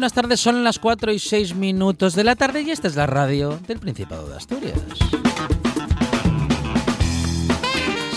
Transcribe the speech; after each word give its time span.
Buenas 0.00 0.14
tardes. 0.14 0.40
Son 0.40 0.64
las 0.64 0.78
4 0.78 1.12
y 1.12 1.18
6 1.18 1.56
minutos 1.56 2.14
de 2.14 2.24
la 2.24 2.34
tarde 2.34 2.62
y 2.62 2.70
esta 2.70 2.88
es 2.88 2.96
la 2.96 3.06
radio 3.06 3.60
del 3.68 3.78
Principado 3.78 4.30
de 4.30 4.36
Asturias. 4.38 4.80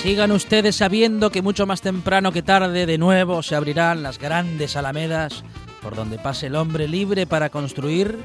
Sigan 0.02 0.32
ustedes 0.32 0.78
sabiendo 0.78 1.30
que 1.30 1.42
mucho 1.42 1.66
más 1.66 1.82
temprano 1.82 2.32
que 2.32 2.42
tarde 2.42 2.86
de 2.86 2.98
nuevo 2.98 3.44
se 3.44 3.58
abrirán 3.58 4.02
las 4.02 4.18
grandes 4.18 4.78
alamedas 4.78 5.44
por 5.82 5.94
donde 5.94 6.18
pase 6.18 6.48
el 6.48 6.56
hombre 6.56 6.88
libre 6.88 7.28
para 7.28 7.50
construir 7.50 8.18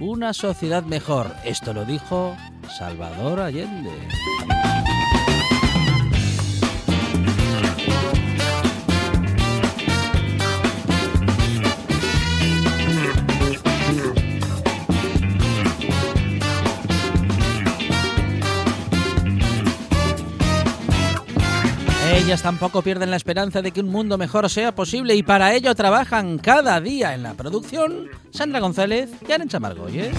una 0.00 0.32
sociedad 0.32 0.82
mejor. 0.82 1.30
Esto 1.44 1.72
lo 1.72 1.84
dijo 1.84 2.36
Salvador 2.76 3.38
Allende. 3.38 3.92
Ellas 22.24 22.40
tampoco 22.40 22.80
pierden 22.80 23.10
la 23.10 23.16
esperanza 23.16 23.60
de 23.60 23.70
que 23.70 23.82
un 23.82 23.90
mundo 23.90 24.16
mejor 24.16 24.48
sea 24.48 24.74
posible 24.74 25.14
y 25.14 25.22
para 25.22 25.52
ello 25.52 25.74
trabajan 25.74 26.38
cada 26.38 26.80
día 26.80 27.12
en 27.12 27.22
la 27.22 27.34
producción 27.34 28.08
Sandra 28.30 28.60
González 28.60 29.10
y 29.28 29.30
Arencha 29.30 29.60
Margolles. 29.60 30.14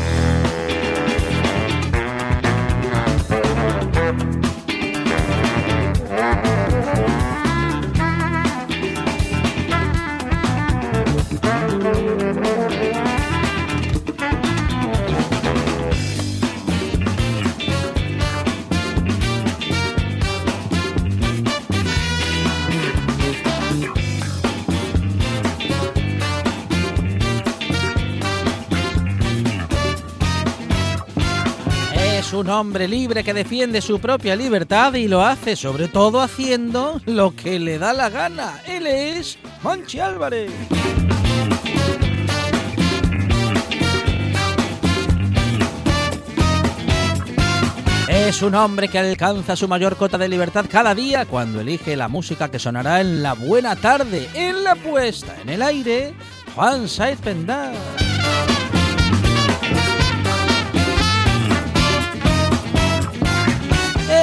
Un 32.46 32.52
hombre 32.52 32.88
libre 32.88 33.24
que 33.24 33.34
defiende 33.34 33.82
su 33.82 34.00
propia 34.00 34.36
libertad 34.36 34.94
y 34.94 35.08
lo 35.08 35.26
hace 35.26 35.56
sobre 35.56 35.88
todo 35.88 36.22
haciendo 36.22 37.02
lo 37.08 37.36
que 37.36 37.58
le 37.58 37.80
da 37.80 37.92
la 37.92 38.12
gana. 38.12 38.62
Él 38.68 38.86
es 38.86 39.40
Monchi 39.64 40.00
Álvarez. 40.00 40.52
Es 48.10 48.44
un 48.44 48.54
hombre 48.54 48.90
que 48.90 49.00
alcanza 49.00 49.56
su 49.56 49.68
mayor 49.68 49.96
cota 49.96 50.20
de 50.20 50.30
libertad 50.30 50.66
cada 50.70 50.94
día 50.94 51.26
cuando 51.26 51.62
elige 51.62 51.96
la 51.96 52.10
música 52.10 52.52
que 52.52 52.60
sonará 52.60 53.02
en 53.02 53.24
la 53.24 53.34
buena 53.34 53.76
tarde, 53.76 54.30
en 54.36 54.64
la 54.64 54.76
puesta 54.76 55.36
en 55.42 55.50
el 55.50 55.64
aire, 55.64 56.14
Juan 56.54 56.88
Saiz 56.88 57.20
Pendar. 57.22 57.74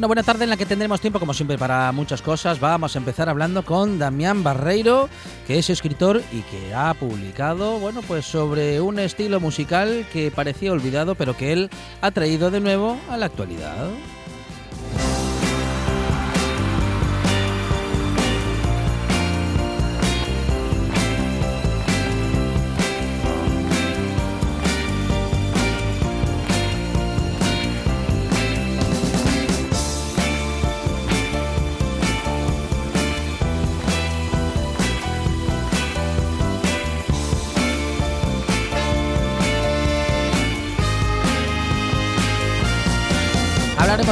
Una 0.00 0.06
buena 0.06 0.22
tarde 0.22 0.44
en 0.44 0.50
la 0.50 0.56
que 0.56 0.64
tendremos 0.64 1.02
tiempo, 1.02 1.20
como 1.20 1.34
siempre, 1.34 1.58
para 1.58 1.92
muchas 1.92 2.22
cosas. 2.22 2.58
Vamos 2.58 2.96
a 2.96 2.98
empezar 2.98 3.28
hablando 3.28 3.66
con 3.66 3.98
Damián 3.98 4.42
Barreiro, 4.42 5.10
que 5.46 5.58
es 5.58 5.68
escritor 5.68 6.22
y 6.32 6.40
que 6.40 6.72
ha 6.72 6.94
publicado, 6.94 7.78
bueno, 7.78 8.00
pues 8.08 8.24
sobre 8.24 8.80
un 8.80 8.98
estilo 8.98 9.40
musical 9.40 10.06
que 10.10 10.30
parecía 10.30 10.72
olvidado, 10.72 11.16
pero 11.16 11.36
que 11.36 11.52
él 11.52 11.68
ha 12.00 12.12
traído 12.12 12.50
de 12.50 12.60
nuevo 12.60 12.98
a 13.10 13.18
la 13.18 13.26
actualidad. 13.26 13.90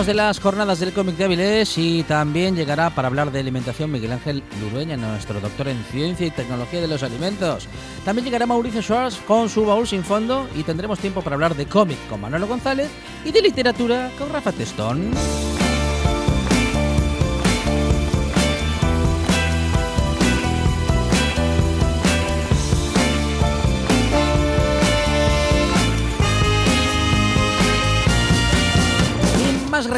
De 0.09 0.15
las 0.15 0.41
jornadas 0.41 0.81
del 0.81 0.95
cómic 0.95 1.17
de 1.17 1.25
Avilés 1.25 1.77
y 1.77 2.03
también 2.03 2.57
llegará 2.57 2.89
para 2.89 3.09
hablar 3.09 3.31
de 3.31 3.41
alimentación 3.41 3.93
Miguel 3.93 4.13
Ángel 4.13 4.43
Lurueña, 4.59 4.97
nuestro 4.97 5.39
doctor 5.39 5.69
en 5.69 5.85
ciencia 5.85 6.27
y 6.27 6.31
tecnología 6.31 6.81
de 6.81 6.89
los 6.89 7.03
alimentos. 7.03 7.69
También 8.07 8.25
llegará 8.25 8.47
Mauricio 8.47 8.81
Schwartz 8.81 9.19
con 9.27 9.51
su 9.51 9.67
baúl 9.67 9.87
sin 9.87 10.03
fondo 10.03 10.49
y 10.57 10.63
tendremos 10.63 10.99
tiempo 10.99 11.21
para 11.21 11.35
hablar 11.35 11.55
de 11.55 11.67
cómic 11.67 11.99
con 12.09 12.23
Manolo 12.23 12.47
González 12.47 12.89
y 13.23 13.33
de 13.33 13.43
literatura 13.43 14.11
con 14.19 14.33
Rafa 14.33 14.51
Testón. 14.51 15.11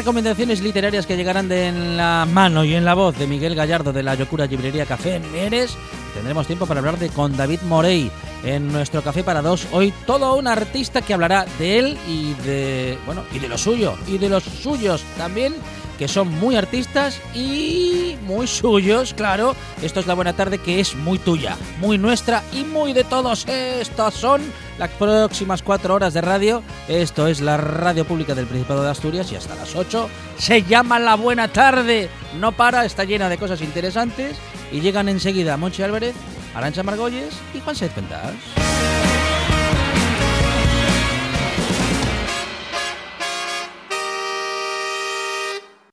Recomendaciones 0.01 0.61
literarias 0.61 1.05
que 1.05 1.15
llegarán 1.15 1.47
de 1.47 1.67
en 1.67 1.95
la 1.95 2.27
mano 2.27 2.65
y 2.65 2.73
en 2.73 2.83
la 2.83 2.95
voz 2.95 3.19
de 3.19 3.27
Miguel 3.27 3.53
Gallardo 3.53 3.93
de 3.93 4.01
la 4.01 4.15
Yocura 4.15 4.47
Librería 4.47 4.83
Café 4.83 5.17
en 5.17 5.31
Mieres. 5.31 5.77
Tendremos 6.21 6.45
tiempo 6.45 6.67
para 6.67 6.81
hablar 6.81 6.99
de 6.99 7.09
con 7.09 7.35
David 7.35 7.61
Morey 7.63 8.11
en 8.43 8.71
nuestro 8.71 9.01
Café 9.01 9.23
para 9.23 9.41
Dos. 9.41 9.65
Hoy 9.71 9.91
todo 10.05 10.35
un 10.35 10.45
artista 10.45 11.01
que 11.01 11.15
hablará 11.15 11.47
de 11.57 11.79
él 11.79 11.97
y 12.07 12.35
de 12.45 12.99
bueno 13.07 13.23
y 13.33 13.39
de 13.39 13.49
lo 13.49 13.57
suyo 13.57 13.95
y 14.05 14.19
de 14.19 14.29
los 14.29 14.43
suyos 14.43 15.01
también 15.17 15.55
que 15.97 16.07
son 16.07 16.27
muy 16.39 16.55
artistas 16.55 17.19
y 17.33 18.17
muy 18.21 18.45
suyos, 18.45 19.15
claro. 19.15 19.55
Esto 19.81 19.99
es 19.99 20.05
la 20.05 20.13
buena 20.13 20.33
tarde 20.33 20.59
que 20.59 20.79
es 20.79 20.95
muy 20.95 21.17
tuya, 21.17 21.57
muy 21.79 21.97
nuestra 21.97 22.43
y 22.53 22.65
muy 22.65 22.93
de 22.93 23.03
todos. 23.03 23.47
Estas 23.47 24.13
son 24.13 24.41
las 24.77 24.91
próximas 24.91 25.63
cuatro 25.63 25.95
horas 25.95 26.13
de 26.13 26.21
radio. 26.21 26.61
Esto 26.87 27.25
es 27.25 27.41
la 27.41 27.57
radio 27.57 28.05
pública 28.05 28.35
del 28.35 28.45
Principado 28.45 28.83
de 28.83 28.91
Asturias 28.91 29.31
y 29.31 29.37
hasta 29.37 29.55
las 29.55 29.75
8 29.75 30.07
se 30.37 30.61
llama 30.61 30.99
la 30.99 31.15
buena 31.15 31.47
tarde. 31.47 32.09
No 32.39 32.51
para, 32.51 32.85
está 32.85 33.05
llena 33.05 33.27
de 33.27 33.39
cosas 33.39 33.61
interesantes 33.61 34.37
y 34.71 34.81
llegan 34.81 35.09
enseguida 35.09 35.57
Monchi 35.57 35.83
Álvarez, 35.83 36.15
Arancha 36.55 36.83
Margolles 36.83 37.39
y 37.53 37.59
Juan 37.59 37.75
Saiz 37.75 37.91
Pendas. 37.91 38.33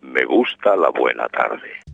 Me 0.01 0.25
gusta 0.25 0.77
la 0.77 0.91
buena 0.91 1.29
tarde. 1.29 1.89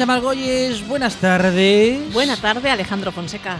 Arancha 0.00 0.14
Margolles, 0.14 0.88
buenas 0.88 1.16
tardes. 1.16 2.10
Buena 2.14 2.34
tarde, 2.38 2.70
Alejandro 2.70 3.12
Fonseca. 3.12 3.58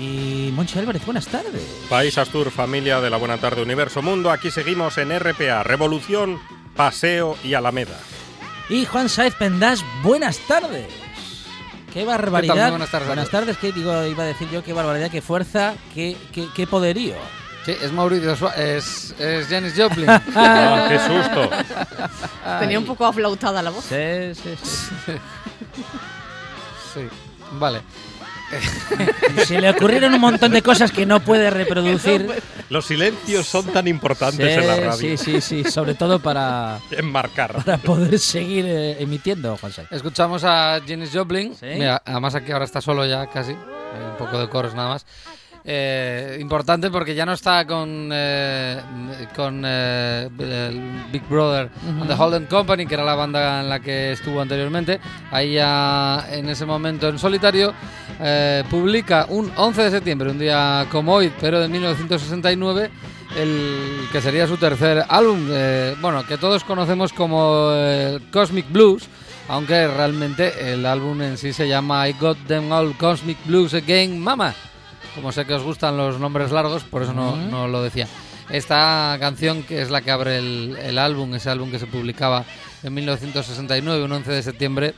Y 0.00 0.50
Monchi 0.52 0.76
Álvarez, 0.76 1.04
buenas 1.06 1.28
tardes. 1.28 1.62
País 1.88 2.18
Astur, 2.18 2.50
familia 2.50 3.00
de 3.00 3.10
la 3.10 3.16
Buena 3.16 3.38
Tarde 3.38 3.62
Universo 3.62 4.02
Mundo. 4.02 4.32
Aquí 4.32 4.50
seguimos 4.50 4.98
en 4.98 5.16
RPA, 5.16 5.62
Revolución, 5.62 6.40
Paseo 6.74 7.36
y 7.44 7.54
Alameda. 7.54 7.96
Y 8.68 8.86
Juan 8.86 9.08
Saez 9.08 9.36
Pendas, 9.36 9.84
buenas 10.02 10.38
tardes. 10.48 10.88
Qué 11.92 12.04
barbaridad. 12.04 12.54
¿Qué 12.54 12.60
tal? 12.60 12.70
Buenas 12.70 12.90
tardes 12.90 13.06
Buenas 13.06 13.30
tardes, 13.30 13.56
que 13.58 13.70
digo, 13.70 14.04
iba 14.04 14.24
a 14.24 14.26
decir 14.26 14.50
yo, 14.50 14.64
qué 14.64 14.72
barbaridad, 14.72 15.12
qué 15.12 15.22
fuerza, 15.22 15.74
qué, 15.94 16.16
qué, 16.32 16.48
qué 16.56 16.66
poderío. 16.66 17.14
Sí, 17.64 17.76
es 17.80 17.92
Mauricio 17.92 18.32
es, 18.56 19.14
es 19.16 19.46
Janis 19.46 19.74
Joplin. 19.76 20.08
Ah, 20.34 20.88
¡Qué 20.88 20.98
susto! 20.98 21.50
Tenía 22.58 22.80
un 22.80 22.84
poco 22.84 23.06
aflautada 23.06 23.62
la 23.62 23.70
voz. 23.70 23.84
Sí, 23.84 24.34
sí, 24.34 24.56
sí. 24.60 25.12
sí, 26.94 27.00
vale. 27.52 27.80
Se 29.46 29.60
le 29.60 29.68
ocurrieron 29.68 30.14
un 30.14 30.20
montón 30.22 30.52
de 30.52 30.62
cosas 30.62 30.90
que 30.90 31.04
no 31.04 31.20
puede 31.20 31.50
reproducir. 31.50 32.42
Los 32.70 32.86
silencios 32.86 33.46
son 33.46 33.66
tan 33.66 33.86
importantes 33.86 34.54
Sí, 34.54 34.60
en 34.60 34.66
la 34.66 34.76
radio. 34.76 34.92
sí, 34.96 35.16
sí, 35.18 35.40
sí, 35.42 35.64
sobre 35.70 35.94
todo 35.94 36.18
para, 36.18 36.78
Enmarcar. 36.90 37.62
para 37.64 37.76
poder 37.76 38.18
seguir 38.18 38.64
eh, 38.66 38.96
emitiendo, 39.02 39.56
Juan 39.58 39.72
Saez. 39.72 39.92
Escuchamos 39.92 40.44
a 40.44 40.80
Janis 40.86 41.10
Joplin. 41.12 41.54
Sí. 41.54 41.66
Mira, 41.74 42.02
además 42.06 42.34
aquí 42.34 42.50
ahora 42.52 42.64
está 42.64 42.80
solo 42.80 43.04
ya 43.04 43.26
casi. 43.26 43.52
Hay 43.52 44.02
un 44.12 44.16
poco 44.18 44.38
de 44.40 44.48
coros 44.48 44.74
nada 44.74 44.88
más. 44.90 45.06
Eh, 45.70 46.38
importante 46.40 46.90
porque 46.90 47.14
ya 47.14 47.26
no 47.26 47.34
está 47.34 47.66
con, 47.66 48.08
eh, 48.10 48.80
con 49.36 49.62
eh, 49.66 50.26
Big 51.12 51.28
Brother 51.28 51.68
and 51.86 52.08
the 52.08 52.14
Holden 52.14 52.46
Company, 52.46 52.86
que 52.86 52.94
era 52.94 53.04
la 53.04 53.14
banda 53.14 53.60
en 53.60 53.68
la 53.68 53.78
que 53.78 54.12
estuvo 54.12 54.40
anteriormente. 54.40 54.98
Ahí 55.30 55.52
ya 55.52 56.26
en 56.30 56.48
ese 56.48 56.64
momento 56.64 57.08
en 57.08 57.18
solitario 57.18 57.74
publica 58.70 59.26
un 59.28 59.52
11 59.54 59.82
de 59.82 59.90
septiembre, 59.90 60.30
un 60.30 60.38
día 60.38 60.86
como 60.90 61.12
hoy, 61.12 61.30
pero 61.38 61.60
de 61.60 61.68
1969, 61.68 62.90
el 63.36 64.08
que 64.10 64.22
sería 64.22 64.46
su 64.46 64.56
tercer 64.56 65.04
álbum, 65.08 65.48
eh, 65.50 65.94
bueno, 66.00 66.26
que 66.26 66.38
todos 66.38 66.64
conocemos 66.64 67.12
como 67.12 67.70
eh, 67.74 68.20
Cosmic 68.32 68.70
Blues, 68.72 69.04
aunque 69.48 69.86
realmente 69.86 70.72
el 70.72 70.86
álbum 70.86 71.20
en 71.20 71.36
sí 71.36 71.52
se 71.52 71.68
llama 71.68 72.08
I 72.08 72.14
Got 72.14 72.38
Them 72.46 72.72
All 72.72 72.96
Cosmic 72.96 73.36
Blues 73.44 73.74
Again, 73.74 74.18
Mama. 74.18 74.54
Como 75.18 75.32
sé 75.32 75.44
que 75.44 75.54
os 75.54 75.62
gustan 75.62 75.96
los 75.96 76.18
nombres 76.20 76.52
largos, 76.52 76.84
por 76.84 77.02
eso 77.02 77.12
no, 77.12 77.34
no 77.36 77.66
lo 77.68 77.82
decía. 77.82 78.06
Esta 78.50 79.16
canción, 79.20 79.62
que 79.64 79.82
es 79.82 79.90
la 79.90 80.00
que 80.00 80.10
abre 80.10 80.38
el, 80.38 80.76
el 80.80 80.98
álbum, 80.98 81.34
ese 81.34 81.50
álbum 81.50 81.70
que 81.70 81.78
se 81.78 81.86
publicaba 81.86 82.44
en 82.82 82.94
1969, 82.94 84.04
un 84.04 84.12
11 84.12 84.30
de 84.30 84.42
septiembre, 84.42 84.94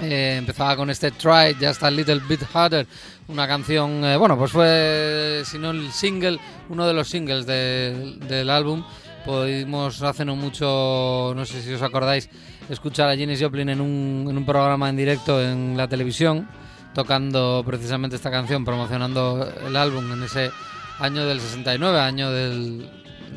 eh, 0.00 0.36
empezaba 0.38 0.74
con 0.76 0.88
este 0.90 1.10
Try 1.10 1.54
Just 1.60 1.82
a 1.82 1.90
Little 1.90 2.20
Bit 2.28 2.40
Harder, 2.52 2.86
una 3.28 3.46
canción, 3.46 4.04
eh, 4.04 4.16
bueno, 4.16 4.36
pues 4.38 4.50
fue, 4.50 5.42
si 5.44 5.58
no 5.58 5.70
el 5.70 5.92
single, 5.92 6.38
uno 6.70 6.86
de 6.86 6.94
los 6.94 7.08
singles 7.08 7.46
de- 7.46 8.16
del 8.28 8.50
álbum. 8.50 8.82
Pudimos 9.24 10.02
hace 10.02 10.24
no 10.24 10.34
mucho, 10.34 11.32
no 11.36 11.44
sé 11.46 11.62
si 11.62 11.72
os 11.72 11.82
acordáis, 11.82 12.28
escuchar 12.68 13.08
a 13.08 13.16
Janis 13.16 13.40
Joplin 13.40 13.68
en 13.68 13.80
un, 13.80 14.26
en 14.28 14.36
un 14.36 14.44
programa 14.44 14.88
en 14.88 14.96
directo 14.96 15.40
en 15.40 15.76
la 15.76 15.86
televisión, 15.86 16.48
tocando 16.94 17.62
precisamente 17.66 18.16
esta 18.16 18.30
canción, 18.30 18.64
promocionando 18.64 19.50
el 19.66 19.76
álbum 19.76 20.12
en 20.12 20.22
ese 20.22 20.50
año 20.98 21.26
del 21.26 21.40
69, 21.40 22.00
año 22.00 22.30
del, 22.30 22.88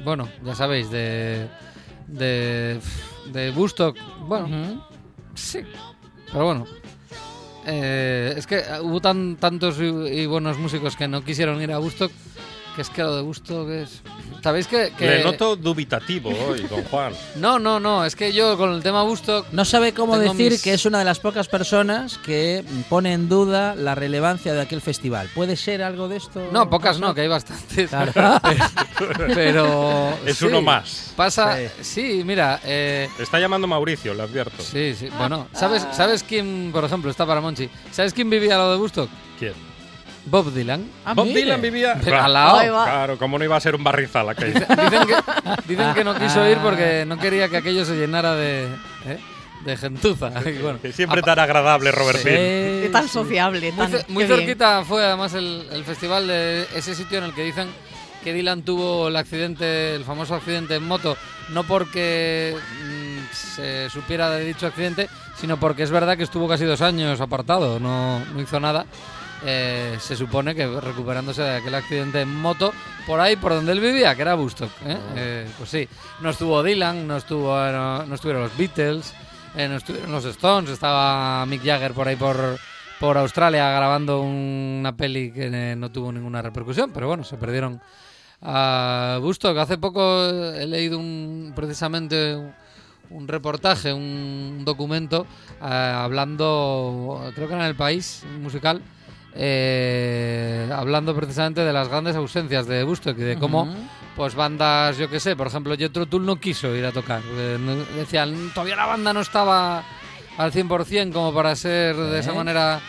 bueno, 0.03 0.27
ya 0.43 0.55
sabéis, 0.55 0.89
de, 0.89 1.47
de, 2.07 2.79
de 3.31 3.51
Woodstock, 3.51 3.97
bueno. 4.27 4.87
Sí, 5.33 5.59
pero 6.31 6.45
bueno. 6.45 6.65
Eh, 7.67 8.35
es 8.37 8.45
que 8.45 8.61
hubo 8.81 9.01
tan, 9.01 9.37
tantos 9.37 9.79
y, 9.79 9.85
y 9.85 10.25
buenos 10.27 10.59
músicos 10.59 10.95
que 10.95 11.07
no 11.07 11.23
quisieron 11.23 11.61
ir 11.61 11.71
a 11.71 11.79
Woodstock 11.79 12.11
Que 12.75 12.81
es 12.81 12.89
que 12.89 13.03
lo 13.03 13.15
de 13.15 13.21
gusto 13.21 13.65
que 13.65 13.83
es. 13.83 14.01
¿Sabéis 14.43 14.67
que.? 14.67 14.91
que- 14.97 15.07
Le 15.07 15.23
noto 15.23 15.55
dubitativo 15.55 16.29
hoy, 16.47 16.61
don 16.69 16.83
Juan. 16.83 17.13
No, 17.37 17.57
no, 17.57 17.79
no. 17.79 18.03
Es 18.05 18.15
que 18.17 18.33
yo 18.33 18.57
con 18.57 18.73
el 18.73 18.83
tema 18.83 19.03
Bustock. 19.03 19.47
No 19.53 19.63
sabe 19.63 19.93
cómo 19.93 20.17
decir 20.19 20.51
mis- 20.51 20.61
que 20.61 20.73
es 20.73 20.85
una 20.85 20.99
de 20.99 21.05
las 21.05 21.19
pocas 21.19 21.47
personas 21.47 22.17
que 22.17 22.63
pone 22.89 23.13
en 23.13 23.29
duda 23.29 23.75
la 23.75 23.95
relevancia 23.95 24.53
de 24.53 24.61
aquel 24.61 24.81
festival. 24.81 25.29
¿Puede 25.33 25.55
ser 25.55 25.81
algo 25.83 26.07
de 26.09 26.17
esto? 26.17 26.49
No, 26.51 26.69
pocas 26.69 26.99
no, 26.99 27.13
que 27.15 27.21
hay 27.21 27.27
bastantes. 27.29 27.89
Claro. 27.89 28.11
Pero. 29.33 30.13
Es 30.25 30.37
sí, 30.37 30.45
uno 30.45 30.61
más. 30.61 31.13
Pasa. 31.15 31.57
Sí. 31.57 31.69
Sí, 31.81 32.23
mira. 32.25 32.59
eh, 32.65 33.07
Está 33.19 33.39
llamando 33.39 33.67
Mauricio, 33.67 34.13
le 34.13 34.23
advierto. 34.23 34.61
sí, 34.63 34.95
sí. 34.97 35.09
Bueno, 35.17 35.47
¿sabes, 35.53 35.85
¿sabes 35.93 36.23
quién, 36.23 36.71
por 36.73 36.83
ejemplo, 36.83 37.09
está 37.11 37.25
para 37.25 37.41
Monchi? 37.41 37.69
¿Sabes 37.91 38.13
quién 38.13 38.29
vivía 38.29 38.55
a 38.55 38.57
lo 38.59 38.71
de 38.71 38.77
Bustock? 38.77 39.09
¿Quién? 39.39 39.53
Bob 40.25 40.51
Dylan. 40.53 40.89
Ah, 41.05 41.13
Bob 41.13 41.25
mire. 41.27 41.41
Dylan 41.41 41.61
vivía. 41.61 41.99
Pero 42.03 42.21
al 42.21 42.33
lado. 42.33 42.57
Ahí 42.57 42.69
va. 42.69 42.83
Claro, 42.85 43.17
¿cómo 43.17 43.37
no 43.37 43.43
iba 43.45 43.55
a 43.55 43.59
ser 43.59 43.75
un 43.75 43.83
barrizal 43.83 44.27
aquello? 44.29 44.53
Dicen 44.59 45.07
que, 45.07 45.15
dicen 45.67 45.93
que 45.93 46.03
no 46.03 46.15
quiso 46.19 46.47
ir 46.49 46.57
porque 46.59 47.05
no 47.07 47.17
quería 47.17 47.47
que 47.49 47.57
aquello 47.57 47.85
se 47.85 47.95
llenara 47.95 48.33
de, 48.35 48.65
¿eh? 49.05 49.19
de 49.65 49.77
gentuza. 49.77 50.31
Y 50.45 50.57
bueno, 50.61 50.79
Que 50.81 50.91
siempre 50.91 51.21
tan 51.21 51.37
agradable, 51.39 51.91
Robertín. 51.91 52.33
De 52.33 52.89
tan 52.91 53.07
sociable, 53.07 53.71
Muy, 53.71 53.87
tan. 53.87 54.01
muy 54.09 54.23
bien. 54.25 54.37
cerquita 54.39 54.83
fue 54.83 55.05
además 55.05 55.33
el, 55.35 55.67
el 55.71 55.83
festival 55.83 56.27
de 56.27 56.67
ese 56.75 56.95
sitio 56.95 57.19
en 57.19 57.25
el 57.25 57.33
que 57.33 57.43
dicen 57.43 57.67
que 58.23 58.33
Dylan 58.33 58.63
tuvo 58.63 59.09
el 59.09 59.15
accidente, 59.17 59.93
el 59.93 60.03
famoso 60.03 60.33
accidente 60.33 60.73
en 60.73 60.83
moto, 60.87 61.15
no 61.49 61.63
porque 61.63 62.55
mm, 62.57 63.35
se 63.35 63.87
supiera 63.91 64.31
de 64.31 64.43
dicho 64.43 64.65
accidente, 64.65 65.07
sino 65.39 65.57
porque 65.59 65.83
es 65.83 65.91
verdad 65.91 66.17
que 66.17 66.23
estuvo 66.23 66.47
casi 66.47 66.65
dos 66.65 66.81
años 66.81 67.21
apartado, 67.21 67.79
no, 67.79 68.25
no 68.25 68.41
hizo 68.41 68.59
nada. 68.59 68.87
Eh, 69.47 69.97
se 69.99 70.15
supone 70.15 70.55
que 70.55 70.65
recuperándose 70.65 71.41
de 71.43 71.57
aquel 71.57 71.75
accidente 71.75 72.21
en 72.21 72.33
moto 72.33 72.73
por 73.05 73.19
ahí 73.19 73.35
por 73.35 73.53
donde 73.53 73.71
él 73.73 73.79
vivía, 73.79 74.15
que 74.15 74.23
era 74.23 74.33
Bustock. 74.33 74.71
¿eh? 74.85 74.97
Eh, 75.15 75.47
pues 75.57 75.69
sí, 75.69 75.87
no 76.21 76.31
estuvo 76.31 76.63
Dylan, 76.63 77.07
no 77.07 77.17
estuvo, 77.17 77.55
no, 77.55 78.03
no 78.05 78.15
estuvieron 78.15 78.41
los 78.43 78.57
Beatles, 78.57 79.13
eh, 79.55 79.67
no 79.67 79.75
estuvieron 79.77 80.11
los 80.11 80.25
Stones, 80.25 80.71
estaba 80.71 81.45
Mick 81.45 81.63
Jagger 81.63 81.93
por 81.93 82.07
ahí 82.07 82.15
por, 82.15 82.57
por 82.99 83.17
Australia 83.17 83.69
grabando 83.69 84.21
un- 84.21 84.77
una 84.79 84.95
peli 84.97 85.31
que 85.31 85.45
eh, 85.53 85.75
no 85.75 85.91
tuvo 85.91 86.11
ninguna 86.11 86.41
repercusión, 86.41 86.89
pero 86.91 87.07
bueno, 87.07 87.23
se 87.23 87.37
perdieron 87.37 87.79
a 88.41 89.19
Bustock. 89.21 89.57
Hace 89.57 89.77
poco 89.77 90.25
he 90.27 90.65
leído 90.65 90.97
un, 90.97 91.53
precisamente 91.55 92.35
un, 93.09 93.27
reportaje, 93.27 93.93
un 93.93 94.63
documento 94.65 95.25
eh, 95.61 95.65
hablando, 95.65 97.31
creo 97.35 97.47
que 97.47 97.53
era 97.53 97.63
en 97.63 97.69
el 97.69 97.75
país 97.75 98.23
musical, 98.41 98.81
eh, 99.35 100.69
hablando 100.73 101.15
precisamente 101.15 101.61
de 101.61 101.73
las 101.73 101.89
grandes 101.89 102.15
ausencias 102.15 102.67
de 102.67 102.83
Bustock 102.83 103.17
y 103.17 103.21
de 103.23 103.37
cómo 103.37 103.63
Ujú. 103.63 103.73
pues 104.15 104.33
bandas, 104.33 104.97
yo 104.97 105.09
qué 105.09 105.19
sé, 105.19 105.35
por 105.35 105.47
ejemplo, 105.47 105.75
Jethro 105.77 106.05
Tull 106.05 106.25
no 106.25 106.37
quiso 106.37 106.73
ir 106.73 106.85
a 106.85 106.91
tocar. 106.91 107.21
Eh, 107.25 107.57
decían, 107.95 108.51
todavía 108.53 108.77
la 108.77 108.85
banda 108.85 109.13
no 109.13 109.21
estaba 109.21 109.83
al 110.37 110.51
100% 110.51 111.11
como 111.11 111.33
para 111.33 111.55
ser 111.55 111.95
de 111.95 112.19
esa 112.19 112.31
¿Eh? 112.31 112.35
manera 112.35 112.79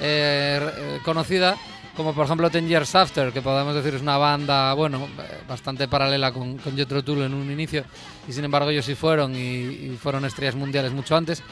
eh, 0.00 0.60
eh, 0.76 0.98
conocida, 1.04 1.56
como 1.96 2.12
por 2.12 2.26
ejemplo 2.26 2.50
Ten 2.50 2.68
Years 2.68 2.94
After, 2.94 3.32
que 3.32 3.42
podemos 3.42 3.74
decir 3.74 3.94
es 3.94 4.02
una 4.02 4.16
banda, 4.16 4.72
bueno, 4.74 5.08
bastante 5.48 5.88
paralela 5.88 6.30
con, 6.32 6.58
con 6.58 6.76
Jethro 6.76 7.02
Tull 7.02 7.22
en 7.22 7.34
un 7.34 7.50
inicio, 7.50 7.84
y 8.28 8.32
sin 8.32 8.44
embargo 8.44 8.70
ellos 8.70 8.84
sí 8.84 8.94
fueron 8.94 9.34
y, 9.34 9.38
y 9.38 9.98
fueron 10.00 10.24
estrellas 10.24 10.54
mundiales 10.54 10.92
mucho 10.92 11.16
antes. 11.16 11.42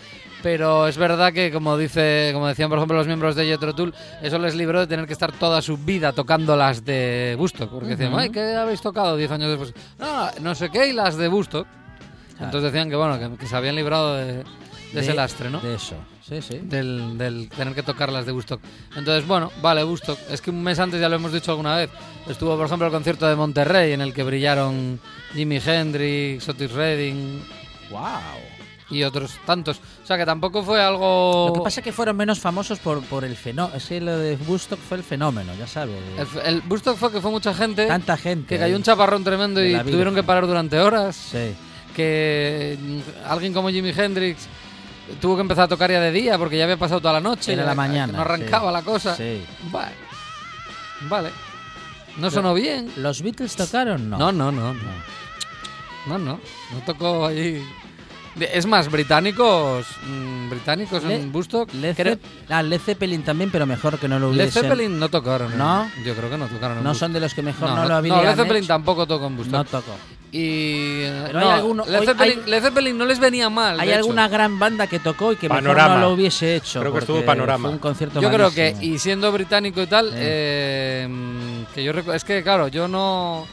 Pero 0.45 0.87
es 0.87 0.99
verdad 0.99 1.33
que, 1.33 1.51
como 1.51 1.79
dice, 1.79 2.29
como 2.35 2.47
decían 2.47 2.69
por 2.69 2.77
ejemplo 2.77 2.99
los 2.99 3.07
miembros 3.07 3.35
de 3.35 3.47
Jethro 3.47 3.75
Tull, 3.75 3.95
eso 4.21 4.39
les 4.39 4.55
libró 4.55 4.79
de 4.79 4.87
tener 4.87 5.07
que 5.07 5.15
estar 5.15 5.33
toda 5.33 5.63
su 5.63 5.79
vida 5.79 6.13
tocando 6.13 6.55
las 6.55 6.85
de 6.85 7.35
Bustock. 7.39 7.71
Porque 7.71 7.97
decían, 7.97 8.13
ay, 8.15 8.29
¿qué 8.29 8.55
habéis 8.55 8.83
tocado 8.83 9.17
10 9.17 9.31
años 9.31 9.49
después? 9.49 9.73
No, 9.99 10.29
no 10.43 10.55
sé 10.55 10.69
qué, 10.69 10.89
y 10.89 10.93
las 10.93 11.17
de 11.17 11.29
Bustock. 11.29 11.67
Entonces 12.39 12.73
decían 12.73 12.91
que 12.91 12.97
bueno, 12.97 13.19
que, 13.19 13.39
que 13.39 13.47
se 13.47 13.57
habían 13.57 13.75
librado 13.75 14.17
de, 14.17 14.45
de 14.93 15.01
ese 15.01 15.15
lastre, 15.15 15.49
¿no? 15.49 15.61
De 15.61 15.77
eso, 15.77 15.97
sí, 16.21 16.43
sí. 16.43 16.59
Del, 16.63 17.17
del 17.17 17.49
tener 17.49 17.75
que 17.75 17.83
tocar 17.83 18.13
las 18.13 18.27
de 18.27 18.33
Bustock. 18.33 18.61
Entonces, 18.97 19.27
bueno, 19.27 19.51
vale, 19.63 19.83
Bustock. 19.83 20.19
Es 20.29 20.43
que 20.43 20.51
un 20.51 20.63
mes 20.63 20.79
antes 20.79 21.01
ya 21.01 21.09
lo 21.09 21.17
hemos 21.17 21.33
dicho 21.33 21.53
alguna 21.53 21.75
vez. 21.75 21.89
Estuvo, 22.29 22.55
por 22.55 22.67
ejemplo, 22.67 22.87
el 22.87 22.93
concierto 22.93 23.27
de 23.27 23.35
Monterrey 23.35 23.93
en 23.93 24.03
el 24.03 24.13
que 24.13 24.23
brillaron 24.23 25.01
Jimi 25.33 25.59
Hendrix, 25.65 26.47
Otis 26.51 26.71
Redding 26.71 27.43
¡Wow! 27.91 28.01
Y 28.91 29.03
otros 29.03 29.39
tantos. 29.47 29.81
O 30.03 30.07
sea 30.07 30.19
que 30.19 30.27
tampoco 30.27 30.63
fue 30.63 30.83
algo. 30.83 31.47
Lo 31.49 31.55
que 31.55 31.65
pasa 31.65 31.81
es 31.81 31.85
que 31.85 31.93
fueron 31.93 32.17
menos 32.17 32.39
famosos 32.39 32.79
por, 32.79 33.03
por 33.05 33.25
el 33.25 33.37
fenómeno. 33.37 33.77
Es 33.77 33.87
que 33.87 34.01
lo 34.01 34.19
de 34.19 34.37
Woodstock 34.47 34.79
fue 34.79 34.99
el 34.99 35.03
fenómeno, 35.03 35.53
ya 35.59 35.67
sabes. 35.67 35.97
El, 36.19 36.55
el 36.55 36.61
Bustock 36.63 36.97
fue 36.97 37.11
que 37.11 37.21
fue 37.21 37.31
mucha 37.31 37.55
gente. 37.55 37.87
Tanta 37.87 38.17
gente. 38.17 38.47
Que 38.49 38.59
cayó 38.59 38.77
un 38.77 38.83
chaparrón 38.83 39.25
tremendo 39.25 39.65
y 39.65 39.77
tuvieron 39.81 40.15
que 40.15 40.23
parar 40.23 40.47
durante 40.47 40.79
horas. 40.79 41.17
Sí. 41.17 41.55
que 41.95 42.79
mm, 42.81 42.99
alguien 43.31 43.53
como 43.53 43.71
Jimi 43.71 43.91
Hendrix 43.91 44.47
tuvo 45.21 45.37
que 45.37 45.43
empezar 45.43 45.65
a 45.65 45.69
tocar 45.69 45.91
ya 45.91 46.01
de 46.01 46.13
día 46.13 46.39
porque 46.39 46.57
ya 46.59 46.65
había 46.65 46.77
pasado 46.77 47.01
toda 47.01 47.15
la 47.15 47.21
noche. 47.21 47.53
Era 47.53 47.65
la 47.65 47.75
mañana. 47.75 48.13
No 48.13 48.21
arrancaba 48.21 48.71
sí. 48.71 48.75
la 48.75 48.83
cosa. 48.83 49.17
Sí. 49.17 49.45
Vale. 49.71 49.95
Vale. 51.09 51.31
No 52.19 52.31
sonó 52.31 52.55
bien. 52.55 52.91
¿Los 52.97 53.23
Beatles 53.23 53.57
tocaron? 53.57 54.09
No. 54.09 54.19
No, 54.19 54.33
no, 54.33 54.53
no. 54.53 54.75
No, 54.75 54.83
no. 56.07 56.19
No, 56.19 56.41
no 56.73 56.81
tocó 56.87 57.27
ahí. 57.27 57.63
Es 58.41 58.67
más, 58.67 58.91
británicos. 58.91 59.87
mm, 60.09 60.51
británicos 60.51 61.05
Le- 61.05 61.17
en 61.17 61.31
Bustock. 61.33 61.73
Led, 61.75 61.95
creo- 61.97 62.19
ah, 62.49 62.63
Led 62.63 62.81
Zeppelin 62.81 63.23
también, 63.23 63.51
pero 63.51 63.65
mejor 63.67 63.99
que 63.99 64.09
no 64.09 64.19
lo 64.19 64.33
Led 64.33 64.45
hubiesen. 64.45 64.63
Zeppelin 64.63 64.99
no 64.99 65.09
tocaron. 65.09 65.57
¿No? 65.57 65.89
Yo 66.05 66.15
creo 66.15 66.29
que 66.31 66.37
no 66.39 66.47
tocaron. 66.49 66.79
en 66.79 66.85
No 66.85 66.91
Bustock. 66.91 67.07
son 67.07 67.13
de 67.13 67.21
los 67.21 67.33
que 67.35 67.43
mejor 67.43 67.69
no, 67.71 67.77
no, 67.77 67.83
lo 67.85 67.89
no, 67.91 67.95
habrían 67.97 68.23
Led 68.25 68.35
Zeppelin 68.37 68.57
hecho. 68.65 68.67
tampoco 68.69 69.07
tocó 69.07 69.27
en 69.27 69.37
Bustock. 69.37 69.53
No 69.55 69.65
tocó. 69.65 69.93
Y. 70.33 71.03
eh, 71.03 71.23
Pero 71.27 71.39
hay 71.39 71.45
no, 71.45 71.51
alguno- 71.53 71.85
Led, 71.87 72.01
Zeppelin, 72.05 72.39
hay- 72.45 72.51
Led 72.51 72.63
Zeppelin 72.63 72.99
no 72.99 73.05
les 73.07 73.21
venía 73.21 73.49
mal. 73.51 73.79
Hay 73.79 73.87
de 73.87 73.93
hecho. 73.95 74.01
alguna 74.01 74.27
gran 74.29 74.59
banda 74.59 74.89
que 74.89 74.99
tocó 74.99 75.33
y 75.33 75.37
que 75.37 75.49
Panorama. 75.49 75.83
mejor 75.89 76.01
no 76.01 76.09
lo 76.09 76.15
hubiese 76.15 76.57
hecho. 76.57 76.81
Creo 76.81 76.93
que 76.93 76.99
estuvo 76.99 77.25
Panorama. 77.25 77.69
Fue 77.69 77.73
un 77.73 77.79
concierto 77.79 78.21
Yo 78.21 78.31
creo 78.33 78.53
que, 78.53 78.75
y 78.81 78.99
siendo 78.99 79.31
británico 79.31 79.81
y 79.81 79.87
tal, 79.87 80.11
eh, 80.15 81.07
mm, 81.09 81.73
que 81.73 81.85
yo 81.85 81.93
es 81.93 82.25
que 82.25 82.43
claro, 82.43 82.67
yo 82.67 82.89
no 82.89 83.47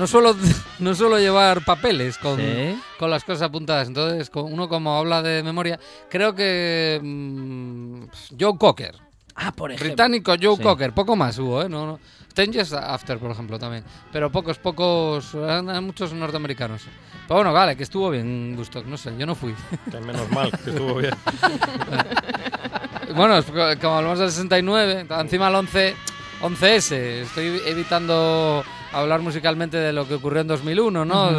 no 0.00 0.06
suelo 0.08 0.34
no 0.80 0.94
suelo 0.94 1.18
llevar 1.18 1.64
papeles 1.64 2.18
con, 2.18 2.38
Sí. 2.38 2.80
con 2.98 3.10
las 3.10 3.22
cosas 3.22 3.42
apuntadas. 3.42 3.86
Entonces, 3.86 4.30
con- 4.30 4.52
uno 4.52 4.68
como 4.68 4.96
habla 4.98 5.22
de 5.22 5.42
memoria, 5.44 5.78
creo 6.08 6.34
que 6.34 6.98
mm, 7.02 8.04
Joe 8.40 8.58
Cocker, 8.58 8.96
Ah, 9.36 9.52
por 9.52 9.70
ejemplo. 9.70 9.86
británico 9.88 10.32
Joe 10.40 10.56
Sí. 10.56 10.62
Cocker, 10.62 10.92
poco 10.92 11.14
más 11.16 11.38
hubo, 11.38 11.62
¿eh? 11.62 11.68
No, 11.68 11.86
no. 11.86 12.00
Ten 12.34 12.52
Years 12.52 12.72
After, 12.72 13.18
por 13.18 13.30
ejemplo, 13.32 13.58
también. 13.58 13.84
Pero 14.12 14.30
pocos, 14.30 14.58
pocos, 14.58 15.34
muchos 15.82 16.12
norteamericanos. 16.12 16.82
Pero 17.26 17.36
bueno, 17.40 17.52
vale, 17.52 17.76
que 17.76 17.82
estuvo 17.82 18.08
bien 18.10 18.54
Gusto, 18.56 18.82
no 18.84 18.96
sé, 18.96 19.12
yo 19.18 19.26
no 19.26 19.34
fui. 19.34 19.54
Que 19.90 20.00
menos 20.00 20.30
mal, 20.30 20.50
que 20.64 20.70
estuvo 20.70 20.94
bien. 20.94 21.14
Bueno, 23.14 23.38
es 23.38 23.44
como 23.80 23.96
hablamos 23.96 24.20
del 24.20 24.30
69, 24.30 25.06
encima 25.18 25.48
el 25.48 25.54
11, 25.56 25.96
11S, 26.42 26.92
estoy 26.92 27.60
evitando 27.66 28.62
hablar 28.92 29.20
musicalmente 29.20 29.76
de 29.76 29.92
lo 29.92 30.06
que 30.08 30.14
ocurrió 30.14 30.40
en 30.42 30.48
2001, 30.48 31.04
¿no? 31.04 31.30
El, 31.30 31.36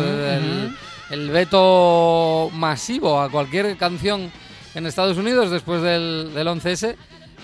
ujú. 0.68 0.76
el 1.14 1.30
veto 1.30 2.50
masivo 2.54 3.22
a 3.22 3.30
cualquier 3.30 3.76
canción 3.78 4.32
en 4.76 4.86
Estados 4.86 5.18
Unidos 5.18 5.52
después 5.52 5.82
del, 5.82 6.34
del 6.34 6.48
11S. 6.48 6.96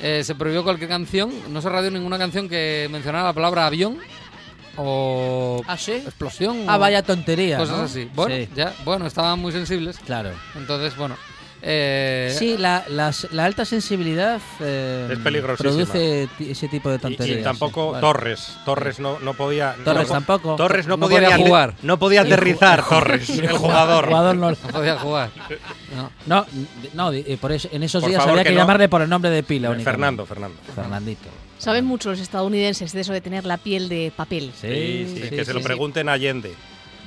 eh, 0.01 0.21
se 0.23 0.35
prohibió 0.35 0.63
cualquier 0.63 0.89
canción, 0.89 1.31
no 1.49 1.61
se 1.61 1.69
radió 1.69 1.91
ninguna 1.91 2.17
canción 2.17 2.47
que 2.47 2.87
mencionara 2.91 3.25
la 3.25 3.33
palabra 3.33 3.65
avión 3.65 3.97
o 4.77 5.61
¿Ah, 5.67 5.77
sí? 5.77 5.93
explosión. 5.93 6.65
Ah, 6.67 6.77
o 6.77 6.79
vaya 6.79 7.01
tontería. 7.03 7.57
Cosas 7.57 7.77
¿no? 7.77 7.83
así. 7.83 8.09
Bueno, 8.13 8.35
Sí, 8.35 8.49
ya, 8.55 8.73
bueno, 8.85 9.07
estaban 9.07 9.39
muy 9.39 9.51
sensibles. 9.51 9.97
claro. 10.05 10.31
Entonces, 10.55 10.95
bueno. 10.95 11.15
Eh, 11.61 12.33
Sí, 12.37 12.57
la, 12.57 12.83
las- 12.89 13.27
la 13.31 13.45
alta 13.45 13.65
sensibilidad 13.65 14.39
eh, 14.59 15.09
Es 15.11 15.19
peligrosísima. 15.19 15.71
produce 15.71 16.29
ese 16.39 16.67
tipo 16.67 16.89
de 16.89 16.99
tonterías. 16.99 17.39
y 17.39 17.43
tampoco 17.43 17.85
sí. 17.87 17.91
Vale. 17.93 18.01
Torres. 18.01 18.57
Torres 18.65 18.99
no, 18.99 19.19
no 19.19 19.33
podía. 19.33 19.75
Torres 19.83 20.07
no- 20.07 20.13
tampoco. 20.13 20.55
Torres 20.55 20.87
no, 20.87 20.97
No 20.97 21.07
podía, 21.09 21.37
jugar. 21.37 21.73
No 21.81 21.97
podía 21.99 22.21
aterrizar, 22.21 22.83
Torres, 22.87 23.29
el 23.39 23.47
jugador. 23.49 24.03
El 24.05 24.09
jugador 24.09 24.35
no. 24.35 24.49
no 24.51 24.55
podía 24.55 24.97
jugar. 24.99 25.29
No. 26.25 26.45
No, 26.93 27.11
eh, 27.13 27.37
por 27.39 27.51
eso, 27.51 27.69
en 27.71 27.83
esos 27.83 28.01
Por 28.01 28.09
días 28.09 28.25
había 28.25 28.43
que 28.43 28.49
que, 28.49 28.55
no. 28.55 28.61
llamarle 28.61 28.89
por 28.89 29.01
el 29.01 29.09
nombre 29.09 29.29
de 29.31 29.43
pila. 29.43 29.73
Fernando, 29.83 30.25
Fernando. 30.25 30.57
Fernandito. 30.75 31.29
Saben 31.57 31.85
mucho 31.85 32.11
los 32.11 32.19
estadounidenses 32.19 32.91
de 32.93 33.01
eso 33.01 33.13
de 33.13 33.21
tener 33.21 33.45
la 33.45 33.57
piel 33.57 33.89
de 33.89 34.11
papel. 34.15 34.51
Sí, 34.61 35.11
sí, 35.23 35.29
que 35.29 35.43
se 35.43 35.53
lo 35.53 35.59
sí. 35.59 35.65
pregunten 35.65 36.07
a 36.07 36.13
Allende. 36.13 36.53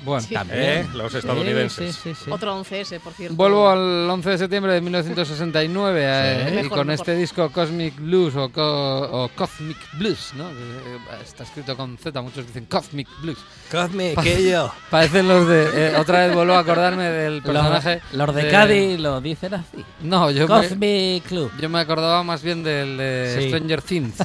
Bueno, 0.04 0.20
Sí. 0.26 0.34
También. 0.34 0.60
¿Eh? 0.60 0.86
Los 0.94 1.14
estadounidenses. 1.14 1.94
Sí, 1.96 2.14
sí, 2.14 2.24
sí. 2.24 2.30
Otro 2.30 2.58
11S, 2.62 3.00
por 3.00 3.12
cierto. 3.12 3.36
Vuelvo 3.36 3.68
al 3.68 4.08
11 4.10 4.30
de 4.30 4.38
septiembre 4.38 4.72
de 4.72 4.80
1969 4.80 6.00
eh, 6.02 6.62
y 6.64 6.68
con 6.68 6.86
mejor. 6.86 6.90
este 6.92 7.14
disco 7.16 7.50
Cosmic 7.50 7.96
Blues 7.96 8.34
o, 8.36 8.50
co- 8.50 9.24
o 9.24 9.28
Cosmic 9.34 9.76
Blues, 9.98 10.32
¿no? 10.36 10.48
Eh, 10.50 10.54
está 11.22 11.42
escrito 11.44 11.76
con 11.76 11.98
Z, 11.98 12.20
muchos 12.22 12.46
dicen 12.46 12.64
Cosmic 12.66 13.08
Blues. 13.20 13.38
Cosme, 13.70 14.14
que 14.22 14.50
yo. 14.50 14.72
Parecen 14.90 15.28
los 15.28 15.46
de... 15.46 15.90
eh, 15.90 15.96
otra 15.96 16.26
vez 16.26 16.34
vuelvo 16.34 16.54
a 16.54 16.60
acordarme 16.60 17.04
del 17.04 17.42
personaje... 17.42 18.00
Los, 18.12 18.28
los 18.28 18.36
de 18.36 18.48
Cádiz 18.48 18.98
lo 18.98 19.20
dicen 19.20 19.54
así. 19.54 19.84
No, 20.02 20.30
yo 20.30 20.48
me, 20.48 20.54
Cosmic 20.54 21.24
Club. 21.24 21.52
yo 21.60 21.68
me 21.68 21.80
acordaba 21.80 22.22
más 22.22 22.42
bien 22.42 22.62
del 22.62 22.96
de 22.96 23.36
Sí. 23.38 23.48
Stranger 23.48 23.82
Things. 23.82 24.14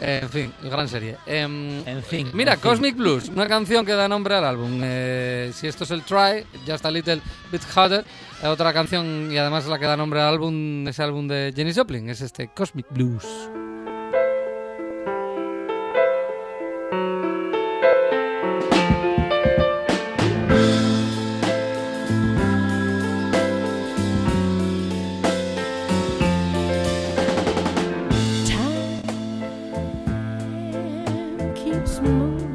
Eh, 0.00 0.20
en 0.22 0.28
fin, 0.28 0.52
gran 0.62 0.88
serie. 0.88 1.16
Em, 1.26 1.86
En 1.86 2.02
fin. 2.02 2.30
Mira, 2.32 2.52
en 2.54 2.60
fin. 2.60 2.70
Cosmic 2.70 2.96
Blues, 2.96 3.28
una 3.30 3.48
canción 3.48 3.84
que 3.84 3.92
da 3.92 4.08
nombre 4.08 4.34
al 4.36 4.44
álbum. 4.44 4.80
Eh, 4.82 5.50
si 5.54 5.66
esto 5.66 5.84
es 5.84 5.90
el 5.90 6.02
Try, 6.02 6.44
Just 6.66 6.84
a 6.86 6.90
Little 6.90 7.20
Bit 7.50 7.62
Harder, 7.74 8.04
eh, 8.42 8.46
otra 8.46 8.72
canción 8.72 9.30
y 9.32 9.36
además 9.38 9.66
la 9.66 9.78
que 9.78 9.86
da 9.86 9.96
nombre 9.96 10.20
al 10.20 10.28
álbum, 10.28 10.86
ese 10.86 11.02
álbum 11.02 11.26
de 11.26 11.52
Jenny 11.54 11.74
Joplin, 11.74 12.08
es 12.10 12.20
este 12.20 12.48
Cosmic 12.48 12.86
Blues. 12.90 13.24
Keeps 31.68 32.00
moving 32.00 32.47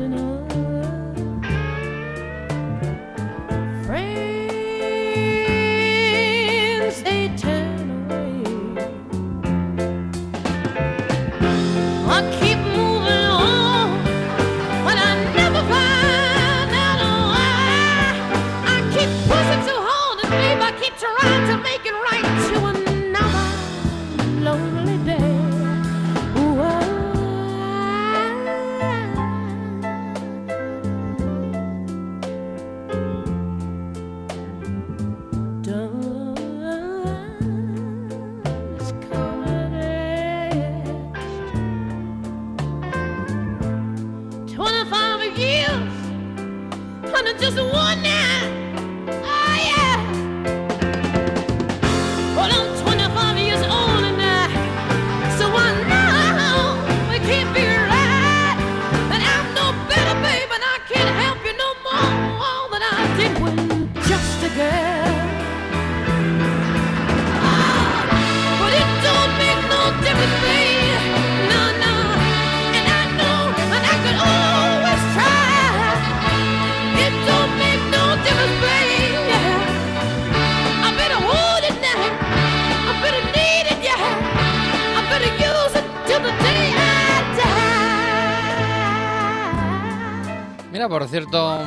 por 91.00 91.08
cierto, 91.08 91.58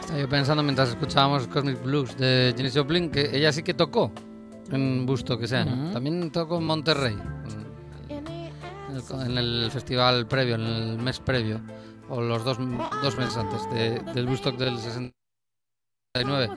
estaba 0.00 0.18
yo 0.18 0.28
pensando 0.28 0.60
mientras 0.64 0.88
escuchábamos 0.88 1.46
Cosmic 1.46 1.80
Blues 1.80 2.16
de 2.16 2.52
Jenny 2.56 2.70
Joplin 2.70 3.08
que 3.08 3.30
ella 3.36 3.52
sí 3.52 3.62
que 3.62 3.72
tocó 3.72 4.10
en 4.72 5.06
Busto, 5.06 5.38
que 5.38 5.46
sea. 5.46 5.64
También 5.92 6.28
tocó 6.32 6.58
en 6.58 6.64
Monterrey, 6.64 7.16
en 8.08 8.96
el, 8.96 9.30
en 9.30 9.38
el 9.38 9.70
festival 9.70 10.26
previo, 10.26 10.56
en 10.56 10.62
el 10.62 10.98
mes 10.98 11.20
previo, 11.20 11.60
o 12.08 12.20
los 12.20 12.42
dos, 12.44 12.58
dos 13.00 13.16
meses 13.16 13.36
antes 13.36 13.70
de- 13.70 14.00
del 14.12 14.26
Busto 14.26 14.50
del 14.50 14.76
69. 14.78 16.50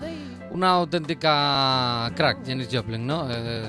Una 0.51 0.71
auténtica 0.71 2.11
crack, 2.15 2.39
Janis 2.47 2.69
Joplin, 2.71 3.05
¿no? 3.05 3.27
Eh, 3.29 3.63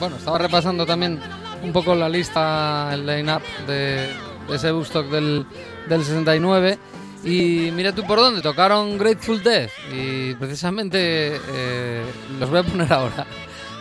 bueno, 0.00 0.16
estaba 0.16 0.38
repasando 0.38 0.84
también 0.84 1.20
un 1.62 1.72
poco 1.72 1.94
la 1.94 2.08
lista, 2.08 2.90
el 2.92 3.06
line-up 3.06 3.42
de, 3.68 4.08
de 4.48 4.56
ese 4.56 4.72
Woodstock 4.72 5.06
del, 5.06 5.46
del 5.88 6.00
69. 6.02 6.78
Y 7.24 7.70
mira 7.72 7.92
tú 7.92 8.04
por 8.04 8.18
dónde, 8.18 8.40
tocaron 8.40 8.98
Grateful 8.98 9.42
Dead. 9.42 9.68
Y 9.92 10.34
precisamente 10.34 11.40
eh, 11.48 12.04
los 12.38 12.50
voy 12.50 12.60
a 12.60 12.62
poner 12.62 12.92
ahora. 12.92 13.26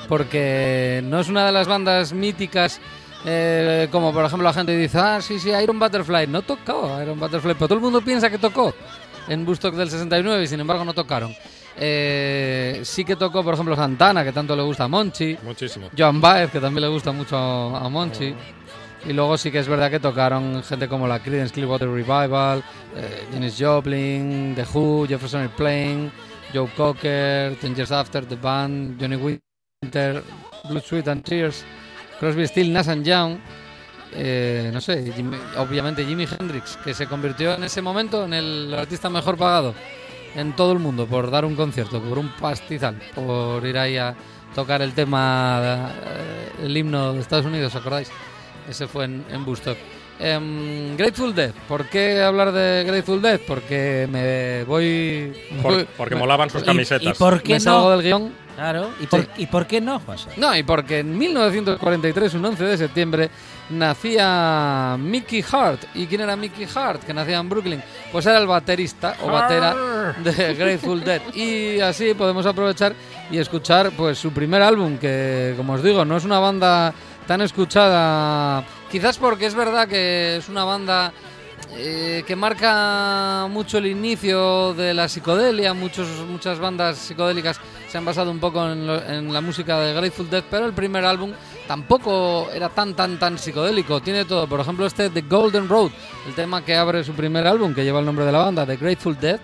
Porque 0.07 1.01
no 1.03 1.19
es 1.19 1.29
una 1.29 1.45
de 1.45 1.51
las 1.51 1.67
bandas 1.67 2.13
míticas 2.13 2.79
eh, 3.27 3.87
como 3.91 4.13
por 4.13 4.23
ejemplo 4.23 4.47
la 4.47 4.53
gente 4.53 4.77
dice, 4.77 4.99
ah, 4.99 5.19
sí, 5.19 5.39
sí, 5.39 5.49
Iron 5.49 5.79
Butterfly. 5.79 6.27
No 6.27 6.43
tocó 6.43 7.01
Iron 7.01 7.19
Butterfly, 7.19 7.55
pero 7.55 7.67
todo 7.67 7.75
el 7.75 7.83
mundo 7.83 8.01
piensa 8.01 8.29
que 8.29 8.37
tocó 8.37 8.73
en 9.27 9.45
Woodstock 9.45 9.73
del 9.73 9.89
69 9.89 10.43
y 10.43 10.47
sin 10.47 10.59
embargo 10.59 10.85
no 10.85 10.93
tocaron. 10.93 11.35
Eh, 11.77 12.81
sí 12.83 13.03
que 13.03 13.15
tocó, 13.15 13.43
por 13.43 13.55
ejemplo, 13.55 13.75
Santana, 13.75 14.23
que 14.23 14.31
tanto 14.31 14.55
le 14.55 14.61
gusta 14.61 14.83
a 14.85 14.87
Monchi. 14.87 15.37
Muchísimo. 15.43 15.89
Joan 15.97 16.21
Baez, 16.21 16.51
que 16.51 16.59
también 16.59 16.83
le 16.83 16.87
gusta 16.89 17.11
mucho 17.11 17.35
a 17.35 17.89
Monchi. 17.89 18.33
Y 19.07 19.13
luego 19.13 19.37
sí 19.37 19.51
que 19.51 19.59
es 19.59 19.67
verdad 19.67 19.91
que 19.91 19.99
tocaron 19.99 20.63
gente 20.63 20.87
como 20.87 21.07
la 21.07 21.19
Creedence 21.19 21.53
Clearwater 21.53 21.87
Revival, 21.89 22.63
eh, 22.95 23.27
Janis 23.31 23.55
Joplin, 23.59 24.55
The 24.55 24.65
Who, 24.73 25.05
Jefferson 25.07 25.41
Airplane, 25.41 26.11
Joe 26.53 26.67
Cocker, 26.75 27.55
Ten 27.57 27.75
Years 27.75 27.91
After, 27.91 28.25
The 28.25 28.35
Band, 28.35 28.99
Johnny 28.99 29.15
Winter, 29.15 30.23
Blue 30.69 30.79
Sweet 30.81 31.07
and 31.07 31.23
Tears, 31.23 31.63
Crosby, 32.19 32.47
Still, 32.47 32.73
Nash 32.73 32.87
Young, 33.03 33.37
eh, 34.13 34.71
no 34.73 34.81
sé, 34.81 35.13
Jimi- 35.13 35.37
obviamente 35.57 36.03
Jimi 36.05 36.25
Hendrix, 36.39 36.77
que 36.77 36.93
se 36.93 37.05
convirtió 37.05 37.53
en 37.55 37.63
ese 37.65 37.81
momento 37.81 38.25
en 38.25 38.33
el 38.33 38.73
artista 38.73 39.09
mejor 39.09 39.37
pagado 39.37 39.75
en 40.35 40.55
todo 40.55 40.71
el 40.73 40.79
mundo 40.79 41.05
por 41.05 41.29
dar 41.29 41.45
un 41.45 41.55
concierto, 41.55 42.01
por 42.01 42.17
un 42.17 42.29
pastizal, 42.29 42.95
por 43.13 43.65
ir 43.65 43.77
ahí 43.77 43.97
a 43.97 44.15
tocar 44.53 44.81
el 44.81 44.93
tema, 44.93 45.91
eh, 46.03 46.51
el 46.63 46.75
himno 46.75 47.13
de 47.13 47.19
Estados 47.19 47.45
Unidos, 47.45 47.75
¿acordáis? 47.75 48.09
Ese 48.69 48.87
fue 48.87 49.05
en, 49.05 49.23
en. 49.29 49.45
Em, 50.17 50.95
Grateful 50.95 51.35
Dead. 51.35 51.51
¿Por 51.67 51.85
qué 51.89 52.21
hablar 52.21 52.51
de 52.53 52.83
Grateful 52.85 53.21
Dead? 53.21 53.39
Porque 53.45 54.07
me 54.09 54.63
voy... 54.63 55.33
Por- 55.61 55.85
porque 55.87 56.15
me- 56.15 56.21
molaban 56.21 56.49
sus 56.49 56.61
¿Y, 56.61 56.65
camisetas. 56.65 57.15
y 57.15 57.19
por 57.19 57.41
qué 57.41 57.53
me 57.53 57.59
salgo 57.59 57.89
no? 57.89 57.89
del 57.91 58.01
guion. 58.01 58.45
Claro, 58.55 58.89
¿y 59.01 59.07
por, 59.07 59.19
Sí. 59.19 59.27
¿y 59.39 59.45
por 59.47 59.67
qué 59.67 59.81
no, 59.81 59.99
José? 59.99 60.29
No, 60.37 60.55
y 60.55 60.63
porque 60.63 60.99
en 60.99 61.17
1943, 61.17 62.35
un 62.35 62.45
11 62.45 62.63
de 62.63 62.77
septiembre, 62.77 63.29
nacía 63.69 64.95
Mickey 64.97 65.43
Hart. 65.51 65.83
¿Y 65.93 66.05
quién 66.07 66.21
era 66.21 66.37
Mickey 66.37 66.65
Hart? 66.73 67.03
Que 67.03 67.13
nacía 67.13 67.39
en 67.39 67.49
Brooklyn. 67.49 67.83
Pues 68.13 68.25
era 68.25 68.37
el 68.37 68.47
baterista 68.47 69.17
o 69.23 69.27
batera 69.27 70.13
de 70.23 70.53
Grateful 70.53 71.03
Dead. 71.03 71.21
Y 71.33 71.81
así 71.81 72.13
podemos 72.13 72.45
aprovechar 72.45 72.93
y 73.29 73.37
escuchar 73.37 73.91
pues 73.91 74.17
su 74.17 74.31
primer 74.31 74.61
álbum, 74.61 74.97
que 74.97 75.53
como 75.57 75.73
os 75.73 75.83
digo, 75.83 76.05
no 76.05 76.15
es 76.15 76.23
una 76.23 76.39
banda 76.39 76.93
tan 77.27 77.41
escuchada. 77.41 78.63
Quizás 78.91 79.17
porque 79.17 79.45
es 79.45 79.55
verdad 79.55 79.87
que 79.87 80.37
es 80.37 80.49
una 80.49 80.63
banda 80.63 81.11
eh, 81.77 82.23
que 82.25 82.35
marca 82.35 83.47
mucho 83.49 83.79
el 83.79 83.87
inicio 83.87 84.73
de 84.73 84.93
la 84.93 85.09
psicodelia. 85.09 85.73
Muchos, 85.73 86.07
muchas 86.29 86.59
bandas 86.59 86.97
psicodélicas 86.97 87.59
se 87.89 87.97
han 87.97 88.05
basado 88.05 88.31
un 88.31 88.39
poco 88.39 88.65
en, 88.69 89.33
la 89.33 89.41
música 89.41 89.79
de 89.79 89.93
Grateful 89.93 90.29
Dead, 90.29 90.43
pero 90.49 90.65
el 90.65 90.73
primer 90.73 91.05
álbum 91.05 91.31
tampoco 91.67 92.49
era 92.53 92.69
tan, 92.69 92.93
tan, 92.93 93.17
tan 93.19 93.37
psicodélico. 93.37 94.01
Tiene 94.01 94.25
todo. 94.25 94.47
Por 94.47 94.59
ejemplo, 94.59 94.85
este 94.85 95.09
The 95.09 95.21
Golden 95.21 95.67
Road, 95.67 95.91
el 96.27 96.35
tema 96.35 96.63
que 96.63 96.75
abre 96.75 97.03
su 97.03 97.13
primer 97.13 97.45
álbum, 97.47 97.73
que 97.73 97.83
lleva 97.83 97.99
el 97.99 98.05
nombre 98.05 98.25
de 98.25 98.31
la 98.31 98.39
banda, 98.39 98.65
The 98.65 98.77
Grateful 98.77 99.19
Dead. 99.19 99.39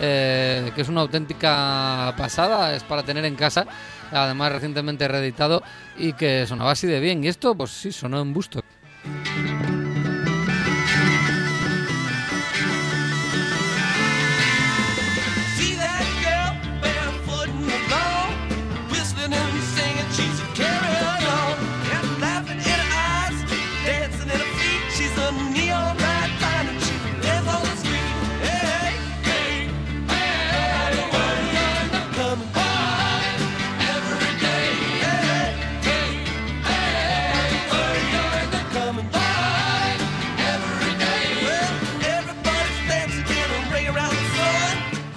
eh, 0.00 0.72
que 0.74 0.82
es 0.82 0.88
una 0.88 1.02
auténtica 1.02 2.14
pasada, 2.16 2.74
es 2.74 2.82
para 2.82 3.02
tener 3.02 3.24
en 3.24 3.36
casa, 3.36 3.66
además 4.12 4.52
recientemente 4.52 5.08
reeditado 5.08 5.62
y 5.96 6.12
que 6.12 6.46
sonaba 6.46 6.72
así 6.72 6.86
de 6.86 7.00
bien. 7.00 7.24
Y 7.24 7.28
esto, 7.28 7.54
pues 7.54 7.70
sí, 7.70 7.92
sonó 7.92 8.20
en 8.20 8.32
busto. 8.32 8.60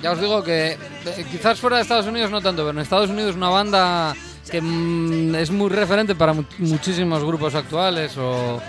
Ya 0.07 0.13
os 0.13 0.21
digo 0.21 0.41
que 0.41 0.71
eh, 0.71 1.25
quizás 1.29 1.59
fuera 1.59 1.75
de 1.75 1.81
Estados 1.81 2.05
Unidos 2.07 2.31
no 2.31 2.39
tanto, 2.39 2.61
pero 2.61 2.71
en 2.71 2.79
Estados 2.79 3.09
Unidos 3.09 3.35
una 3.35 3.49
banda 3.49 4.15
que 4.49 4.61
mm, 4.61 5.35
es 5.35 5.51
muy 5.51 5.69
referente 5.69 6.15
para 6.15 6.31
mu- 6.31 6.45
muchísimos 6.59 7.25
grupos 7.25 7.53
actuales 7.55 8.15
o, 8.17 8.61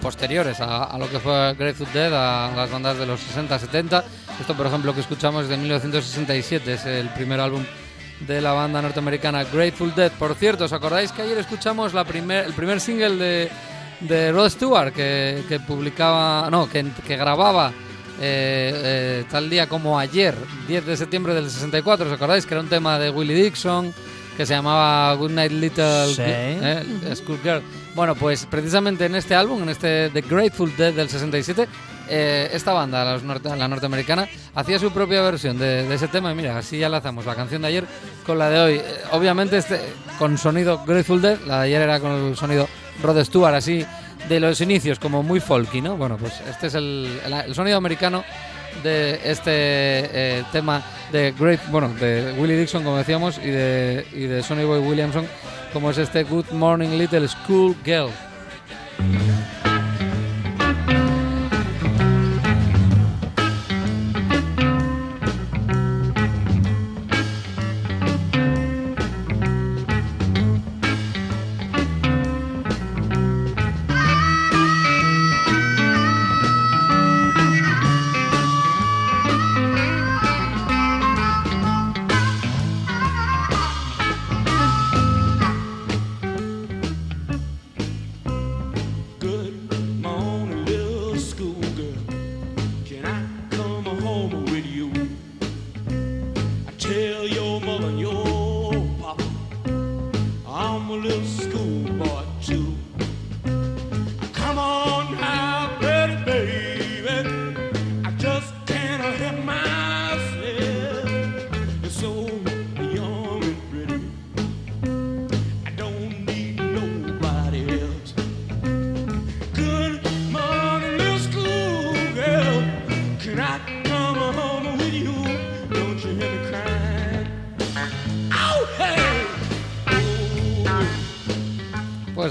posteriores 0.00 0.60
a, 0.60 0.96
lo 0.96 1.10
que 1.10 1.18
fue 1.18 1.54
Grateful 1.54 1.88
Dead, 1.92 2.12
a 2.14 2.54
las 2.54 2.70
bandas 2.70 2.96
de 2.98 3.04
los 3.04 3.18
60, 3.18 3.58
70. 3.58 4.04
Esto, 4.40 4.56
por 4.56 4.64
ejemplo, 4.68 4.94
que 4.94 5.00
escuchamos 5.00 5.42
es 5.42 5.48
de 5.48 5.56
1967, 5.56 6.74
es 6.74 6.86
el 6.86 7.08
primer 7.08 7.40
álbum 7.40 7.64
de 8.20 8.40
la 8.40 8.52
banda 8.52 8.80
norteamericana 8.80 9.42
Grateful 9.42 9.92
Dead. 9.96 10.12
Por 10.12 10.36
cierto, 10.36 10.66
¿os 10.66 10.72
acordáis 10.72 11.10
que 11.10 11.22
ayer 11.22 11.38
escuchamos 11.38 11.94
la 11.94 12.02
el 12.02 12.54
primer 12.54 12.80
single 12.80 13.50
de, 14.00 14.30
Rod 14.30 14.48
Stewart 14.50 14.92
que, 14.94 15.42
que 15.48 15.58
publicaba, 15.58 16.48
no, 16.48 16.68
que 16.70 17.16
grababa 17.16 17.72
eh, 18.20 18.72
eh, 19.22 19.24
tal 19.30 19.48
día 19.48 19.68
como 19.68 19.98
ayer, 19.98 20.34
10 20.68 20.86
de 20.86 20.96
septiembre 20.96 21.34
del 21.34 21.50
64? 21.50 22.06
¿Os 22.06 22.12
acordáis 22.12 22.44
que 22.46 22.54
era 22.54 22.60
un 22.60 22.68
tema 22.68 22.98
de 22.98 23.10
Willie 23.10 23.34
Dixon 23.44 23.92
que 24.36 24.46
se 24.46 24.54
llamaba 24.54 25.12
Good 25.14 25.30
Night 25.32 25.52
Little 25.52 26.06
Sí. 26.14 26.22
eh, 26.24 27.14
Schoolgirl? 27.16 27.62
Bueno, 27.94 28.14
pues 28.14 28.46
precisamente 28.46 29.06
en 29.06 29.14
este 29.16 29.34
álbum, 29.34 29.62
en 29.64 29.70
este 29.70 30.10
The 30.10 30.20
Grateful 30.22 30.76
Dead 30.76 30.92
del 30.92 31.08
67, 31.08 31.66
eh, 32.08 32.50
esta 32.52 32.72
banda, 32.72 33.04
la, 33.04 33.18
norte- 33.18 33.56
la 33.56 33.68
norteamericana, 33.68 34.28
hacía 34.54 34.78
su 34.78 34.90
propia 34.92 35.22
versión 35.22 35.58
de, 35.58 35.86
de 35.88 35.94
ese 35.94 36.08
tema 36.08 36.30
y 36.32 36.34
mira, 36.34 36.56
así 36.58 36.78
ya 36.78 36.88
lanzamos 36.88 37.24
la 37.26 37.34
canción 37.34 37.62
de 37.62 37.68
ayer 37.68 37.84
con 38.26 38.38
la 38.38 38.48
de 38.50 38.60
hoy. 38.60 38.74
Eh, 38.74 38.84
obviamente 39.12 39.56
este 39.56 39.80
con 40.18 40.36
sonido 40.38 40.84
Grateful 40.86 41.20
Dead, 41.22 41.38
la 41.46 41.58
de 41.60 41.66
ayer 41.66 41.82
era 41.82 41.98
con 42.00 42.12
el 42.12 42.36
sonido 42.36 42.68
Rod 43.02 43.24
Stewart, 43.24 43.54
así 43.54 43.84
de 44.28 44.40
los 44.40 44.60
inicios, 44.60 44.98
como 44.98 45.22
muy 45.22 45.40
folky, 45.40 45.80
¿no? 45.80 45.96
Bueno, 45.96 46.16
pues 46.16 46.40
este 46.48 46.68
es 46.68 46.74
el, 46.74 47.20
sonido 47.52 47.76
americano 47.76 48.24
de 48.82 49.20
este 49.24 49.50
eh, 49.52 50.44
tema 50.52 50.82
de 51.12 51.32
Great, 51.38 51.60
bueno, 51.70 51.88
de 52.00 52.34
Willie 52.38 52.56
Dixon, 52.56 52.84
como 52.84 52.96
decíamos, 52.96 53.38
y 53.38 53.50
de, 53.50 54.06
y 54.12 54.22
de 54.22 54.42
Sonny 54.42 54.64
Boy 54.64 54.80
Williamson, 54.80 55.26
como 55.72 55.90
es 55.90 55.98
este 55.98 56.24
Good 56.24 56.50
Morning 56.52 56.90
Little 56.90 57.26
School 57.28 57.76
Girl. 57.84 58.10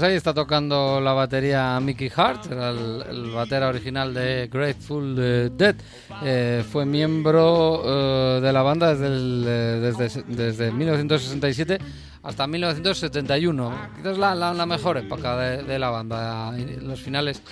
Pues 0.00 0.04
ahí 0.04 0.14
está 0.14 0.32
tocando 0.32 1.00
la 1.00 1.12
batería 1.12 1.78
Mickey 1.80 2.10
Hart, 2.14 2.46
el, 2.50 3.04
el 3.10 3.30
batera 3.32 3.68
original 3.68 4.14
de 4.14 4.48
Grateful 4.50 5.14
Dead. 5.56 5.74
Eh, 6.22 6.64
fue 6.70 6.86
miembro 6.86 7.82
eh, 7.84 8.40
de 8.40 8.52
la 8.52 8.62
banda 8.62 8.94
desde, 8.94 10.06
eh, 10.06 10.24
desde 10.28 10.70
1967 10.70 11.78
hasta 12.22 12.46
1971. 12.46 13.72
Quizás 13.96 14.18
la, 14.18 14.34
la, 14.34 14.52
la 14.52 14.66
mejor 14.66 14.98
época 14.98 15.36
de, 15.36 15.62
de 15.62 15.78
la 15.78 15.90
banda, 15.90 16.52
los 16.82 17.00
finales 17.00 17.42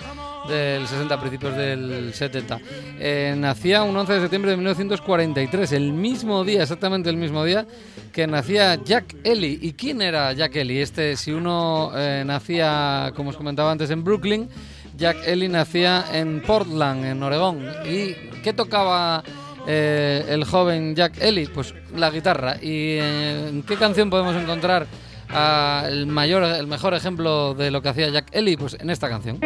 del 0.47 0.87
60, 0.87 1.19
principios 1.19 1.55
del 1.55 2.13
70. 2.13 2.59
Eh, 2.99 3.35
nacía 3.37 3.83
un 3.83 3.95
11 3.95 4.13
de 4.13 4.21
septiembre 4.21 4.51
de 4.51 4.57
1943, 4.57 5.71
el 5.71 5.93
mismo 5.93 6.43
día, 6.43 6.61
exactamente 6.63 7.09
el 7.09 7.17
mismo 7.17 7.43
día 7.43 7.65
que 8.11 8.27
nacía 8.27 8.75
Jack 8.75 9.15
Ellie. 9.23 9.57
¿Y 9.61 9.73
quién 9.73 10.01
era 10.01 10.33
Jack 10.33 10.55
Ellie? 10.55 10.81
Este, 10.81 11.15
si 11.15 11.31
uno 11.31 11.91
eh, 11.95 12.23
nacía, 12.25 13.11
como 13.15 13.29
os 13.31 13.37
comentaba 13.37 13.71
antes, 13.71 13.89
en 13.89 14.03
Brooklyn, 14.03 14.49
Jack 14.97 15.17
Ellie 15.25 15.49
nacía 15.49 16.05
en 16.11 16.41
Portland, 16.41 17.05
en 17.05 17.23
Oregón. 17.23 17.65
¿Y 17.85 18.13
qué 18.43 18.53
tocaba 18.53 19.23
eh, 19.67 20.25
el 20.29 20.43
joven 20.45 20.95
Jack 20.95 21.21
Ellie? 21.21 21.47
Pues 21.47 21.73
la 21.95 22.09
guitarra. 22.09 22.57
¿Y 22.61 22.97
en 22.97 23.63
qué 23.63 23.75
canción 23.75 24.09
podemos 24.09 24.35
encontrar 24.35 24.87
ah, 25.29 25.85
el, 25.87 26.07
mayor, 26.07 26.43
el 26.43 26.67
mejor 26.67 26.93
ejemplo 26.93 27.53
de 27.53 27.71
lo 27.71 27.81
que 27.81 27.89
hacía 27.89 28.09
Jack 28.09 28.27
Ellie? 28.31 28.57
Pues 28.57 28.77
en 28.79 28.89
esta 28.89 29.09
canción. 29.09 29.39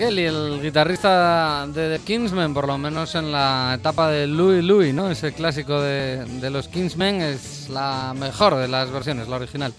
Ellie, 0.00 0.26
el 0.26 0.60
guitarrista 0.62 1.66
de 1.66 1.98
The 1.98 2.04
Kingsmen, 2.04 2.54
por 2.54 2.66
lo 2.66 2.78
menos 2.78 3.14
en 3.14 3.32
la 3.32 3.74
etapa 3.78 4.08
de 4.10 4.26
Louis 4.26 4.62
Louis, 4.62 4.94
¿no? 4.94 5.10
Ese 5.10 5.32
clásico 5.32 5.80
de, 5.80 6.24
de 6.24 6.50
los 6.50 6.68
Kingsmen 6.68 7.20
es 7.20 7.68
la 7.68 8.14
mejor 8.16 8.56
de 8.56 8.68
las 8.68 8.90
versiones, 8.90 9.28
la 9.28 9.36
original 9.36 9.72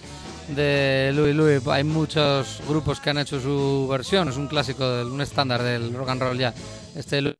de 0.49 1.12
Louis 1.13 1.36
Louis. 1.36 1.67
Hay 1.67 1.84
muchos 1.84 2.62
grupos 2.67 2.99
que 2.99 3.10
han 3.10 3.17
hecho 3.17 3.39
su 3.39 3.88
versión, 3.89 4.29
es 4.29 4.38
un 4.38 4.47
clásico, 4.47 4.84
un 5.03 5.21
estándar 5.21 5.63
del 5.63 5.93
rock 5.93 6.10
and 6.10 6.21
roll 6.21 6.38
ya. 6.38 6.53
Este 6.95 7.21
Louis 7.21 7.36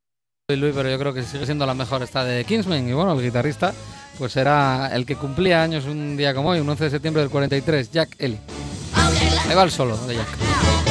Louis, 0.50 0.74
pero 0.76 0.90
yo 0.90 0.98
creo 0.98 1.14
que 1.14 1.24
sigue 1.24 1.46
siendo 1.46 1.66
la 1.66 1.74
mejor 1.74 2.02
esta 2.04 2.24
de 2.24 2.46
Kingsmen. 2.46 2.88
Y 2.88 2.94
bueno, 2.94 3.14
el 3.14 3.22
guitarrista 3.22 3.74
pues 4.18 4.36
era 4.36 4.94
el 4.94 5.06
que 5.06 5.16
cumplía 5.16 5.64
años 5.64 5.86
un 5.86 6.18
día 6.18 6.34
como 6.34 6.50
hoy, 6.50 6.60
un 6.60 6.70
11 6.70 6.86
de 6.86 6.90
septiembre 6.90 7.22
del 7.22 7.32
43, 7.32 7.92
Jack 7.92 8.16
Ellie. 8.20 8.40
Ahí 9.48 9.56
va 9.56 9.64
el 9.64 9.72
solo 9.72 9.98
de 10.08 10.16
Jack. 10.16 10.89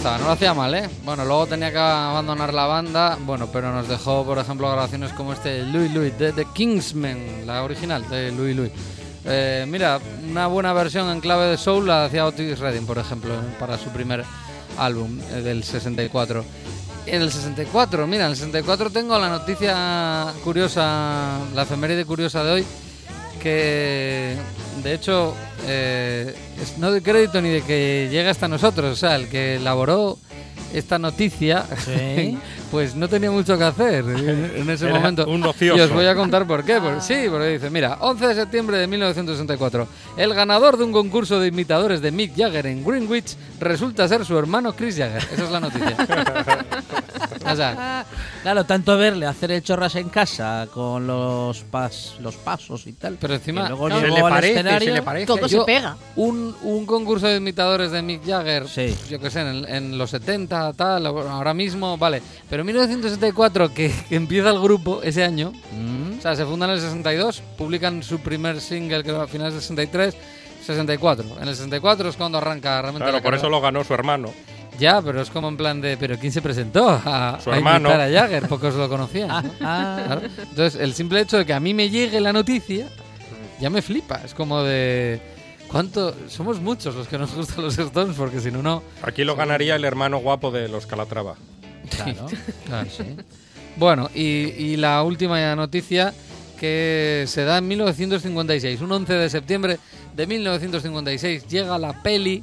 Lo 0.00 0.30
hacía 0.30 0.54
mal, 0.54 0.74
¿eh? 0.74 0.88
Bueno, 1.04 1.24
luego 1.24 1.46
tenía 1.46 1.70
que 1.70 1.78
abandonar 1.78 2.54
la 2.54 2.66
banda, 2.66 3.18
bueno, 3.20 3.48
pero 3.52 3.72
nos 3.72 3.88
dejó, 3.88 4.24
por 4.24 4.38
ejemplo, 4.38 4.70
grabaciones 4.70 5.12
como 5.12 5.34
este 5.34 5.64
Louis 5.64 5.92
Louis, 5.92 6.16
de 6.18 6.32
The 6.32 6.46
Kingsman, 6.54 7.46
la 7.46 7.62
original 7.62 8.08
de 8.08 8.32
Louis 8.32 8.56
Louis. 8.56 8.72
Eh, 9.26 9.66
mira, 9.68 10.00
una 10.28 10.46
buena 10.46 10.72
versión 10.72 11.10
en 11.10 11.20
clave 11.20 11.46
de 11.46 11.58
soul 11.58 11.86
la 11.86 12.06
hacía 12.06 12.26
Otis 12.26 12.58
Redding, 12.58 12.86
por 12.86 12.96
ejemplo, 12.96 13.34
para 13.60 13.76
su 13.76 13.90
primer 13.90 14.24
álbum 14.78 15.20
eh, 15.30 15.42
del 15.42 15.62
64. 15.62 16.42
En 17.04 17.20
el 17.20 17.30
64, 17.30 18.06
mira, 18.06 18.24
en 18.24 18.30
el 18.30 18.36
64 18.36 18.90
tengo 18.90 19.18
la 19.18 19.28
noticia 19.28 20.32
curiosa, 20.42 21.38
la 21.54 21.62
efeméride 21.62 22.06
curiosa 22.06 22.42
de 22.44 22.50
hoy, 22.52 22.66
que 23.42 24.36
de 24.82 24.94
hecho 24.94 25.34
eh, 25.66 26.34
es- 26.60 26.78
no 26.78 26.90
de 26.92 27.02
crédito 27.02 27.40
ni 27.42 27.50
de 27.50 27.62
que 27.62 28.08
llegue 28.10 28.28
hasta 28.28 28.48
nosotros, 28.48 28.92
o 28.92 28.96
sea, 28.96 29.16
el 29.16 29.28
que 29.28 29.56
elaboró 29.56 30.18
esta 30.72 30.98
noticia, 30.98 31.66
Sí. 31.84 32.38
pues 32.72 32.94
no 32.96 33.06
tenía 33.06 33.30
mucho 33.30 33.56
que 33.58 33.64
hacer 33.64 34.02
en, 34.06 34.68
ese 34.70 34.86
Era 34.86 34.94
momento. 34.96 35.26
un 35.28 35.44
ocioso. 35.44 35.76
Y 35.78 35.80
os 35.82 35.92
voy 35.92 36.06
a 36.06 36.14
contar 36.16 36.46
por 36.46 36.64
qué. 36.64 36.80
Por- 36.80 37.00
sí, 37.02 37.26
porque 37.30 37.48
dice, 37.50 37.68
mira, 37.70 37.98
11 38.00 38.26
de 38.28 38.34
septiembre 38.34 38.78
de 38.78 38.86
1964, 38.88 39.86
el 40.16 40.32
ganador 40.34 40.78
de 40.78 40.84
un 40.84 40.90
concurso 40.92 41.38
de 41.38 41.48
imitadores 41.48 42.00
de 42.00 42.10
Mick 42.10 42.34
Jagger 42.36 42.66
en 42.66 42.82
Greenwich 42.82 43.36
resulta 43.60 44.08
ser 44.08 44.24
su 44.24 44.36
hermano 44.38 44.72
Chris 44.72 44.96
Jagger. 44.96 45.22
Esa 45.32 45.44
es 45.44 45.50
la 45.50 45.60
noticia. 45.60 45.94
o 47.52 47.56
sea, 47.56 48.04
Claro, 48.42 48.64
tanto 48.64 48.96
verle 48.96 49.26
hacer 49.26 49.52
el 49.52 49.62
chorras 49.62 49.94
en 49.94 50.08
casa 50.08 50.66
con 50.74 51.06
los 51.06 51.60
pas, 51.62 52.14
los 52.20 52.34
pasos 52.36 52.86
y 52.88 52.92
tal. 52.94 53.16
Pero 53.20 53.34
encima- 53.34 53.68
luego 53.68 53.88
No, 53.88 54.00
Se 54.00 54.08
le 54.08 54.20
parece, 54.20 54.52
se 54.54 54.58
escenario. 54.60 54.94
le 54.94 55.02
parece. 55.02 55.26
Todo 55.26 55.46
yo- 55.46 55.60
se 55.60 55.64
pega. 55.64 55.96
un, 56.16 56.56
un 56.62 56.84
concurso 56.86 57.28
de 57.28 57.36
imitadores 57.36 57.92
de 57.92 58.02
Mick 58.02 58.26
Jagger, 58.26 58.66
Sí. 58.68 58.96
yo 59.08 59.20
qué 59.20 59.30
sé, 59.30 59.40
en, 59.42 59.68
en 59.68 59.96
los 59.98 60.10
70, 60.10 60.72
tal, 60.72 61.06
ahora 61.06 61.54
mismo, 61.54 61.96
vale. 61.96 62.20
Pero 62.50 62.61
en 62.62 62.66
1964, 62.66 63.74
que, 63.74 63.92
que 64.08 64.16
empieza 64.16 64.50
el 64.50 64.60
grupo 64.60 65.02
ese 65.02 65.22
año, 65.24 65.52
Mm. 65.72 66.18
o 66.18 66.22
sea, 66.22 66.34
se 66.36 66.44
fundan 66.46 66.70
en 66.70 66.76
el 66.76 66.80
62, 66.82 67.42
publican 67.58 68.02
su 68.02 68.18
primer 68.20 68.60
single, 68.60 69.02
creo, 69.02 69.20
a 69.20 69.26
finales 69.28 69.52
del 69.54 69.62
63, 69.62 70.14
64. 70.64 71.24
En 71.40 71.48
el 71.48 71.54
64 71.54 72.08
es 72.08 72.16
cuando 72.16 72.38
arranca 72.38 72.80
realmente 72.82 73.04
Claro, 73.04 73.18
la 73.18 73.22
por 73.22 73.34
eso 73.34 73.48
lo 73.50 73.60
ganó 73.60 73.82
su 73.84 73.92
hermano. 73.94 74.30
Ya, 74.78 75.02
pero 75.02 75.20
es 75.20 75.28
como 75.30 75.48
en 75.48 75.56
plan 75.58 75.80
de, 75.80 75.96
¿pero 75.98 76.16
quién 76.18 76.32
se 76.32 76.40
presentó 76.40 76.88
a, 77.04 77.38
Su 77.42 77.50
a 77.52 77.56
hermano. 77.56 77.90
a 77.90 77.96
Jagger? 78.08 78.48
Pocos 78.48 78.74
lo 78.74 78.88
conocían. 78.88 79.28
¿no? 79.28 79.42
Ah, 79.60 80.02
Claro. 80.06 80.22
Entonces, 80.38 80.80
el 80.80 80.94
simple 80.94 81.20
hecho 81.20 81.36
de 81.38 81.44
que 81.44 81.52
a 81.52 81.60
mí 81.60 81.74
me 81.74 81.90
llegue 81.90 82.20
la 82.20 82.32
noticia 82.32 82.86
ya 83.60 83.68
me 83.70 83.82
flipa. 83.82 84.20
Es 84.24 84.34
como 84.34 84.62
de. 84.62 85.20
¿Cuánto? 85.68 86.14
Somos 86.28 86.60
muchos 86.60 86.94
los 86.94 87.06
que 87.08 87.16
nos 87.18 87.34
gustan 87.34 87.62
los 87.64 87.78
Stones, 87.78 88.16
porque 88.16 88.40
si 88.40 88.50
no, 88.50 88.62
no. 88.62 88.82
Aquí 89.02 89.24
lo 89.24 89.36
ganaría 89.36 89.74
el 89.76 89.84
hermano 89.84 90.18
guapo 90.18 90.50
de 90.50 90.68
los 90.68 90.86
Calatrava. 90.86 91.36
Claro. 91.90 92.26
Claro, 92.66 92.88
sí. 92.90 93.04
Bueno, 93.76 94.10
y, 94.14 94.20
y 94.22 94.76
la 94.76 95.02
última 95.02 95.54
noticia 95.56 96.12
que 96.58 97.24
se 97.26 97.44
da 97.44 97.58
en 97.58 97.68
1956, 97.68 98.80
un 98.82 98.92
11 98.92 99.12
de 99.14 99.30
septiembre 99.30 99.78
de 100.14 100.26
1956, 100.26 101.46
llega 101.48 101.78
la 101.78 102.02
peli 102.02 102.42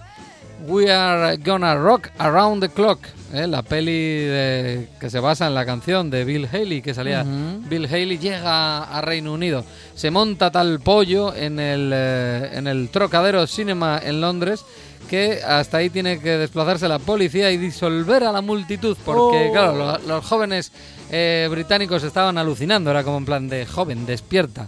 We 0.68 0.92
Are 0.92 1.38
Gonna 1.38 1.76
Rock 1.76 2.10
Around 2.18 2.62
the 2.64 2.70
Clock, 2.70 3.00
¿eh? 3.34 3.48
la 3.48 3.62
peli 3.62 3.92
de- 3.94 4.88
que 5.00 5.10
se 5.10 5.20
basa 5.22 5.48
en 5.48 5.56
la 5.56 5.66
canción 5.66 6.10
de 6.10 6.26
Bill 6.26 6.50
Haley, 6.52 6.82
que 6.82 6.94
salía. 6.94 7.24
Bill 7.24 7.86
Haley 7.86 8.18
llega 8.18 8.80
a 8.84 9.00
Reino 9.02 9.32
Unido, 9.32 9.64
se 9.96 10.12
monta 10.12 10.52
tal 10.52 10.82
pollo 10.82 11.34
en 11.34 11.60
el, 11.60 11.92
eh, 11.94 12.50
en 12.54 12.68
el 12.68 12.90
Trocadero 12.90 13.48
Cinema 13.48 14.02
en 14.04 14.20
Londres 14.20 14.66
que 15.10 15.42
hasta 15.44 15.78
ahí 15.78 15.90
tiene 15.90 16.20
que 16.20 16.38
desplazarse 16.38 16.88
la 16.88 17.00
policía 17.00 17.52
y 17.52 17.58
disolver 17.58 18.24
a 18.24 18.32
la 18.32 18.42
multitud 18.42 18.96
porque, 19.04 19.48
Oh. 19.50 19.52
claro, 19.54 19.76
lo- 19.76 19.98
los 20.08 20.26
jóvenes 20.26 20.72
eh, 21.12 21.48
británicos 21.50 22.04
estaban 22.04 22.38
alucinando, 22.38 22.92
era 22.92 23.04
como 23.04 23.18
en 23.18 23.26
plan 23.26 23.50
de 23.50 23.66
joven, 23.66 24.06
despierta. 24.06 24.68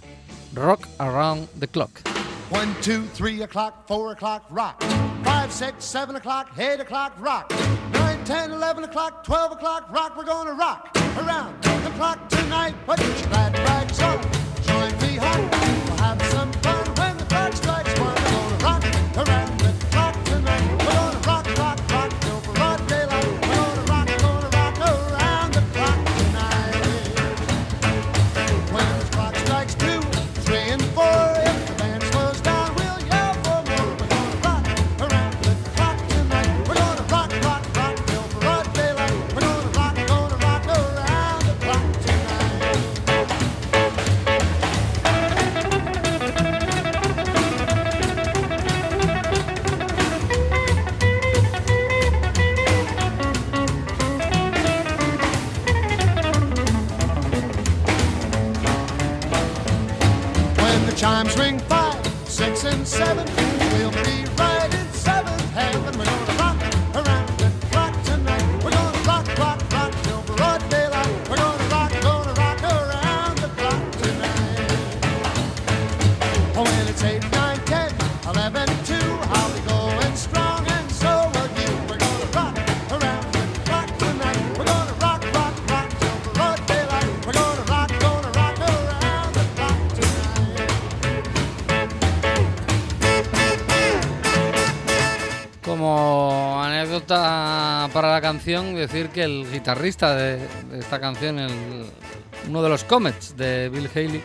Rock 0.54 0.88
around 0.98 1.48
the 1.60 1.68
clock. 1.68 1.92
One, 2.50 2.74
two, 2.82 3.04
three 3.14 3.42
o'clock, 3.44 3.88
four 3.88 4.12
o'clock, 4.12 4.44
rock. 4.50 4.84
Five, 5.24 5.52
six, 5.52 5.86
seven 5.86 6.16
o'clock, 6.18 6.48
eight 6.58 6.82
o'clock, 6.82 7.14
rock. 7.22 7.50
Nine, 7.94 8.18
ten, 8.26 8.52
eleven 8.52 8.84
o'clock, 8.84 9.24
twelve 9.24 9.54
o'clock, 9.54 9.90
rock. 9.94 10.18
We're 10.18 10.26
gonna 10.26 10.54
rock 10.54 10.90
around 11.18 11.54
the 11.64 11.92
clock 11.98 12.28
tonight. 12.28 12.74
Put 12.86 13.00
your 13.00 13.30
glad 13.30 13.54
rags 13.60 14.02
on. 14.02 14.20
Join 14.66 14.92
me, 15.02 15.16
hon. 15.18 15.81
Canción, 98.42 98.74
decir 98.76 99.10
que 99.10 99.24
el 99.24 99.46
guitarrista 99.52 100.16
de, 100.16 100.38
de 100.72 100.80
esta 100.80 101.00
canción, 101.00 101.38
el- 101.38 101.86
uno 102.50 102.64
de 102.64 102.70
los 102.70 102.84
Comets 102.84 103.38
de 103.38 103.70
Bill 103.70 103.88
Haley, 103.94 104.24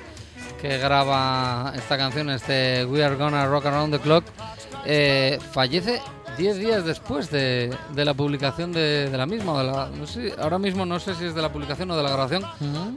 que 0.61 0.79
graba 0.79 1.75
esta 1.77 1.99
canción, 1.99 2.31
este 2.31 2.87
We 2.87 3.05
Are 3.05 3.15
Gonna 3.17 3.45
Rock 3.47 3.67
Around 3.67 3.93
the 3.95 4.01
Clock, 4.01 4.25
eh, 4.87 5.39
fallece 5.53 6.01
10 6.39 6.57
días 6.57 6.85
después 6.87 7.31
de, 7.31 7.77
de 7.95 8.05
la 8.07 8.15
publicación 8.15 8.73
de, 8.73 9.11
de 9.11 9.19
la 9.19 9.27
misma. 9.27 9.53
o 9.53 9.59
de 9.59 9.65
la- 9.65 9.91
no 9.95 10.07
sé, 10.07 10.33
ahora 10.39 10.59
mismo 10.59 10.87
no 10.87 10.99
sé 10.99 11.15
si 11.15 11.27
es 11.27 11.35
de 11.35 11.43
la 11.43 11.53
publicación 11.53 11.91
o 11.91 11.97
de 11.97 12.03
la 12.03 12.09
grabación, 12.11 12.43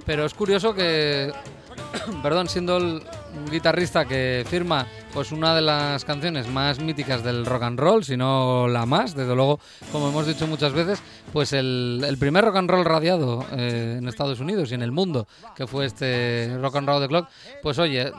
pero 0.06 0.26
es 0.26 0.34
curioso 0.34 0.74
que 0.74 1.34
perdón, 2.24 2.48
siendo 2.48 2.78
el 2.78 3.04
guitarrista 3.52 4.06
que 4.06 4.46
firma 4.50 4.88
pues 5.14 5.32
una 5.32 5.56
de 5.56 5.62
las 5.62 6.06
canciones 6.06 6.48
más 6.48 6.80
míticas 6.80 7.24
del 7.24 7.46
rock 7.46 7.64
and 7.64 7.80
roll, 7.80 8.04
si 8.04 8.16
no 8.16 8.68
la 8.68 8.86
más, 8.86 9.16
desde 9.16 9.36
luego, 9.36 9.60
como 9.92 10.10
hemos 10.10 10.28
dicho 10.28 10.46
muchas 10.48 10.74
veces, 10.74 11.02
pues 11.34 11.54
el, 11.54 12.04
el 12.08 12.18
primer 12.18 12.46
rock 12.46 12.58
and 12.58 12.70
roll 12.70 12.86
radiado 12.86 13.46
eh, 13.52 13.96
en 13.98 14.08
Estados 14.08 14.40
Unidos 14.40 14.72
y 14.72 14.76
en 14.76 14.82
el 14.82 14.92
mundo, 14.92 15.28
que 15.56 15.66
fue 15.68 15.86
este 15.86 16.56
Rock 16.62 16.76
and 16.78 16.88
Roll 16.88 17.02
the 17.02 17.08
Clock, 17.08 17.28
pues 17.64 17.80
oye, 17.80 18.12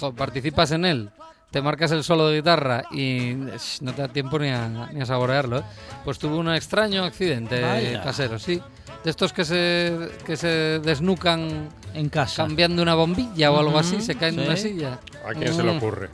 jo, 0.00 0.14
participas 0.14 0.70
en 0.70 0.84
él. 0.84 1.10
Te 1.50 1.62
marcas 1.62 1.92
el 1.92 2.02
solo 2.02 2.28
de 2.28 2.36
guitarra 2.36 2.84
y 2.90 3.34
sh, 3.56 3.80
no 3.80 3.92
te 3.94 4.02
da 4.02 4.08
tiempo 4.08 4.38
ni 4.38 4.48
a, 4.48 4.68
ni 4.92 5.00
a 5.00 5.06
saborearlo. 5.06 5.58
¿eh? 5.58 5.62
Pues 6.04 6.18
tuvo 6.18 6.36
un 6.38 6.52
extraño 6.52 7.04
accidente 7.04 7.62
Vaya. 7.62 8.02
casero, 8.02 8.38
sí. 8.38 8.60
De 9.06 9.10
estos 9.10 9.32
que 9.32 9.44
se, 9.44 10.08
que 10.26 10.36
se 10.36 10.80
desnucan 10.80 11.68
En 11.94 12.08
casa. 12.08 12.42
cambiando 12.44 12.82
una 12.82 12.96
bombilla 12.96 13.52
o 13.52 13.58
algo 13.60 13.78
así, 13.78 14.00
se 14.00 14.16
caen 14.16 14.34
de 14.34 14.42
sí. 14.42 14.48
una 14.48 14.56
silla. 14.56 14.98
¿A 15.24 15.32
quién 15.32 15.54
se 15.54 15.62
le 15.62 15.70
Mm. 15.74 15.76
ocurre? 15.76 16.08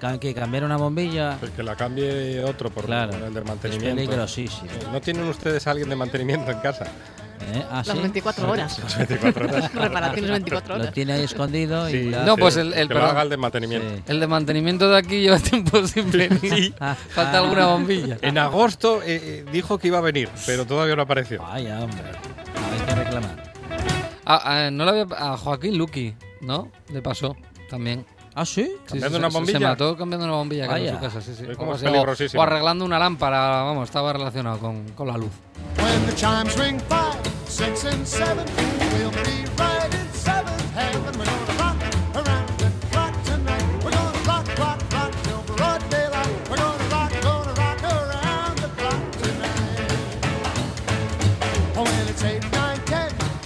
Ca- 0.00 0.18
Que 0.18 0.32
cambiar 0.32 0.64
una 0.64 0.78
bombilla 0.78 1.36
Pues 1.38 1.52
que 1.52 1.62
la 1.62 1.76
cambie 1.76 2.42
otro 2.42 2.70
por 2.70 2.86
Claro. 2.86 3.12
el 3.26 3.34
del 3.34 3.42
es 3.42 3.48
mantenimiento. 3.50 3.96
peligrosísimo. 3.96 4.70
¿No 4.90 4.98
tienen 5.02 5.24
ustedes 5.24 5.66
a 5.66 5.72
alguien 5.72 5.90
de 5.90 5.96
mantenimiento 5.96 6.50
en 6.50 6.60
casa? 6.60 6.86
¿Eh? 7.42 7.64
¿Ah, 7.70 7.82
Las 7.86 7.96
sí? 7.96 8.02
24 8.02 8.50
horas. 8.50 8.78
Las 8.78 8.98
24 8.98 9.48
horas. 9.48 9.74
Reparaciones 9.74 10.30
24 10.30 10.74
Lo 10.76 10.80
horas. 10.82 10.94
tiene 10.94 11.12
ahí 11.14 11.22
escondido 11.24 11.88
y... 11.88 11.92
Sí, 11.92 12.10
la- 12.10 12.24
No, 12.24 12.36
pues 12.36 12.56
el- 12.56 12.72
el- 12.74 12.88
que 12.88 12.94
lo 12.94 13.04
haga 13.04 13.22
el 13.22 13.28
de 13.30 13.36
mantenimiento. 13.36 13.88
Sí. 13.96 14.02
El 14.06 14.20
de 14.20 14.26
mantenimiento 14.26 14.88
de 14.90 14.98
aquí 14.98 15.20
lleva 15.22 15.38
tiempo 15.38 15.86
sin 15.86 16.10
venir. 16.10 16.74
Falta 16.78 17.32
ah. 17.32 17.38
alguna 17.38 17.66
bombilla. 17.66 18.18
En 18.22 18.38
agosto 18.38 19.02
eh, 19.02 19.20
eh, 19.22 19.44
dijo 19.52 19.78
que 19.78 19.88
iba 19.88 19.98
a 19.98 20.02
venir, 20.02 20.28
pero 20.46 20.66
todavía 20.66 20.96
no 20.96 21.02
apareció. 21.02 21.40
Vaya, 21.42 21.80
hombre. 21.80 22.02
Hay 22.02 22.86
que 22.86 22.94
reclamar. 22.94 23.52
Ah, 24.26 24.40
ah, 24.66 24.70
no 24.70 24.84
lo 24.84 24.90
había, 24.90 25.06
a 25.16 25.36
Joaquín 25.36 25.76
Luqui, 25.78 26.14
¿no? 26.40 26.70
Le 26.92 27.02
pasó 27.02 27.34
también. 27.68 28.04
¿Ah, 28.40 28.46
sí? 28.46 28.72
¿Cambiando 28.86 29.08
sí, 29.08 29.12
sí, 29.12 29.18
una 29.18 29.28
bombilla? 29.28 29.58
Se 29.58 29.64
mató 29.64 29.96
cambiando 29.98 30.24
una 30.24 30.36
bombilla 30.36 30.66
que 30.66 30.88
en 30.88 30.94
su 30.94 31.00
casa, 31.00 31.20
sí, 31.20 31.34
sí. 31.36 31.44
Como 31.58 31.72
o, 31.72 31.76
sea, 31.78 31.92
o, 31.92 32.38
o, 32.38 32.42
arreglando 32.42 32.86
una 32.86 32.98
lámpara, 32.98 33.64
vamos, 33.64 33.86
estaba 33.86 34.14
relacionado 34.14 34.58
con, 34.58 34.88
con 34.92 35.08
la 35.08 35.18
luz. 35.18 35.32
It's 35.82 36.22
8, 36.24 38.20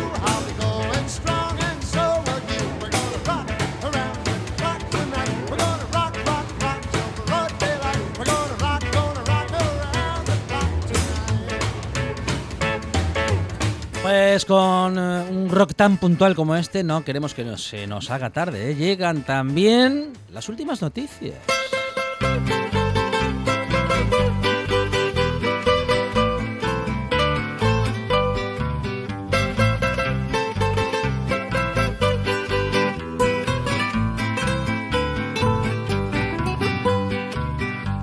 Pues 14.33 14.47
con 14.47 14.97
eh, 14.97 15.27
un 15.31 15.51
rock 15.51 15.75
tan 15.75 15.99
puntual 15.99 16.35
como 16.35 16.57
este, 16.57 16.83
no 16.83 17.05
queremos 17.05 17.35
que 17.35 17.45
nos- 17.45 17.65
se 17.65 17.87
nos 17.87 18.11
haga 18.11 18.31
tarde. 18.31 18.71
¿eh? 18.71 18.75
Llegan 18.75 19.25
también 19.25 20.15
las 20.31 20.49
últimas 20.49 20.81
noticias. 20.81 21.37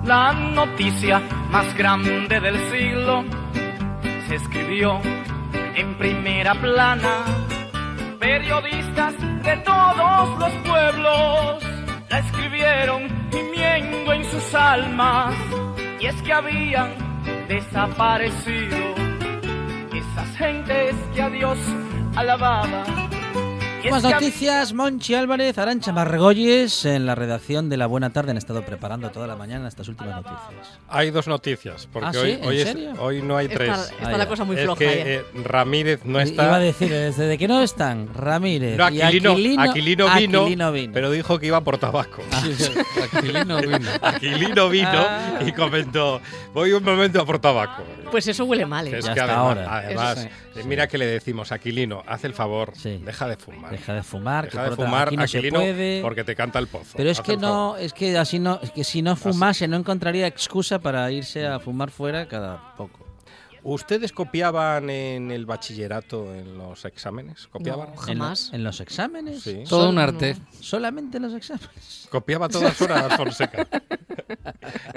La 0.04 0.32
noticia 0.32 1.20
más 1.50 1.76
grande 1.76 2.40
del 2.40 2.58
siglo 2.70 3.24
se 4.28 4.34
escribió 4.36 5.00
en 5.74 5.94
primera 5.98 6.54
plana. 6.54 7.24
Periodistas 8.18 9.14
de 9.42 9.56
todos 9.58 10.38
los 10.38 10.52
pueblos 10.68 11.64
la 12.08 12.18
escribieron 12.18 13.08
gimiendo 13.30 14.12
en 14.12 14.24
sus 14.24 14.54
almas. 14.54 15.34
Y 16.00 16.06
es 16.06 16.22
que 16.22 16.32
habían 16.32 16.90
desaparecido 17.48 18.78
esas 19.92 20.36
gentes 20.36 20.94
que 21.14 21.22
a 21.22 21.30
Dios 21.30 21.58
alababan. 22.16 22.99
Más 23.88 24.02
noticias, 24.02 24.72
Monchi 24.72 25.14
Álvarez, 25.14 25.56
Arancha 25.58 25.92
Margolles, 25.92 26.84
en 26.84 27.06
la 27.06 27.14
redacción 27.14 27.68
de 27.68 27.76
La 27.76 27.86
Buena 27.86 28.10
Tarde 28.10 28.32
han 28.32 28.36
estado 28.36 28.62
preparando 28.64 29.10
toda 29.10 29.26
la 29.26 29.36
mañana 29.36 29.68
estas 29.68 29.88
últimas 29.88 30.16
noticias. 30.16 30.78
Hay 30.88 31.10
dos 31.10 31.26
noticias, 31.28 31.88
porque 31.92 32.08
¿Ah, 32.08 32.12
sí? 32.12 32.18
hoy, 32.18 32.32
¿En 32.32 32.44
hoy, 32.46 32.60
es- 32.60 32.76
hoy 32.98 33.22
no 33.22 33.36
hay 33.36 33.46
Está, 33.46 33.58
tres. 33.58 33.78
está 33.98 34.08
Ah, 34.08 34.18
la 34.18 34.28
cosa 34.28 34.44
muy 34.44 34.56
es 34.56 34.62
floja. 34.62 34.78
que 34.78 34.84
ya. 34.84 34.92
eh, 35.06 35.24
Ramírez 35.44 36.00
no 36.04 36.20
está. 36.20 36.44
Iba 36.44 36.56
a 36.56 36.60
decir, 36.60 36.90
¿desde 36.90 37.38
que 37.38 37.48
no 37.48 37.62
están? 37.62 38.12
Ramírez 38.14 38.76
no, 38.76 38.90
y 38.90 39.00
Aquilino, 39.00 39.32
Aquilino, 39.32 39.62
Aquilino 39.62 40.04
vino, 40.14 40.40
Aquilino 40.42 40.72
vino. 40.72 40.92
pero 40.92 41.10
dijo 41.10 41.38
que 41.38 41.46
iba 41.46 41.60
por 41.62 41.78
tabaco. 41.78 42.22
Aquilino 43.12 43.60
vino. 43.60 43.90
Aquilino 44.02 44.68
vino 44.68 44.90
Ah. 44.92 45.38
y 45.44 45.52
comentó, 45.52 46.20
voy 46.52 46.72
un 46.72 46.84
momento 46.84 47.20
a 47.20 47.26
por 47.26 47.38
tabaco. 47.38 47.82
Pues 48.10 48.26
eso 48.26 48.44
huele 48.44 48.66
mal. 48.66 48.88
¿eh? 48.88 48.98
Es 48.98 49.04
Ya 49.04 49.14
que 49.14 49.20
hasta 49.20 49.32
además, 49.40 49.58
ahora. 49.68 49.78
además, 49.78 50.28
Eh, 50.56 50.64
mira 50.64 50.88
que 50.88 50.98
le 50.98 51.06
decimos, 51.06 51.52
Aquilino, 51.52 52.02
haz 52.06 52.24
el 52.24 52.34
favor, 52.34 52.72
Sí. 52.76 53.00
deja 53.04 53.28
de 53.28 53.36
fumar. 53.36 53.70
Deja 53.70 53.94
de 53.94 54.02
fumar, 54.02 54.44
que 54.46 54.50
Deja 54.50 54.62
de 54.64 54.68
por 54.70 54.72
otra- 54.74 54.86
fumar, 54.86 55.06
aquí 55.08 55.16
no 55.16 55.28
se 55.28 55.38
Aquilino, 55.38 55.60
puede. 55.60 56.00
porque 56.02 56.24
te 56.24 56.34
canta 56.34 56.58
el 56.58 56.66
pozo. 56.66 56.94
Pero 56.96 57.08
es 57.10 57.20
que 57.20 57.36
no, 57.36 57.76
es 57.76 57.92
que 57.92 58.18
así 58.18 58.38
no, 58.38 58.58
es 58.62 58.70
que 58.72 58.82
si 58.84 59.00
no 59.02 59.14
fumase 59.16 59.68
no 59.68 59.76
encontraría 59.76 60.26
excusa 60.26 60.78
para 60.80 61.10
irse 61.12 61.46
a 61.46 61.60
fumar 61.60 61.90
fuera 61.90 62.26
cada 62.26 62.74
poco. 62.76 63.06
¿Ustedes 63.62 64.12
copiaban 64.12 64.88
en 64.90 65.30
el 65.30 65.44
bachillerato 65.46 66.34
en 66.34 66.56
los 66.58 66.84
exámenes? 66.84 67.46
¿Copiaban? 67.48 67.90
No, 67.94 67.96
jamás. 67.96 68.50
en 68.52 68.64
los 68.64 68.80
exámenes. 68.80 69.42
Sí. 69.42 69.64
Todo 69.68 69.82
Sol- 69.82 69.90
un 69.90 69.98
arte. 69.98 70.36
Solamente 70.60 71.18
en 71.18 71.24
los 71.24 71.34
exámenes. 71.34 72.08
Copiaba 72.10 72.46
a 72.46 72.48
todas 72.48 72.80
horas 72.80 73.14
Fonseca. 73.16 73.66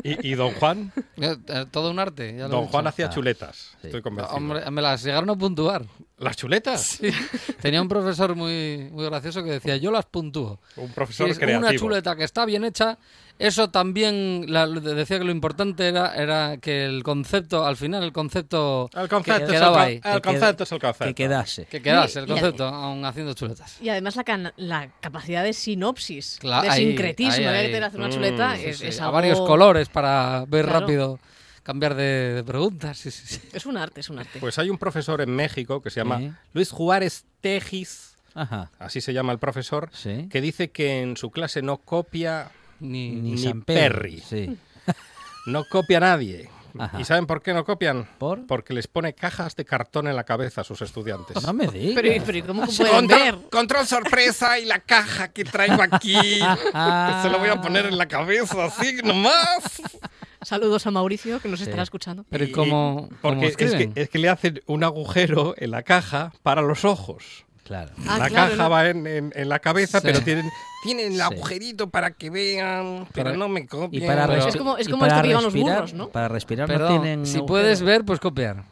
¿Y, 0.03 0.29
y 0.31 0.35
don 0.35 0.53
Juan? 0.53 0.91
Eh, 1.17 1.35
eh, 1.47 1.65
Todo 1.71 1.91
un 1.91 1.99
arte. 1.99 2.31
ya 2.37 2.43
lo 2.43 2.47
he 2.47 2.49
Don. 2.49 2.65
Juan 2.67 2.87
hacía 2.87 3.07
Ah, 3.07 3.09
chuletas. 3.09 3.71
sí. 3.81 3.87
Estoy 3.87 4.01
convencido. 4.01 4.35
Hombre, 4.37 4.69
me 4.71 4.81
las 4.81 5.03
llegaron 5.03 5.29
a 5.29 5.35
puntuar. 5.35 5.85
¿Las 6.17 6.37
chuletas? 6.37 6.81
Sí. 6.81 7.09
Tenía 7.61 7.81
un 7.81 7.87
profesor 7.89 8.35
muy, 8.35 8.89
muy 8.91 9.05
gracioso 9.05 9.43
que 9.43 9.51
decía, 9.51 9.77
yo 9.77 9.91
las 9.91 10.05
puntúo. 10.05 10.59
Un 10.77 10.87
Si 10.87 10.93
profesor 10.93 11.29
es 11.29 11.37
creativo. 11.39 11.67
una 11.67 11.77
chuleta 11.77 12.15
que 12.15 12.23
está 12.23 12.45
bien 12.45 12.63
hecha, 12.63 12.97
eso 13.39 13.69
también 13.69 14.45
la- 14.47 14.67
decía 14.67 15.17
que 15.19 15.25
lo 15.25 15.31
importante 15.31 15.87
era, 15.87 16.15
era 16.15 16.57
que 16.57 16.85
el 16.85 17.03
concepto, 17.03 17.65
al 17.65 17.75
final 17.77 18.03
el 18.03 18.13
concepto 18.13 18.89
El 18.93 19.09
concepto, 19.09 19.39
que 19.39 19.43
es 19.43 19.49
el, 19.49 19.55
quedaba 19.55 19.81
ahí, 19.81 19.95
el 19.95 20.01
que 20.01 20.21
concepto 20.21 20.63
es 20.63 20.71
el 20.71 20.79
concepto. 20.79 21.05
Que 21.05 21.15
quedase. 21.15 21.65
que 21.65 21.81
quedase 21.81 22.19
el 22.19 22.27
concepto, 22.27 22.65
aún 22.65 23.03
haciendo 23.05 23.33
chuletas. 23.33 23.81
Y 23.81 23.89
además 23.89 24.15
la, 24.15 24.23
can- 24.23 24.53
la 24.57 24.89
capacidad 25.01 25.43
de 25.43 25.53
sinopsis, 25.53 26.39
de 26.41 26.53
ahí, 26.53 26.85
sincretismo, 26.87 27.33
ahí, 27.33 27.41
de 27.43 27.49
ahí. 27.49 27.65
querer 27.67 27.83
hacer 27.83 27.99
una 27.99 28.09
Mm, 28.09 28.13
chuleta, 28.13 28.55
sí, 28.55 28.65
es, 28.65 28.77
Sí, 28.77 28.87
es 28.87 28.99
a 29.01 29.05
algo- 29.05 29.13
varios 29.13 29.39
colores 29.41 29.89
para 29.89 30.45
ver 30.47 30.65
Claro. 30.65 30.79
rápido, 30.81 31.19
cambiar 31.63 31.95
de, 31.95 32.33
de 32.35 32.43
preguntas. 32.43 32.97
Sí, 32.97 33.09
sí, 33.11 33.25
sí. 33.25 33.41
Es 33.53 33.65
un 33.65 33.77
arte, 33.77 34.01
es 34.01 34.09
un 34.09 34.19
arte. 34.19 34.39
Pues 34.39 34.57
hay 34.59 34.69
un 34.69 34.77
profesor 34.77 35.21
en 35.21 35.29
México 35.35 35.81
que 35.81 35.89
se 35.89 35.99
llama 36.01 36.19
Sí. 36.19 36.31
Luis 36.53 36.71
Juárez 36.71 37.25
Tejis, 37.41 38.15
Ajá. 38.35 38.69
así 38.79 38.99
se 39.01 39.13
llama 39.13 39.31
el 39.31 39.39
profesor, 39.39 39.89
Sí. 39.93 40.27
que 40.29 40.41
dice 40.41 40.71
que 40.71 41.01
en 41.01 41.17
su 41.17 41.29
clase 41.31 41.61
no 41.61 41.77
copia, 41.77 42.51
Ni, 42.79 43.11
Ni. 43.11 43.53
Perry. 43.65 44.19
Sí. 44.19 44.57
no 45.45 45.65
copia 45.65 45.97
a 45.97 46.01
nadie. 46.01 46.49
Ajá. 46.77 46.99
¿Y 46.99 47.05
saben 47.05 47.27
por 47.27 47.43
qué 47.43 47.53
no 47.53 47.63
copian? 47.65 48.07
¿Por? 48.17 48.47
Porque 48.47 48.73
les 48.73 48.87
pone 48.87 49.13
cajas 49.13 49.55
de 49.55 49.63
cartón 49.63 50.07
en 50.07 50.15
la 50.15 50.23
cabeza 50.23 50.61
a 50.61 50.63
sus 50.63 50.81
estudiantes. 50.81 51.39
No 51.43 51.53
me 51.53 51.67
digas. 51.67 51.93
Pero, 52.01 52.23
pero 52.25 52.37
¿y 52.37 52.41
¿cómo 52.41 52.65
pueden 52.77 53.05
ver? 53.07 53.33
Control, 53.35 53.49
control 53.51 53.85
sorpresa 53.87 54.57
y 54.57 54.65
la 54.65 54.79
caja 54.79 55.27
que 55.27 55.43
traigo 55.45 55.83
aquí. 55.83 56.15
Se 57.21 57.29
lo 57.29 57.37
voy 57.37 57.49
a 57.49 57.61
poner 57.61 57.85
en 57.85 57.95
la 57.97 58.07
cabeza, 58.07 58.65
así 58.65 58.97
nomás. 59.03 59.83
Saludos 60.41 60.87
a 60.87 60.91
Mauricio, 60.91 61.39
que 61.39 61.47
nos 61.47 61.59
Sí. 61.59 61.65
estará 61.65 61.83
escuchando. 61.83 62.25
Pero 62.29 62.43
¿y 62.43 62.47
Y- 62.47 62.51
cómo, 62.51 63.07
cómo 63.07 63.17
Porque 63.21 63.45
es 63.45 63.55
que, 63.55 63.91
es 63.93 64.09
que 64.09 64.17
le 64.17 64.29
hacen 64.29 64.61
un 64.65 64.83
agujero 64.83 65.53
en 65.57 65.69
la 65.69 65.83
caja 65.83 66.33
para 66.41 66.63
los 66.63 66.85
ojos. 66.85 67.45
Claro. 67.63 67.91
Ah, 68.07 68.17
la 68.19 68.27
claro, 68.29 68.51
caja 68.51 68.63
no. 68.63 68.69
va 68.69 68.89
en, 68.89 69.07
en- 69.07 69.31
en 69.35 69.49
la 69.49 69.59
cabeza, 69.59 69.99
Sí. 70.01 70.07
pero 70.07 70.21
tienen, 70.21 70.49
tienen 70.83 71.07
el 71.13 71.15
Sí. 71.15 71.21
agujerito 71.21 71.89
para 71.89 72.11
que 72.11 72.29
vean, 72.29 73.07
pero 73.13 73.25
Para- 73.27 73.37
no 73.37 73.47
me 73.47 73.61
Y 73.61 73.67
copien. 73.67 74.05
para 74.05 74.27
Pero- 74.27 74.41
respi- 74.41 74.49
Es 74.49 74.55
como- 74.57 74.77
es 74.77 74.87
y 74.87 74.91
como 74.91 74.99
para 75.01 75.13
esto 75.13 75.21
que 75.21 75.27
llevan 75.29 75.43
los 75.45 75.53
burros, 75.53 75.93
¿no? 75.93 76.09
Para 76.09 76.27
respirar 76.27 76.67
no 76.67 76.73
Perdón, 76.73 77.01
tienen 77.01 77.25
si 77.25 77.37
agujero. 77.37 77.45
puedes 77.45 77.81
ver, 77.81 78.03
pues 78.03 78.19
copiar. 78.19 78.63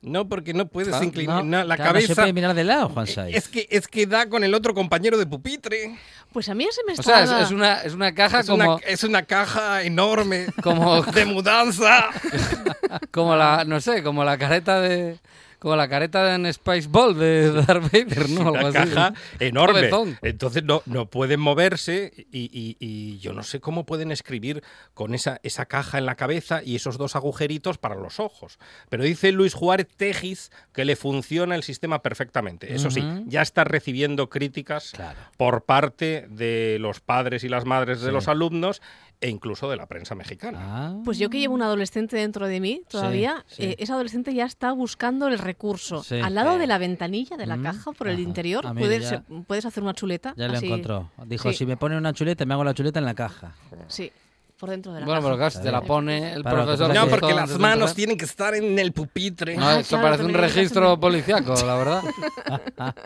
No, 0.00 0.28
porque 0.28 0.54
no 0.54 0.66
puedes 0.68 0.90
Claro, 0.90 1.04
inclinar 1.04 1.44
no, 1.44 1.64
la 1.64 1.74
claro, 1.76 1.94
no 1.94 2.00
se 2.00 2.06
cabeza. 2.06 2.22
puede 2.22 2.32
mirar 2.32 2.54
de 2.54 2.62
lado, 2.64 2.88
Juan 2.88 3.06
Saiz. 3.08 3.34
es 3.36 3.48
que 3.48 3.66
es 3.68 3.88
que 3.88 4.06
da 4.06 4.28
con 4.28 4.44
el 4.44 4.54
otro 4.54 4.72
compañero 4.72 5.18
de 5.18 5.26
pupitre. 5.26 5.98
Pues 6.32 6.48
a 6.48 6.54
mí 6.54 6.66
se 6.70 6.84
me 6.84 6.92
O 6.92 6.94
está... 6.94 7.26
sea, 7.26 7.40
es, 7.40 7.46
es 7.46 7.50
una, 7.50 7.82
es 7.82 7.94
una 7.94 8.14
caja 8.14 8.40
Es 8.40 8.46
como, 8.46 8.74
una, 8.76 8.82
es 8.86 9.02
una 9.02 9.22
caja 9.22 9.82
enorme 9.82 10.46
como, 10.62 11.02
de 11.02 11.24
mudanza. 11.24 12.06
como 13.10 13.34
la, 13.36 13.64
no 13.64 13.80
sé, 13.80 14.02
como 14.02 14.24
la 14.24 14.38
careta 14.38 14.80
de... 14.80 15.18
Como 15.58 15.74
la 15.76 15.88
careta 15.88 16.34
en 16.34 16.46
Space 16.46 16.86
Ball 16.88 17.18
de 17.18 17.50
Darth 17.52 17.90
Vader, 17.92 18.30
¿no? 18.30 18.52
una 18.52 18.60
Algo 18.60 18.78
así. 18.78 18.90
caja 18.90 19.14
enorme. 19.40 19.90
Entonces 20.22 20.62
no, 20.64 20.82
no 20.86 21.06
pueden 21.06 21.40
moverse 21.40 22.12
y, 22.30 22.50
y- 22.52 22.76
y 22.78 23.18
yo 23.18 23.32
no 23.32 23.42
sé 23.42 23.60
cómo 23.60 23.84
pueden 23.84 24.12
escribir 24.12 24.62
con 24.94 25.14
esa, 25.14 25.40
esa 25.42 25.66
caja 25.66 25.98
en 25.98 26.06
la 26.06 26.14
cabeza 26.14 26.62
y 26.64 26.76
esos 26.76 26.96
dos 26.98 27.16
agujeritos 27.16 27.78
para 27.78 27.94
los 27.96 28.20
ojos. 28.20 28.58
Pero 28.88 29.02
dice 29.04 29.32
Luis 29.32 29.54
Juárez 29.54 29.88
Tejis 29.96 30.50
que 30.72 30.84
le 30.84 30.94
funciona 30.96 31.54
el 31.56 31.62
sistema 31.62 32.02
perfectamente. 32.02 32.74
Eso 32.74 32.90
sí, 32.90 33.02
ya 33.26 33.42
está 33.42 33.64
recibiendo 33.64 34.28
críticas 34.28 34.92
Claro. 34.92 35.18
por 35.36 35.64
parte 35.64 36.26
de 36.30 36.78
los 36.80 37.00
padres 37.00 37.42
y 37.44 37.48
las 37.48 37.64
madres 37.64 38.00
de 38.00 38.08
Sí. 38.08 38.12
los 38.12 38.28
alumnos 38.28 38.80
e 39.20 39.28
incluso 39.28 39.68
de 39.68 39.76
la 39.76 39.86
prensa 39.86 40.14
mexicana. 40.14 40.58
Ah. 40.60 40.96
Pues 41.04 41.18
yo 41.18 41.28
que 41.28 41.40
llevo 41.40 41.52
un 41.54 41.62
adolescente 41.62 42.16
dentro 42.16 42.46
de 42.46 42.60
mí 42.60 42.82
todavía, 42.88 43.44
sí. 43.48 43.64
eh, 43.64 43.76
ese 43.80 43.92
adolescente 43.92 44.32
ya 44.32 44.44
está 44.44 44.70
buscando 44.70 45.26
el 45.26 45.38
recurso. 45.48 46.02
Sí. 46.02 46.20
Al 46.20 46.34
lado 46.34 46.58
de 46.58 46.66
la 46.66 46.78
ventanilla 46.78 47.36
de 47.36 47.46
la 47.46 47.56
Mm, 47.56 47.62
caja, 47.62 47.92
por 47.92 48.08
el 48.08 48.14
ajá. 48.14 48.22
interior, 48.22 48.64
Ah, 48.66 48.72
mira, 48.74 48.86
puedes, 48.86 49.10
ya- 49.10 49.22
puedes 49.46 49.64
hacer 49.66 49.82
una 49.82 49.94
chuleta. 49.94 50.34
Ya 50.36 50.48
lo 50.48 50.58
encontró. 50.58 51.10
Dijo, 51.26 51.50
Sí. 51.50 51.58
si 51.58 51.66
me 51.66 51.76
pone 51.76 51.96
una 51.96 52.12
chuleta, 52.12 52.44
me 52.44 52.54
hago 52.54 52.64
la 52.64 52.74
chuleta 52.74 52.98
en 52.98 53.04
la 53.06 53.14
caja. 53.14 53.52
Sí. 53.88 54.10
por 54.58 54.70
dentro 54.70 54.92
de 54.92 54.98
la 54.98 55.06
Bueno, 55.06 55.20
caja. 55.20 55.28
pero 55.28 55.36
claro, 55.36 55.50
si 55.52 55.62
te 55.62 55.70
la 55.70 55.80
pone 55.82 56.32
el 56.32 56.42
Para 56.42 56.64
profesor. 56.64 56.92
No, 56.92 57.04
que- 57.04 57.10
porque 57.10 57.32
las 57.32 57.56
manos 57.60 57.94
tienen 57.94 58.18
que 58.18 58.24
estar 58.24 58.56
en 58.56 58.76
el 58.76 58.90
pupitre. 58.90 59.56
No, 59.56 59.64
Ah, 59.64 59.78
esto 59.78 59.90
claro, 59.90 60.04
parece 60.08 60.24
un 60.24 60.34
registro 60.34 60.94
en- 60.94 60.98
policiaco, 61.00 61.54
la 61.64 61.76
verdad. 61.76 62.02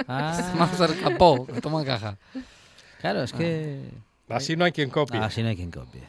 Ah, 0.09 0.53
Vamos 0.59 0.81
al 0.81 0.99
capó, 0.99 1.47
que 1.47 1.61
toma 1.61 1.85
caja. 1.85 2.17
claro, 3.03 3.23
es 3.23 3.35
que. 3.35 3.81
Así 4.31 4.57
no 4.57 4.65
hay 4.65 4.73
quien 4.73 4.89
copie. 4.89 5.21
Así 5.21 5.43
no 5.43 5.49
hay 5.51 5.57
quien 5.57 5.71
copie. 5.71 6.03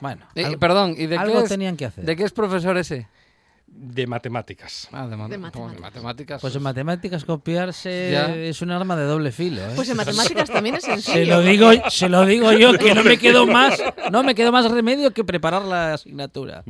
Bueno, 0.00 0.26
Eh, 0.34 0.44
algo- 0.44 0.58
perdón, 0.58 0.94
¿y 0.98 1.06
de 1.06 1.16
algo 1.16 1.34
qué, 1.38 1.42
es, 1.44 1.48
tenían 1.48 1.76
que 1.76 1.84
hacer. 1.84 2.04
de 2.04 2.16
qué 2.16 2.24
es 2.24 2.32
profesor 2.32 2.76
ese? 2.76 3.06
De 3.72 4.06
matemáticas. 4.06 4.88
Ah, 4.92 5.06
de, 5.06 5.16
ma- 5.16 5.24
De 5.28 5.38
bueno, 5.38 5.42
matemáticas. 5.46 5.80
matemáticas. 5.80 6.40
Pues 6.42 6.54
en 6.56 6.62
matemáticas 6.62 7.24
copiarse 7.24 8.10
Ya. 8.12 8.34
es 8.34 8.60
un 8.62 8.72
arma 8.72 8.94
de 8.96 9.04
doble 9.04 9.32
filo. 9.32 9.62
¿eh? 9.62 9.72
Pues 9.74 9.88
en 9.88 9.96
matemáticas 9.96 10.50
también 10.52 10.74
es 10.74 10.84
se 10.84 10.90
sencillo. 11.00 11.36
lo 11.36 11.40
digo, 11.42 11.70
se 11.88 12.08
lo 12.08 12.26
digo 12.26 12.52
yo 12.52 12.72
que 12.76 12.94
no 12.94 13.02
me 13.02 13.16
quedó 13.16 13.46
más, 13.46 13.80
no 14.12 14.22
me 14.22 14.34
quedó 14.34 14.52
más 14.52 14.70
remedio 14.70 15.12
que 15.12 15.24
preparar 15.24 15.62
la 15.62 15.94
asignatura. 15.94 16.62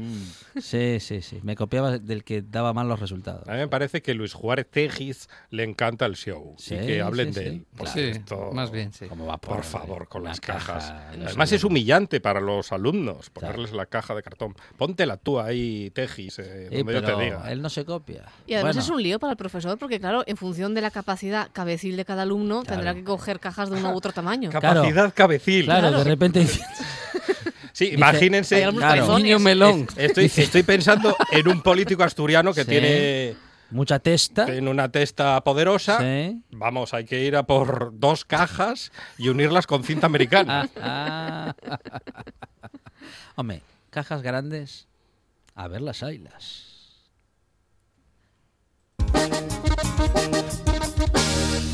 Sí, 0.60 0.98
sí, 1.00 1.22
sí. 1.22 1.40
Me 1.42 1.56
copiaba 1.56 1.98
del 1.98 2.22
que 2.22 2.42
daba 2.42 2.72
mal 2.72 2.88
los 2.88 3.00
resultados. 3.00 3.48
A 3.48 3.52
mí 3.52 3.58
me 3.58 3.68
parece 3.68 4.02
que 4.02 4.14
Luis 4.14 4.32
Juárez 4.34 4.68
Tegis 4.70 5.28
le 5.50 5.64
encanta 5.64 6.06
el 6.06 6.16
show 6.16 6.54
Sí, 6.58 6.74
y 6.74 6.86
que 6.86 7.00
hablen 7.02 7.32
sí, 7.34 7.40
de 7.40 7.50
sí. 7.50 7.56
él. 7.80 7.86
Sí, 7.88 8.00
esto- 8.00 8.50
más 8.52 8.70
bien, 8.70 8.92
sí. 8.92 9.06
¿Cómo 9.06 9.26
va 9.26 9.38
Por 9.38 9.64
favor, 9.64 10.06
con 10.08 10.22
las 10.22 10.40
caja 10.40 10.74
cajas. 10.74 10.90
Además 11.26 11.50
es 11.52 11.64
humillante 11.64 12.20
para 12.20 12.40
los 12.40 12.72
alumnos 12.72 13.30
ponerles 13.30 13.72
la 13.72 13.86
caja 13.86 14.14
de 14.14 14.22
cartón. 14.22 14.54
Póntela 14.76 15.16
tú 15.16 15.40
ahí, 15.40 15.90
Tegis, 15.90 16.38
eh, 16.38 16.68
Sí, 16.70 16.84
donde 16.92 17.00
yo 17.08 17.14
te 17.14 17.22
pero 17.22 17.38
diga. 17.38 17.52
él 17.52 17.62
no 17.62 17.68
se 17.70 17.84
copia. 17.84 18.24
Y 18.46 18.54
además 18.54 18.76
Bueno, 18.76 18.84
es 18.84 18.90
un 18.90 19.02
lío 19.02 19.18
para 19.18 19.32
el 19.32 19.36
profesor 19.36 19.78
porque, 19.78 19.98
claro, 20.00 20.22
en 20.26 20.36
función 20.36 20.74
de 20.74 20.80
la 20.80 20.90
capacidad 20.90 21.48
cabecil 21.52 21.96
de 21.96 22.04
cada 22.04 22.22
alumno, 22.22 22.62
Claro. 22.62 22.76
tendrá 22.82 22.94
que 22.94 23.04
coger 23.04 23.40
cajas 23.40 23.70
de 23.70 23.76
uno 23.76 23.92
u 23.92 23.96
otro 23.96 24.12
tamaño. 24.12 24.50
Capacidad 24.52 25.12
cabecil. 25.14 25.64
Claro, 25.66 25.90
de 25.90 26.04
repente 26.04 26.46
Sí, 27.72 27.90
imagínense. 27.94 28.66
Claro. 28.76 29.18
Niño 29.18 29.38
melón. 29.38 29.86
Estoy, 29.96 30.26
estoy 30.26 30.62
pensando 30.62 31.16
en 31.32 31.48
un 31.48 31.62
político 31.62 32.02
asturiano 32.02 32.52
que 32.52 32.64
Sí. 32.64 32.68
tiene 32.70 33.36
mucha 33.70 34.00
testa. 34.00 34.52
en 34.52 34.66
una 34.68 34.90
testa 34.90 35.40
poderosa. 35.42 35.98
Sí. 36.00 36.42
Vamos, 36.50 36.92
hay 36.92 37.04
que 37.04 37.22
ir 37.24 37.36
a 37.36 37.44
por 37.44 37.92
dos 37.98 38.24
cajas 38.24 38.90
y 39.16 39.28
unirlas 39.28 39.66
con 39.66 39.84
cinta 39.84 40.06
americana. 40.06 40.68
Ah, 40.80 41.54
ah. 41.70 41.78
Hombre, 43.36 43.62
cajas 43.90 44.22
grandes. 44.22 44.88
A 45.54 45.68
ver 45.68 45.80
las 45.80 46.02
ailas. 46.02 46.69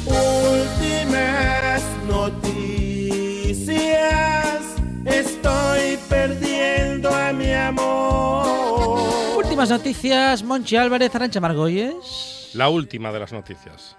Últimas 0.06 1.82
noticias. 2.06 3.76
Estoy 5.04 5.98
perdiendo 6.08 7.08
a 7.14 7.32
mi 7.32 7.52
amor. 7.52 9.36
Últimas 9.36 9.70
noticias, 9.70 10.42
Monchi 10.42 10.76
Álvarez, 10.76 11.14
Arancha 11.14 11.40
Margolles. 11.40 12.50
La 12.54 12.68
última 12.68 13.12
de 13.12 13.20
las 13.20 13.32
noticias. 13.32 13.96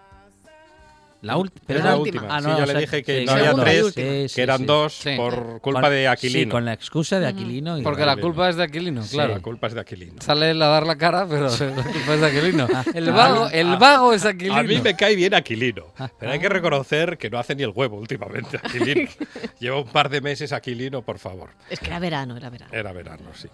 La 1.21 1.35
última. 1.35 1.65
Es 1.67 1.83
la 1.83 1.95
última. 1.97 2.41
Sí, 2.41 2.47
ya 2.47 2.65
le 2.67 2.79
dije 2.79 3.03
que 3.03 3.25
no 3.25 3.31
había 3.31 3.53
tres, 3.55 3.93
que 4.35 4.41
eran 4.41 4.65
dos 4.67 4.93
Sí. 4.93 5.15
por 5.17 5.59
culpa 5.61 5.81
Con- 5.81 5.89
de 5.89 6.07
Aquilino. 6.07 6.43
Sí, 6.43 6.49
con 6.49 6.63
la 6.65 6.73
excusa 6.73 7.19
de 7.19 7.25
Aquilino. 7.27 7.77
y 7.79 7.81
Porque 7.81 8.05
la 8.05 8.15
culpa 8.17 8.49
es 8.49 8.55
de 8.55 8.63
Aquilino, 8.63 9.01
claro. 9.09 9.33
La 9.33 9.39
culpa 9.39 9.67
es 9.67 9.73
de 9.73 9.79
Aquilino. 9.81 10.21
Sale 10.21 10.51
él 10.51 10.61
a 10.61 10.67
dar 10.67 10.85
la 10.85 10.95
cara, 10.95 11.25
pero 11.27 11.49
la 11.75 11.83
culpa 11.83 12.13
es 12.13 12.21
de 12.21 12.27
Aquilino. 12.27 12.67
El 12.93 13.09
A 13.09 13.11
vago, 13.13 13.45
mí- 13.45 13.51
el 13.53 13.67
a- 13.67 13.75
vago 13.77 14.13
es 14.13 14.25
Aquilino. 14.25 14.55
A 14.57 14.63
mí 14.63 14.79
me 14.79 14.95
cae 14.95 15.15
bien 15.15 15.33
Aquilino, 15.33 15.85
pero 16.19 16.31
hay 16.31 16.39
que 16.39 16.49
reconocer 16.49 17.17
que 17.17 17.29
no 17.31 17.39
hace 17.39 17.55
ni 17.55 17.63
el 17.63 17.71
huevo 17.73 17.97
últimamente 17.97 18.57
Aquilino. 18.57 19.09
Lleva 19.59 19.77
un 19.81 19.87
par 19.87 20.09
de 20.09 20.21
meses 20.21 20.53
Aquilino, 20.53 21.01
por 21.01 21.17
favor. 21.17 21.49
Es 21.69 21.79
que 21.79 21.87
era 21.87 21.97
verano, 21.99 22.37
era 22.37 22.49
verano. 22.51 22.71
Era 22.73 22.93
verano, 22.93 23.29
sí. 23.33 23.47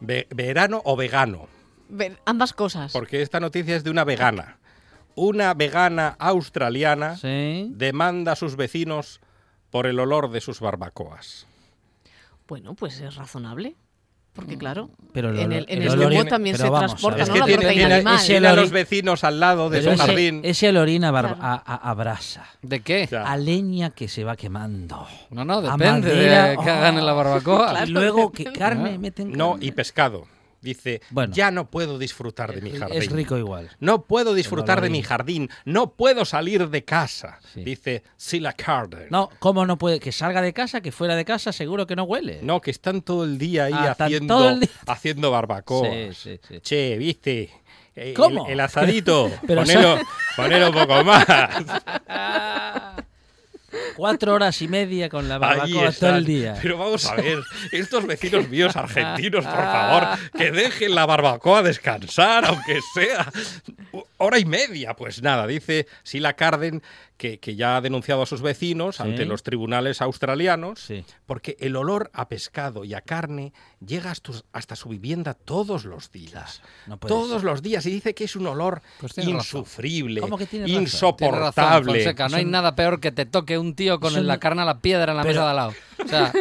Ve- 0.00 0.26
¿Verano 0.30 0.80
o 0.86 0.96
vegano? 0.96 1.48
Ver- 1.90 2.18
ambas 2.24 2.52
cosas. 2.54 2.92
Porque 2.92 3.20
esta 3.20 3.40
noticia 3.40 3.76
es 3.76 3.84
de 3.84 3.90
una 3.90 4.04
vegana. 4.04 4.56
Una 5.14 5.54
vegana 5.54 6.16
australiana 6.18 7.16
Sí. 7.16 7.66
demanda 7.74 8.32
a 8.32 8.36
sus 8.36 8.56
vecinos 8.56 9.20
por 9.70 9.86
el 9.86 9.98
olor 10.00 10.30
de 10.30 10.40
sus 10.40 10.60
barbacoas. 10.60 11.46
Bueno, 12.48 12.74
pues 12.74 13.00
es 13.00 13.14
razonable. 13.16 13.76
Porque 14.32 14.56
claro, 14.56 14.90
Pero 15.12 15.30
el 15.30 15.40
en 15.40 15.52
el, 15.52 15.66
en 15.68 15.82
el 15.82 15.88
el 15.88 16.00
olor- 16.02 16.28
también 16.28 16.54
pero 16.54 16.66
se 16.66 16.70
vamos 16.70 16.90
transporta. 16.92 17.18
¿no? 17.18 17.22
Es 17.24 17.30
que 17.30 17.38
la 17.40 17.44
tiene, 17.72 17.94
animal. 17.94 18.14
ese 18.16 18.26
tiene 18.28 18.46
a 18.46 18.52
los 18.54 18.70
vecinos 18.70 19.24
al 19.24 19.40
lado 19.40 19.68
de 19.70 19.80
Pero 19.80 19.90
su 19.90 19.94
ese, 20.02 20.06
jardín. 20.06 20.40
ese 20.44 20.68
olor 20.68 20.88
a, 21.04 21.10
bar- 21.10 21.34
Claro. 21.36 21.42
a, 21.42 21.54
a- 21.74 21.90
a 21.90 21.94
brasa. 21.94 22.46
¿De 22.62 22.80
qué? 22.80 23.08
A 23.12 23.36
leña 23.36 23.90
que 23.90 24.06
se 24.06 24.22
va 24.22 24.36
quemando. 24.36 25.04
No, 25.30 25.44
no, 25.44 25.60
depende 25.60 26.08
madera, 26.14 26.44
de 26.50 26.56
que 26.58 26.70
hagan 26.70 26.96
en 26.98 27.06
la 27.06 27.12
barbacoa. 27.12 27.84
Y 27.86 27.90
luego 27.90 28.30
que 28.30 28.46
Ah. 28.48 28.52
carne 28.56 28.98
meten 28.98 29.32
No, 29.32 29.50
carne. 29.52 29.66
y 29.66 29.72
pescado. 29.72 30.26
Dice, 30.62 31.00
Bueno. 31.10 31.32
ya 31.34 31.50
no 31.50 31.70
puedo 31.70 31.98
disfrutar 31.98 32.54
de 32.54 32.60
mi 32.60 32.70
jardín. 32.72 32.98
Es 32.98 33.10
rico 33.10 33.38
igual. 33.38 33.70
No 33.80 34.02
puedo 34.02 34.34
disfrutar 34.34 34.80
de 34.82 34.90
mi 34.90 35.02
jardín. 35.02 35.48
No 35.64 35.92
puedo 35.92 36.24
salir 36.24 36.68
de 36.68 36.84
casa. 36.84 37.38
Sí. 37.54 37.64
Dice 37.64 38.02
Sila 38.16 38.52
Carden. 38.52 39.06
No, 39.10 39.30
¿cómo 39.38 39.64
no 39.64 39.78
puede? 39.78 40.00
Que 40.00 40.12
salga 40.12 40.42
de 40.42 40.52
casa, 40.52 40.80
que 40.82 40.92
fuera 40.92 41.16
de 41.16 41.24
casa, 41.24 41.52
seguro 41.52 41.86
que 41.86 41.96
no 41.96 42.04
huele. 42.04 42.40
No, 42.42 42.60
que 42.60 42.70
están 42.70 43.00
todo 43.02 43.24
el 43.24 43.38
día 43.38 43.64
ahí 43.64 43.72
Ah, 43.74 43.96
haciendo, 43.98 44.56
día. 44.58 44.68
haciendo 44.86 45.30
barbacoas. 45.30 46.16
Sí, 46.16 46.38
sí. 46.46 46.60
Che, 46.60 46.98
¿viste? 46.98 47.50
¿Cómo? 48.14 48.46
El, 48.46 48.52
el 48.52 48.60
asadito. 48.60 49.30
Pero 49.46 49.62
ponelo, 49.62 49.98
ponelo 50.36 50.68
un 50.68 50.74
poco 50.74 51.04
más. 51.04 51.26
Cuatro 53.96 54.34
horas 54.34 54.60
y 54.62 54.68
media 54.68 55.08
con 55.08 55.28
la 55.28 55.38
barbacoa 55.38 55.92
todo 55.92 56.16
el 56.16 56.24
día. 56.24 56.56
Pero 56.60 56.78
vamos 56.78 57.06
a 57.06 57.14
ver, 57.14 57.38
estos 57.72 58.06
vecinos 58.06 58.48
míos 58.48 58.76
argentinos, 58.76 59.44
por 59.44 59.54
favor, 59.54 60.18
que 60.36 60.50
dejen 60.50 60.94
la 60.94 61.06
barbacoa 61.06 61.62
descansar, 61.62 62.44
aunque 62.44 62.80
sea 62.94 63.30
hora 64.16 64.38
y 64.38 64.44
media. 64.44 64.94
Pues 64.94 65.22
nada, 65.22 65.46
dice 65.46 65.86
Sila 66.02 66.34
Carden 66.34 66.82
que, 67.20 67.38
que 67.38 67.54
ya 67.54 67.76
ha 67.76 67.80
denunciado 67.82 68.22
a 68.22 68.26
sus 68.26 68.40
vecinos 68.40 68.96
Sí. 68.96 69.02
ante 69.02 69.26
los 69.26 69.42
tribunales 69.42 70.00
australianos 70.00 70.80
Sí. 70.80 71.04
porque 71.26 71.54
el 71.60 71.76
olor 71.76 72.10
a 72.14 72.28
pescado 72.28 72.82
y 72.86 72.94
a 72.94 73.02
carne 73.02 73.52
llega 73.84 74.10
hasta, 74.10 74.32
hasta 74.52 74.74
su 74.74 74.88
vivienda 74.88 75.34
todos 75.34 75.84
los 75.84 76.10
días. 76.10 76.62
no 76.86 76.96
todos 76.96 77.42
ser. 77.42 77.44
los 77.44 77.60
días. 77.60 77.84
Y 77.84 77.90
dice 77.90 78.14
que 78.14 78.24
es 78.24 78.36
un 78.36 78.46
olor 78.46 78.80
Pues 79.00 79.12
tiene 79.12 79.34
razón. 79.34 79.60
insufrible, 79.60 80.22
¿Cómo 80.22 80.38
que 80.38 80.46
tiene 80.46 80.64
razón? 80.64 80.72
Tienes 80.86 80.92
razón, 80.94 81.08
insoportable. 81.10 81.92
Fonseca, 81.92 82.28
no 82.30 82.36
hay 82.38 82.44
nada 82.46 82.74
peor 82.74 83.00
que 83.00 83.12
te 83.12 83.26
toque 83.26 83.58
un 83.58 83.74
tío 83.74 84.00
con 84.00 84.26
la 84.26 84.38
carne 84.40 84.62
a 84.62 84.64
la 84.64 84.78
piedra 84.80 85.12
en 85.12 85.18
la 85.18 85.22
Pero- 85.22 85.34
mesa 85.34 85.44
de 85.44 85.50
al 85.50 85.56
lado. 85.56 85.74
O 86.02 86.08
sea, 86.08 86.32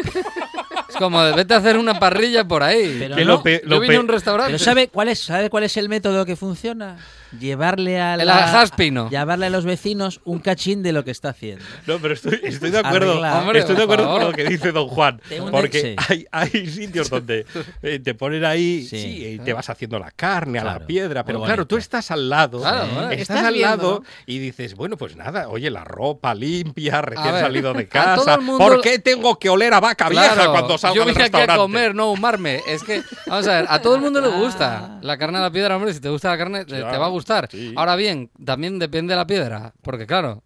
es 0.89 0.95
como 0.95 1.21
de 1.21 1.34
vete 1.34 1.53
a 1.53 1.57
hacer 1.57 1.77
una 1.77 1.99
parrilla 1.99 2.47
por 2.47 2.63
ahí. 2.63 2.95
Pero 2.99 3.15
Que 3.17 3.25
no. 3.25 3.32
lo 3.34 3.43
pe- 3.43 3.61
Yo 3.67 3.80
vine 3.82 3.97
a 3.97 3.99
un 3.99 4.07
restaurante. 4.07 4.53
Pero 4.53 4.63
¿sabe 4.63 4.88
cuál 4.88 5.09
es, 5.09 5.19
¿sabe 5.19 5.49
cuál 5.49 5.65
es 5.65 5.75
el 5.75 5.89
método 5.89 6.25
que 6.25 6.38
funciona? 6.38 6.97
Llevarle 7.38 7.99
a 8.01 8.15
El 8.15 8.25
la- 8.25 8.63
llevarle 9.09 9.45
a 9.45 9.49
los 9.49 9.65
vecinos 9.65 10.21
un 10.25 10.39
cachín 10.39 10.82
de 10.82 10.91
lo 10.93 11.03
que 11.03 11.11
está 11.11 11.30
haciendo. 11.30 11.63
No, 11.86 11.99
pero 11.99 12.13
estoy, 12.13 12.39
estoy 12.43 12.71
de 12.71 12.80
acuerdo. 12.80 13.19
Hombre, 13.21 13.59
estoy 13.59 13.75
de 13.75 13.84
acuerdo 13.84 14.11
con 14.11 14.23
lo 14.23 14.32
que 14.32 14.45
dice 14.45 14.71
don 14.71 14.88
Juan, 14.88 15.21
porque 15.51 15.95
hay, 16.09 16.25
hay 16.32 16.67
sitios 16.67 17.09
donde 17.09 17.45
eh, 17.84 17.99
te 17.99 18.13
ponen 18.15 18.45
ahí, 18.45 18.84
Sí. 18.89 18.99
sí, 19.01 19.25
y 19.27 19.39
te 19.39 19.53
vas 19.53 19.69
haciendo 19.69 19.99
la 19.99 20.11
carne 20.11 20.59
a 20.59 20.63
Claro, 20.63 20.80
la 20.80 20.88
piedra, 20.88 21.23
pero 21.23 21.43
claro, 21.43 21.67
tú 21.67 21.77
estás 21.77 22.09
al 22.11 22.30
lado, 22.30 22.59
Claro, 22.61 22.84
¿eh? 22.86 22.88
estás, 23.15 23.19
Estás 23.21 23.43
al 23.43 23.53
viendo, 23.53 23.75
lado 23.77 23.99
¿no? 24.01 24.05
y 24.25 24.39
dices, 24.39 24.75
bueno, 24.75 24.97
pues 24.97 25.15
nada, 25.15 25.49
oye, 25.49 25.69
la 25.69 25.84
ropa 25.84 26.34
limpia, 26.34 27.01
recién 27.01 27.32
ver, 27.34 27.41
salido 27.43 27.73
de 27.73 27.84
a 27.84 27.88
casa, 27.88 28.38
mundo- 28.38 28.57
¿por 28.57 28.82
qué 28.82 28.99
tengo 28.99 29.38
que 29.38 29.49
oler 29.49 29.73
a 29.73 29.80
vaca 29.80 30.09
vieja 30.09 30.34
Claro, 30.34 30.51
cuando 30.51 30.77
salgo 30.77 30.95
yo 30.95 31.05
del 31.05 31.15
restaurante? 31.15 31.53
a 31.53 31.57
comer, 31.57 31.93
no 31.95 32.03
a 32.03 32.11
humarme. 32.11 32.61
Es 32.67 32.84
que, 32.84 33.03
vamos 33.27 33.47
a 33.47 33.61
ver, 33.61 33.65
a 33.69 33.82
todo 33.82 33.95
el 33.95 34.01
mundo 34.01 34.19
le 34.21 34.30
gusta 34.30 34.97
la 35.01 35.17
carne 35.17 35.38
a 35.38 35.41
la 35.41 35.51
piedra, 35.51 35.75
hombre. 35.75 35.93
Si 35.93 35.99
te 35.99 36.09
gusta 36.09 36.30
la 36.30 36.38
carne, 36.38 36.65
te- 36.65 36.82
va 36.82 37.05
a 37.05 37.09
gustar. 37.09 37.18
Sí. 37.51 37.74
Ahora 37.76 37.95
bien, 37.95 38.30
también 38.43 38.80
depende 38.80 39.13
de 39.13 39.17
la 39.17 39.28
piedra, 39.28 39.74
porque 39.82 40.05
claro, 40.07 40.43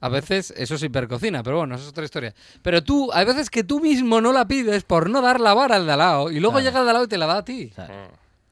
a 0.00 0.08
veces 0.08 0.52
eso 0.56 0.74
es 0.74 0.82
hipercocina, 0.82 1.42
pero 1.42 1.58
bueno, 1.58 1.74
eso 1.74 1.84
es 1.84 1.90
otra 1.90 2.04
historia. 2.04 2.34
Pero 2.62 2.82
tú, 2.84 3.10
hay 3.12 3.24
veces 3.24 3.48
que 3.50 3.64
tú 3.64 3.80
mismo 3.80 4.20
no 4.20 4.32
la 4.32 4.46
pides 4.46 4.84
por 4.84 5.08
no 5.10 5.22
dar 5.22 5.40
la 5.40 5.54
vara 5.54 5.76
al 5.76 5.86
de 5.86 5.92
al 5.92 5.98
lado, 5.98 6.30
y 6.30 6.38
luego 6.40 6.56
Claro. 6.58 6.64
llega 6.66 6.78
el 6.80 6.84
de 6.84 6.90
al 6.90 6.94
lado 6.94 7.04
y 7.06 7.08
te 7.08 7.18
la 7.18 7.26
da 7.26 7.38
a 7.38 7.44
ti. 7.44 7.72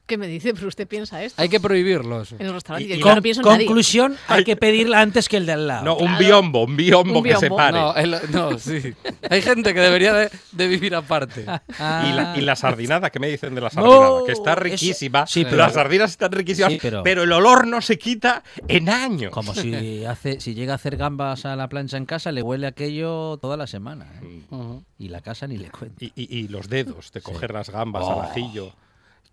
¿Qué 0.05 0.17
me 0.19 0.27
dice? 0.27 0.53
Pero 0.53 0.67
usted 0.67 0.87
piensa 0.87 1.23
esto. 1.23 1.41
Hay 1.41 1.49
que 1.49 1.59
prohibirlo 1.59 2.21
eso. 2.21 2.35
En 2.37 2.45
el 2.45 2.53
restaurante. 2.53 2.95
Y- 2.95 2.99
no 3.01 3.21
pienso 3.21 3.41
en 3.41 3.47
nadie. 3.47 3.65
Conclusión, 3.65 4.15
hay 4.27 4.43
que 4.43 4.55
pedirla 4.55 5.01
antes 5.01 5.27
que 5.27 5.37
el 5.37 5.45
de 5.47 5.53
al 5.53 5.67
lado. 5.67 5.83
No, 5.83 5.97
un 5.97 6.17
biombo, 6.19 6.63
un 6.63 6.77
biombo 6.77 7.19
Un 7.19 7.23
que 7.23 7.35
se 7.37 7.49
pare. 7.49 7.79
No, 7.79 7.95
el- 7.95 8.15
no, 8.31 8.59
sí. 8.59 8.93
Hay 9.29 9.41
gente 9.41 9.73
que 9.73 9.79
debería 9.79 10.13
de, 10.13 10.29
de 10.51 10.67
vivir 10.67 10.93
aparte. 10.95 11.45
Ah. 11.79 12.07
Y 12.07 12.13
la, 12.15 12.33
y 12.37 12.41
la 12.41 12.55
sardinada, 12.55 13.09
¿qué 13.09 13.19
me 13.19 13.27
dicen 13.29 13.55
de 13.55 13.61
la 13.61 13.67
No, 13.73 13.81
sardinada? 13.81 14.19
que 14.27 14.31
está 14.31 14.51
eso- 14.53 14.59
riquísima. 14.61 15.25
sí, 15.27 15.43
pero- 15.43 15.57
las 15.57 15.73
sardinas 15.73 16.11
están 16.11 16.31
riquísimas, 16.31 16.73
Sí, 16.73 16.79
pero- 16.81 17.01
pero... 17.03 17.23
el 17.23 17.31
olor 17.31 17.65
no 17.65 17.81
se 17.81 17.97
quita 17.97 18.43
en 18.67 18.89
años. 18.89 19.31
Como 19.31 19.55
si 19.55 20.05
hace, 20.05 20.39
si 20.39 20.53
llega 20.53 20.73
a 20.73 20.75
hacer 20.75 20.97
gambas 20.97 21.45
a 21.45 21.55
la 21.55 21.67
plancha 21.67 21.97
en 21.97 22.05
casa, 22.05 22.31
le 22.31 22.43
huele 22.43 22.67
aquello 22.67 23.37
toda 23.41 23.57
la 23.57 23.65
semana. 23.65 24.05
¿eh? 24.21 24.41
Ujú. 24.51 24.83
Y 24.99 25.07
la 25.09 25.21
casa 25.21 25.47
ni 25.47 25.57
le 25.57 25.69
cuenta. 25.71 26.03
Y, 26.05 26.11
y- 26.15 26.37
y 26.41 26.47
los 26.47 26.69
dedos 26.69 27.11
de 27.11 27.21
coger 27.21 27.51
las 27.53 27.71
gambas 27.71 28.03
Oh. 28.05 28.21
al 28.21 28.29
ajillo. 28.29 28.71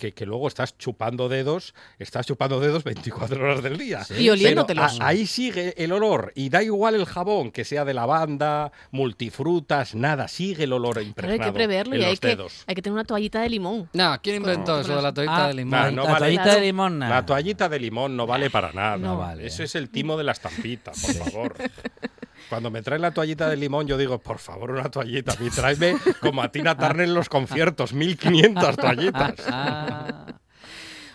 Que, 0.03 0.13
que 0.15 0.27
luego 0.27 0.49
estás 0.49 0.77
chupando 0.79 1.29
dedos, 1.29 1.75
estás 2.01 2.27
chupando 2.27 2.59
dedos 2.59 2.83
24 2.93 3.41
horas 3.41 3.63
del 3.63 3.79
día. 3.79 4.03
Sí. 4.03 4.15
Y 4.15 4.31
oliéndotelos. 4.31 4.95
Pero 4.95 5.05
a- 5.05 5.09
ahí 5.09 5.27
sigue 5.27 5.75
el 5.83 5.93
olor 5.93 6.33
y 6.35 6.49
da 6.49 6.61
igual 6.61 6.97
el 6.97 7.05
jabón, 7.07 7.53
que 7.53 7.65
sea 7.65 7.85
de 7.85 7.95
lavanda, 7.95 8.73
multifrutas, 8.91 9.95
nada, 9.95 10.27
sigue 10.27 10.65
el 10.65 10.73
olor 10.73 10.95
Pero 10.95 11.07
impregnado 11.07 11.43
hay 11.43 11.49
que 11.49 11.53
preverlo 11.53 11.95
en 11.95 12.01
y 12.01 12.05
hay 12.05 12.11
los 12.11 12.21
que, 12.21 12.27
dedos. 12.29 12.65
hay 12.67 12.75
que 12.75 12.83
tener 12.83 12.95
una 12.95 13.05
toallita 13.05 13.41
de 13.43 13.49
limón. 13.51 13.89
No, 13.93 14.17
¿quién 14.21 14.37
inventó 14.37 14.81
eso 14.81 14.97
de 14.97 15.03
la 15.03 15.15
toallita 15.15 15.45
Ah, 15.45 15.49
de 15.49 15.55
limón? 15.55 15.71
Nah, 15.71 15.91
no 15.93 16.03
la 16.05 16.13
vale. 16.15 16.19
toallita 16.37 16.55
de 16.57 16.61
limón. 16.61 16.99
nah. 16.99 17.09
La 17.09 17.25
toallita 17.27 17.69
de 17.69 17.79
limón 17.79 18.17
no 18.17 18.27
vale 18.27 18.51
para 18.51 18.73
nada. 18.73 18.97
No 18.97 19.17
vale. 19.19 19.47
Eso 19.47 19.63
es 19.63 19.75
el 19.77 19.89
timo 19.89 20.17
de 20.17 20.25
la 20.25 20.33
estampita, 20.33 20.91
por 20.91 21.15
favor. 21.15 21.55
Cuando 22.49 22.71
me 22.71 22.83
traen 22.83 23.01
la 23.03 23.13
toallita 23.13 23.49
de 23.49 23.57
limón, 23.57 23.87
yo 23.87 23.97
digo, 23.97 24.19
por 24.19 24.39
favor, 24.39 24.71
una 24.73 24.91
toallita. 24.91 25.35
Y 25.41 25.49
tráeme 25.51 25.97
como 26.21 26.43
a 26.43 26.51
Tina 26.53 26.77
Turner 26.77 27.07
en 27.09 27.15
los 27.15 27.29
conciertos, 27.29 27.93
1500 27.95 28.77
toallitas. 28.77 29.35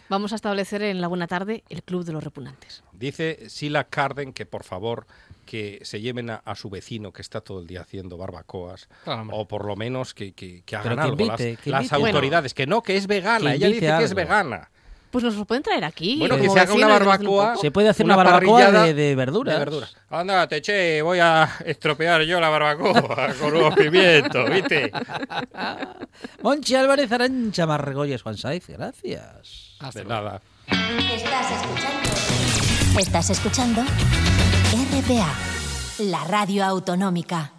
Vamos 0.10 0.32
a 0.32 0.36
establecer 0.36 0.82
en 0.84 1.02
la 1.02 1.08
buena 1.10 1.28
tarde 1.28 1.64
el 1.70 1.84
club 1.84 2.06
de 2.06 2.14
los 2.14 2.24
repugnantes. 2.24 2.82
Dice 2.94 3.50
Sila 3.50 3.84
Carden 3.84 4.32
que 4.32 4.46
por 4.46 4.64
favor 4.64 5.06
que 5.46 5.80
se 5.84 6.00
lleven 6.02 6.30
a, 6.30 6.36
a 6.46 6.56
su 6.56 6.70
vecino 6.70 7.12
que 7.12 7.22
está 7.22 7.42
todo 7.42 7.60
el 7.60 7.68
día 7.68 7.82
haciendo 7.82 8.18
barbacoas 8.18 8.88
Claro, 9.04 9.28
o 9.32 9.48
por 9.48 9.66
lo 9.66 9.76
menos 9.76 10.14
que, 10.14 10.32
que- 10.34 10.64
hagan 10.76 10.96
que 10.96 11.02
algo 11.02 11.12
invite, 11.24 11.52
las, 11.54 11.62
que 11.62 11.70
las 11.70 11.84
invite. 11.92 12.06
autoridades. 12.08 12.54
Que 12.54 12.68
no, 12.68 12.82
que 12.82 12.96
es 12.98 13.06
vegana. 13.08 13.50
Que 13.52 13.56
Ella 13.58 13.68
dice 13.68 13.80
que 13.98 14.04
es 14.04 14.14
vegana. 14.14 14.72
Pues 15.12 15.24
nos 15.24 15.36
lo 15.36 15.46
pueden 15.46 15.64
traer 15.64 15.86
aquí. 15.86 16.18
Bueno, 16.20 16.36
que 16.38 16.50
se 16.50 16.60
haga 16.60 16.74
una 16.74 16.88
un 16.88 16.92
barbacoa. 16.94 17.50
poco. 17.54 17.62
Se 17.62 17.72
puede 17.72 17.90
hacer 17.90 18.06
una, 18.06 18.16
barbacoa 18.18 18.40
parrillada 18.60 18.84
de, 18.86 18.94
de 18.94 19.16
verduras. 19.16 19.54
De 19.56 19.60
verduras. 19.60 19.96
Anda, 20.10 20.48
te 20.48 20.62
che, 20.62 21.02
voy 21.02 21.20
a 21.20 21.50
estropear 21.66 22.24
yo 22.24 22.40
la 22.42 22.50
barbacoa 22.50 23.34
con 23.40 23.56
unos 23.56 23.74
pimientos, 23.76 24.50
¿viste? 24.50 24.92
Monchi 26.44 26.76
Álvarez 26.76 27.12
Arancha 27.12 27.66
Margolles 27.66 28.22
Juan 28.22 28.38
Saiz, 28.38 28.68
gracias. 28.68 29.76
Hasta 29.80 30.00
De 30.00 30.06
luego. 30.06 30.22
nada. 30.24 30.42
Estás 31.14 31.52
escuchando. 31.52 33.00
Estás 33.00 33.30
escuchando 33.30 33.82
RPA, 34.92 35.34
la 36.00 36.24
radio 36.26 36.66
autonómica. 36.66 37.54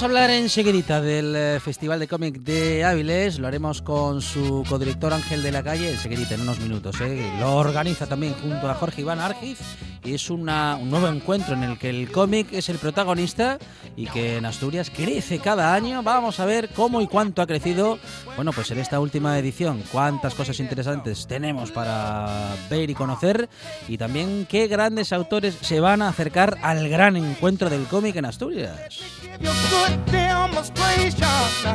Vamos 0.00 0.16
a 0.16 0.18
hablar 0.18 0.30
enseguidita 0.30 1.02
del 1.02 1.36
eh, 1.36 1.60
Festival 1.60 2.00
de 2.00 2.08
Cómic 2.08 2.40
de 2.40 2.84
Áviles. 2.86 3.38
Lo 3.38 3.46
haremos 3.46 3.82
con 3.82 4.22
su 4.22 4.64
codirector 4.66 5.12
Ángel 5.12 5.42
de 5.42 5.52
la 5.52 5.62
Calle, 5.62 5.90
enseguidita, 5.90 6.36
en 6.36 6.40
unos 6.40 6.58
minutos. 6.58 6.98
¿eh? 7.02 7.30
Lo 7.38 7.56
organiza 7.56 8.06
también 8.06 8.32
junto 8.32 8.70
a 8.70 8.74
Jorge 8.74 9.02
Iván 9.02 9.20
Argiz. 9.20 9.58
Y 10.02 10.14
es 10.14 10.30
una- 10.30 10.76
un 10.76 10.90
nuevo 10.90 11.08
encuentro 11.08 11.54
en 11.54 11.62
el 11.62 11.78
que 11.78 11.90
el 11.90 12.10
cómic 12.10 12.48
es 12.52 12.70
el 12.70 12.78
protagonista 12.78 13.58
y 13.96 14.06
que 14.06 14.38
en 14.38 14.46
Asturias 14.46 14.90
crece 14.90 15.38
cada 15.40 15.74
año. 15.74 16.02
Vamos 16.02 16.40
a 16.40 16.46
ver 16.46 16.70
cómo 16.74 17.02
y 17.02 17.06
cuánto 17.06 17.42
ha 17.42 17.46
crecido. 17.46 17.98
Bueno, 18.34 18.52
pues 18.52 18.70
en 18.70 18.78
esta 18.78 18.98
última 18.98 19.38
edición, 19.38 19.82
cuántas 19.92 20.34
cosas 20.34 20.58
interesantes 20.58 21.26
tenemos 21.26 21.70
para 21.70 22.54
ver 22.70 22.88
y 22.88 22.94
conocer. 22.94 23.48
Y 23.88 23.98
también 23.98 24.46
qué 24.48 24.68
grandes 24.68 25.12
autores 25.12 25.58
se 25.60 25.80
van 25.80 26.00
a 26.00 26.08
acercar 26.08 26.56
al 26.62 26.88
gran 26.88 27.16
encuentro 27.16 27.68
del 27.68 27.84
cómic 27.84 28.16
en 28.16 28.24
Asturias. 28.24 29.00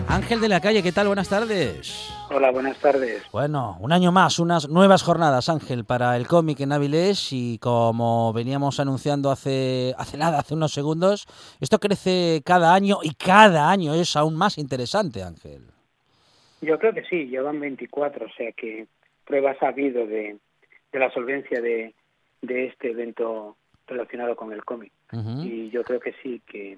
Ángel 0.07 0.41
de 0.41 0.49
la 0.49 0.59
Calle, 0.61 0.81
¿qué 0.81 0.91
tal? 0.91 1.07
Buenas 1.07 1.29
tardes. 1.29 1.93
Hola, 2.29 2.51
buenas 2.51 2.79
tardes. 2.79 3.23
Bueno, 3.31 3.77
un 3.79 3.91
año 3.91 4.11
más, 4.11 4.39
unas 4.39 4.67
nuevas 4.67 5.03
jornadas, 5.03 5.47
Ángel, 5.47 5.85
para 5.85 6.17
el 6.17 6.27
cómic 6.27 6.59
en 6.59 6.71
Avilés 6.71 7.31
y 7.31 7.59
como 7.59 8.33
veníamos 8.33 8.79
anunciando 8.79 9.29
hace, 9.29 9.93
hace 9.97 10.17
nada, 10.17 10.39
hace 10.39 10.55
unos 10.55 10.73
segundos, 10.73 11.27
esto 11.61 11.79
crece 11.79 12.41
cada 12.43 12.73
año 12.73 12.97
y 13.03 13.13
cada 13.13 13.69
año 13.69 13.93
es 13.93 14.15
aún 14.15 14.35
más 14.35 14.57
interesante, 14.57 15.21
Ángel. 15.21 15.61
Yo 16.61 16.79
creo 16.79 16.93
que 16.93 17.03
sí, 17.03 17.27
llevan 17.27 17.59
24, 17.59 18.25
o 18.25 18.29
sea 18.35 18.51
que 18.53 18.87
pruebas 19.25 19.61
ha 19.61 19.67
habido 19.67 20.07
de, 20.07 20.37
de 20.91 20.99
la 20.99 21.11
solvencia 21.11 21.61
de, 21.61 21.93
de 22.41 22.67
este 22.67 22.91
evento 22.91 23.55
relacionado 23.87 24.35
con 24.35 24.51
el 24.51 24.65
cómic. 24.65 24.91
Y 25.43 25.69
yo 25.69 25.83
creo 25.83 25.99
que 25.99 26.13
sí, 26.23 26.41
que, 26.47 26.77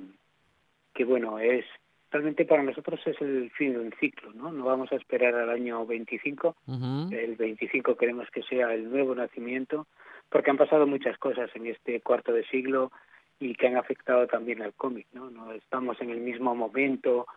que 0.93 1.05
bueno, 1.05 1.39
es 1.39 1.65
realmente 2.11 2.45
para 2.45 2.63
nosotros 2.63 2.99
es 3.05 3.19
el 3.21 3.51
fin 3.51 3.73
de 3.73 3.79
un 3.79 3.93
ciclo, 3.99 4.33
¿no? 4.33 4.51
No 4.51 4.65
vamos 4.65 4.91
a 4.91 4.95
esperar 4.95 5.35
al 5.35 5.49
año 5.49 5.85
25, 5.85 6.55
Ujú. 6.67 7.09
el 7.11 7.35
25 7.35 7.95
queremos 7.95 8.29
que 8.31 8.43
sea 8.43 8.73
el 8.73 8.89
nuevo 8.89 9.13
nacimiento, 9.15 9.87
porque 10.29 10.51
han 10.51 10.57
pasado 10.57 10.87
muchas 10.87 11.17
cosas 11.17 11.49
en 11.55 11.67
este 11.67 12.01
cuarto 12.01 12.33
de 12.33 12.45
siglo 12.45 12.91
y 13.39 13.55
que 13.55 13.67
han 13.67 13.77
afectado 13.77 14.27
también 14.27 14.61
al 14.61 14.73
cómic, 14.73 15.07
¿no? 15.13 15.29
No 15.29 15.51
estamos 15.53 15.99
en 16.01 16.09
el 16.09 16.19
mismo 16.19 16.55
momento 16.55 17.27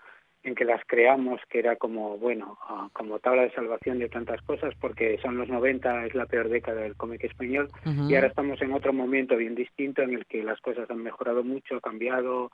en 0.42 0.54
que 0.54 0.64
las 0.64 0.82
creamos, 0.86 1.40
que 1.50 1.58
era 1.58 1.76
como, 1.76 2.16
bueno, 2.16 2.58
ah, 2.62 2.88
como 2.94 3.18
tabla 3.18 3.42
de 3.42 3.52
salvación 3.52 3.98
de 3.98 4.08
tantas 4.08 4.40
cosas, 4.42 4.74
porque 4.80 5.18
son 5.20 5.36
los 5.36 5.48
90, 5.48 6.06
es 6.06 6.14
la 6.14 6.24
peor 6.24 6.48
década 6.48 6.80
del 6.80 6.96
cómic 6.96 7.24
español, 7.24 7.68
y 7.84 8.14
ahora 8.14 8.28
estamos 8.28 8.62
en 8.62 8.72
otro 8.72 8.94
momento 8.94 9.36
bien 9.36 9.54
distinto 9.54 10.00
en 10.00 10.14
el 10.14 10.24
que 10.24 10.42
las 10.42 10.58
cosas 10.62 10.90
han 10.90 11.02
mejorado 11.02 11.44
mucho, 11.44 11.76
ha 11.76 11.80
cambiado, 11.82 12.50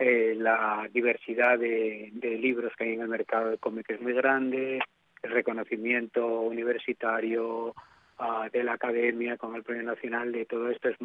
eh, 0.00 0.34
la 0.34 0.88
diversidad 0.90 1.58
de, 1.58 2.10
libros 2.22 2.72
que 2.74 2.84
hay 2.84 2.94
en 2.94 3.02
el 3.02 3.08
mercado 3.08 3.50
de 3.50 3.58
cómic 3.58 3.90
es 3.90 4.00
muy 4.00 4.14
grande, 4.14 4.80
el 5.22 5.30
reconocimiento 5.30 6.40
universitario 6.40 7.74
ah, 8.18 8.48
de 8.50 8.64
la 8.64 8.72
academia 8.72 9.36
con 9.36 9.54
el 9.54 9.62
premio 9.62 9.82
nacional 9.82 10.32
de 10.32 10.46
todo 10.46 10.70
esto 10.70 10.88
es 10.88 10.96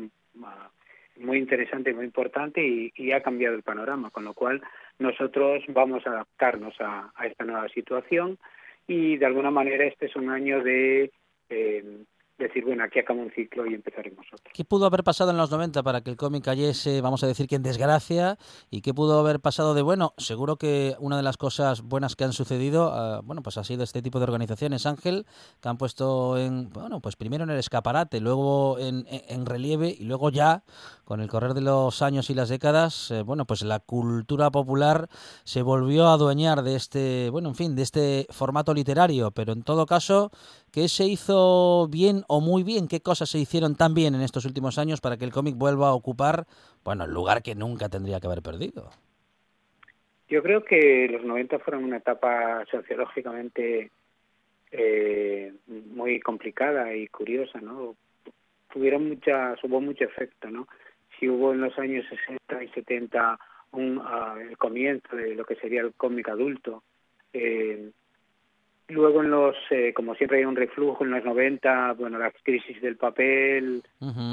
ah, 0.45 0.69
muy 1.17 1.39
interesante, 1.39 1.93
muy 1.93 2.05
importante 2.05 2.65
y, 2.95 3.11
ha 3.11 3.21
cambiado 3.21 3.55
el 3.55 3.63
panorama, 3.63 4.11
con 4.11 4.23
lo 4.23 4.33
cual 4.33 4.61
nosotros 4.97 5.61
vamos 5.67 6.07
a 6.07 6.11
adaptarnos 6.11 6.79
a, 6.79 7.11
a 7.15 7.27
esta 7.27 7.43
nueva 7.43 7.67
situación 7.67 8.37
y 8.87 9.17
de 9.17 9.25
alguna 9.25 9.51
manera 9.51 9.83
este 9.83 10.05
es 10.05 10.15
un 10.15 10.29
año 10.29 10.63
de 10.63 11.11
eh, 11.49 11.83
decir, 12.37 12.65
bueno, 12.65 12.83
aquí 12.83 12.99
acaba 12.99 13.19
un 13.21 13.31
ciclo 13.31 13.65
y 13.65 13.73
empezaremos 13.73 14.25
otro. 14.27 14.51
¿Qué 14.53 14.65
pudo 14.65 14.85
haber 14.85 15.03
pasado 15.03 15.31
en 15.31 15.37
los 15.37 15.49
90 15.51 15.81
para 15.83 16.01
que 16.01 16.09
el 16.09 16.17
cómic 16.17 16.43
cayese, 16.43 16.99
vamos 17.01 17.23
a 17.23 17.27
decir 17.27 17.47
que 17.47 17.55
en 17.55 17.63
desgracia? 17.63 18.37
¿Y 18.69 18.81
qué 18.81 18.93
pudo 18.93 19.19
haber 19.19 19.39
pasado 19.39 19.73
de 19.73 19.81
bueno? 19.81 20.13
Seguro 20.17 20.57
que 20.57 20.95
una 20.99 21.15
de 21.17 21.23
las 21.23 21.37
cosas 21.37 21.81
buenas 21.81 22.15
que 22.15 22.25
han 22.25 22.33
sucedido, 22.33 22.91
ah, 22.93 23.21
bueno, 23.23 23.41
pues 23.41 23.57
ha 23.57 23.63
sido 23.63 23.83
este 23.83 24.01
tipo 24.01 24.19
de 24.19 24.23
organizaciones, 24.25 24.85
Ángel, 24.85 25.25
que 25.61 25.69
han 25.69 25.77
puesto 25.77 26.37
en, 26.37 26.69
bueno, 26.69 26.99
pues 26.99 27.15
primero 27.15 27.43
en 27.45 27.51
el 27.51 27.57
escaparate, 27.59 28.19
luego 28.19 28.79
en, 28.79 29.05
en- 29.07 29.21
en 29.29 29.45
relieve 29.45 29.95
y 29.97 30.03
luego 30.03 30.29
ya, 30.29 30.63
con 31.05 31.21
el 31.21 31.29
correr 31.29 31.53
de 31.53 31.61
los 31.61 32.01
años 32.01 32.29
y 32.29 32.33
las 32.33 32.49
décadas, 32.49 33.11
eh, 33.11 33.21
bueno, 33.21 33.45
pues 33.45 33.61
la 33.61 33.79
cultura 33.79 34.51
popular 34.51 35.07
se 35.43 35.61
volvió 35.61 36.07
a 36.07 36.13
adueñar 36.13 36.63
de 36.63 36.75
este, 36.75 37.29
bueno, 37.29 37.49
en 37.49 37.55
fin, 37.55 37.75
de 37.75 37.83
este 37.83 38.27
formato 38.29 38.73
literario, 38.73 39.31
pero 39.31 39.53
en 39.53 39.63
todo 39.63 39.85
caso, 39.85 40.31
¿qué 40.71 40.89
se 40.89 41.05
hizo 41.05 41.87
bien 41.89 42.23
o 42.27 42.41
muy 42.41 42.63
bien? 42.63 42.87
¿Qué 42.87 43.01
cosas 43.01 43.29
se 43.29 43.39
hicieron 43.39 43.75
tan 43.75 43.93
bien 43.93 44.15
en 44.15 44.21
estos 44.21 44.45
últimos 44.45 44.77
años 44.77 45.01
para 45.01 45.17
que 45.17 45.25
el 45.25 45.31
cómic 45.31 45.55
vuelva 45.55 45.89
a 45.89 45.93
ocupar, 45.93 46.45
bueno, 46.83 47.05
el 47.05 47.11
lugar 47.11 47.41
que 47.41 47.55
nunca 47.55 47.89
tendría 47.89 48.19
que 48.19 48.27
haber 48.27 48.41
perdido? 48.41 48.89
Yo 50.27 50.41
creo 50.41 50.63
que 50.63 51.07
los 51.09 51.23
90 51.23 51.59
fueron 51.59 51.83
una 51.83 51.97
etapa 51.97 52.65
sociológicamente 52.71 53.91
eh, 54.71 55.53
muy 55.67 56.19
complicada 56.19 56.95
y 56.95 57.07
curiosa, 57.07 57.61
¿no? 57.61 57.95
Tuvieron 58.73 59.07
muchas, 59.07 59.63
hubo 59.63 59.79
mucho 59.79 60.03
efecto, 60.03 60.49
¿no? 60.49 60.67
Si 61.19 61.29
hubo 61.29 61.53
en 61.53 61.61
los 61.61 61.77
años 61.77 62.05
60 62.09 62.63
y 62.63 62.67
70 62.69 63.39
un, 63.71 64.01
ah, 64.03 64.35
el 64.41 64.57
comienzo 64.57 65.15
de 65.15 65.35
lo 65.35 65.45
que 65.45 65.55
sería 65.55 65.81
el 65.81 65.93
cómic 65.93 66.27
adulto, 66.29 66.83
eh, 67.31 67.91
luego 68.87 69.23
en 69.23 69.31
los, 69.31 69.55
eh, 69.71 69.93
como 69.93 70.15
siempre 70.15 70.39
hay 70.39 70.45
un 70.45 70.55
reflujo 70.55 71.03
en 71.03 71.11
los 71.11 71.23
90, 71.23 71.93
bueno, 71.93 72.17
las 72.17 72.33
crisis 72.43 72.81
del 72.81 72.97
papel, 72.97 73.83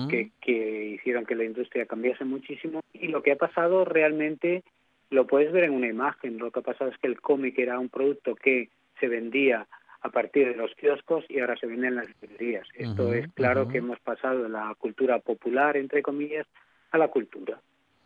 que, 0.09 0.31
que 0.41 0.85
hicieron 0.87 1.25
que 1.25 1.35
la 1.35 1.45
industria 1.45 1.87
cambiase 1.87 2.25
muchísimo. 2.25 2.81
Y 2.93 3.09
lo 3.09 3.23
que 3.23 3.33
ha 3.33 3.37
pasado 3.37 3.85
realmente 3.85 4.63
lo 5.11 5.27
puedes 5.27 5.53
ver 5.53 5.65
en 5.65 5.73
una 5.73 5.89
imagen. 5.89 6.39
Lo 6.39 6.51
que 6.51 6.61
ha 6.61 6.63
pasado 6.63 6.91
es 6.91 6.99
que 6.99 7.07
el 7.07 7.21
cómic 7.21 7.59
era 7.59 7.79
un 7.79 7.89
producto 7.89 8.35
que 8.35 8.71
se 8.99 9.09
vendía 9.09 9.67
a 10.03 10.09
partir 10.09 10.49
de 10.49 10.57
los 10.57 10.75
kioscos 10.75 11.25
y 11.29 11.39
ahora 11.39 11.57
se 11.57 11.67
vende 11.67 11.89
en 11.89 11.97
las 11.97 12.09
librerías. 12.21 12.67
Esto 12.75 13.13
es 13.13 13.31
claro 13.35 13.69
que 13.69 13.79
hemos 13.79 14.01
pasado 14.01 14.43
de 14.43 14.49
la 14.49 14.75
cultura 14.79 15.21
popular, 15.21 15.77
entre 15.77 16.03
comillas, 16.03 16.47
a 16.91 16.99
la 16.99 17.09
cultura, 17.09 17.61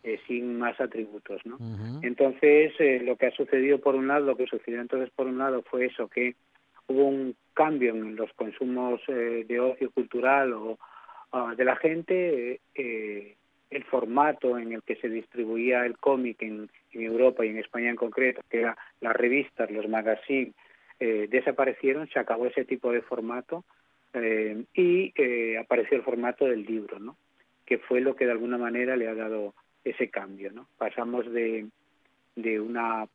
eh, 0.07 0.21
sin 0.25 0.57
más 0.57 0.79
atributos, 0.79 1.45
¿no? 1.45 1.57
Entonces, 2.01 2.71
eh, 2.79 3.01
lo 3.03 3.17
que 3.17 3.25
ha 3.25 3.31
sucedido 3.31 3.79
por 3.79 3.93
un 3.93 4.07
lado, 4.07 4.25
lo 4.25 4.37
que 4.37 4.47
sucedió 4.47 4.79
entonces 4.79 5.09
por 5.13 5.27
un 5.27 5.37
lado 5.37 5.63
fue 5.63 5.87
eso, 5.87 6.07
que 6.07 6.35
hubo 6.87 7.09
un 7.09 7.35
cambio 7.53 7.93
en 7.93 8.15
los 8.15 8.31
consumos 8.31 9.01
eh, 9.09 9.43
de 9.45 9.59
ocio 9.59 9.91
cultural 9.91 10.53
o 10.53 10.79
ah, 11.33 11.55
de 11.57 11.65
la 11.65 11.75
gente, 11.75 12.61
el 12.73 13.83
formato 13.83 14.57
en 14.57 14.71
el 14.71 14.81
que 14.83 14.95
se 14.95 15.09
distribuía 15.09 15.85
el 15.85 15.97
cómic 15.97 16.41
en, 16.41 16.69
en 16.93 17.01
Europa 17.01 17.45
y 17.45 17.49
en 17.49 17.57
España 17.57 17.89
en 17.89 17.97
concreto, 17.97 18.39
que 18.49 18.61
eran 18.61 18.75
las 19.01 19.13
revistas, 19.13 19.69
los 19.69 19.89
magazines, 19.89 20.55
desaparecieron, 20.99 22.07
se 22.07 22.19
acabó 22.19 22.45
ese 22.45 22.63
tipo 22.63 22.93
de 22.93 23.01
formato 23.01 23.65
y 24.73 25.11
eh, 25.17 25.57
apareció 25.57 25.97
el 25.97 26.03
formato 26.03 26.45
del 26.45 26.63
libro, 26.63 26.97
¿no? 26.97 27.17
que 27.65 27.77
fue 27.77 27.99
lo 27.99 28.15
que 28.15 28.25
de 28.25 28.31
alguna 28.31 28.57
manera 28.57 28.95
le 28.95 29.09
ha 29.09 29.13
dado 29.13 29.53
ese 29.89 30.09
cambio. 30.09 30.51
¿no? 30.51 30.67
Pasamos 30.77 31.31
de, 31.31 31.67
de, 32.35 32.59
una, 32.59 33.07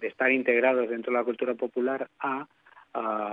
de 0.00 0.06
estar 0.06 0.30
integrados 0.30 0.88
dentro 0.88 1.12
de 1.12 1.18
la 1.18 1.24
cultura 1.24 1.54
popular 1.54 2.08
a, 2.20 2.46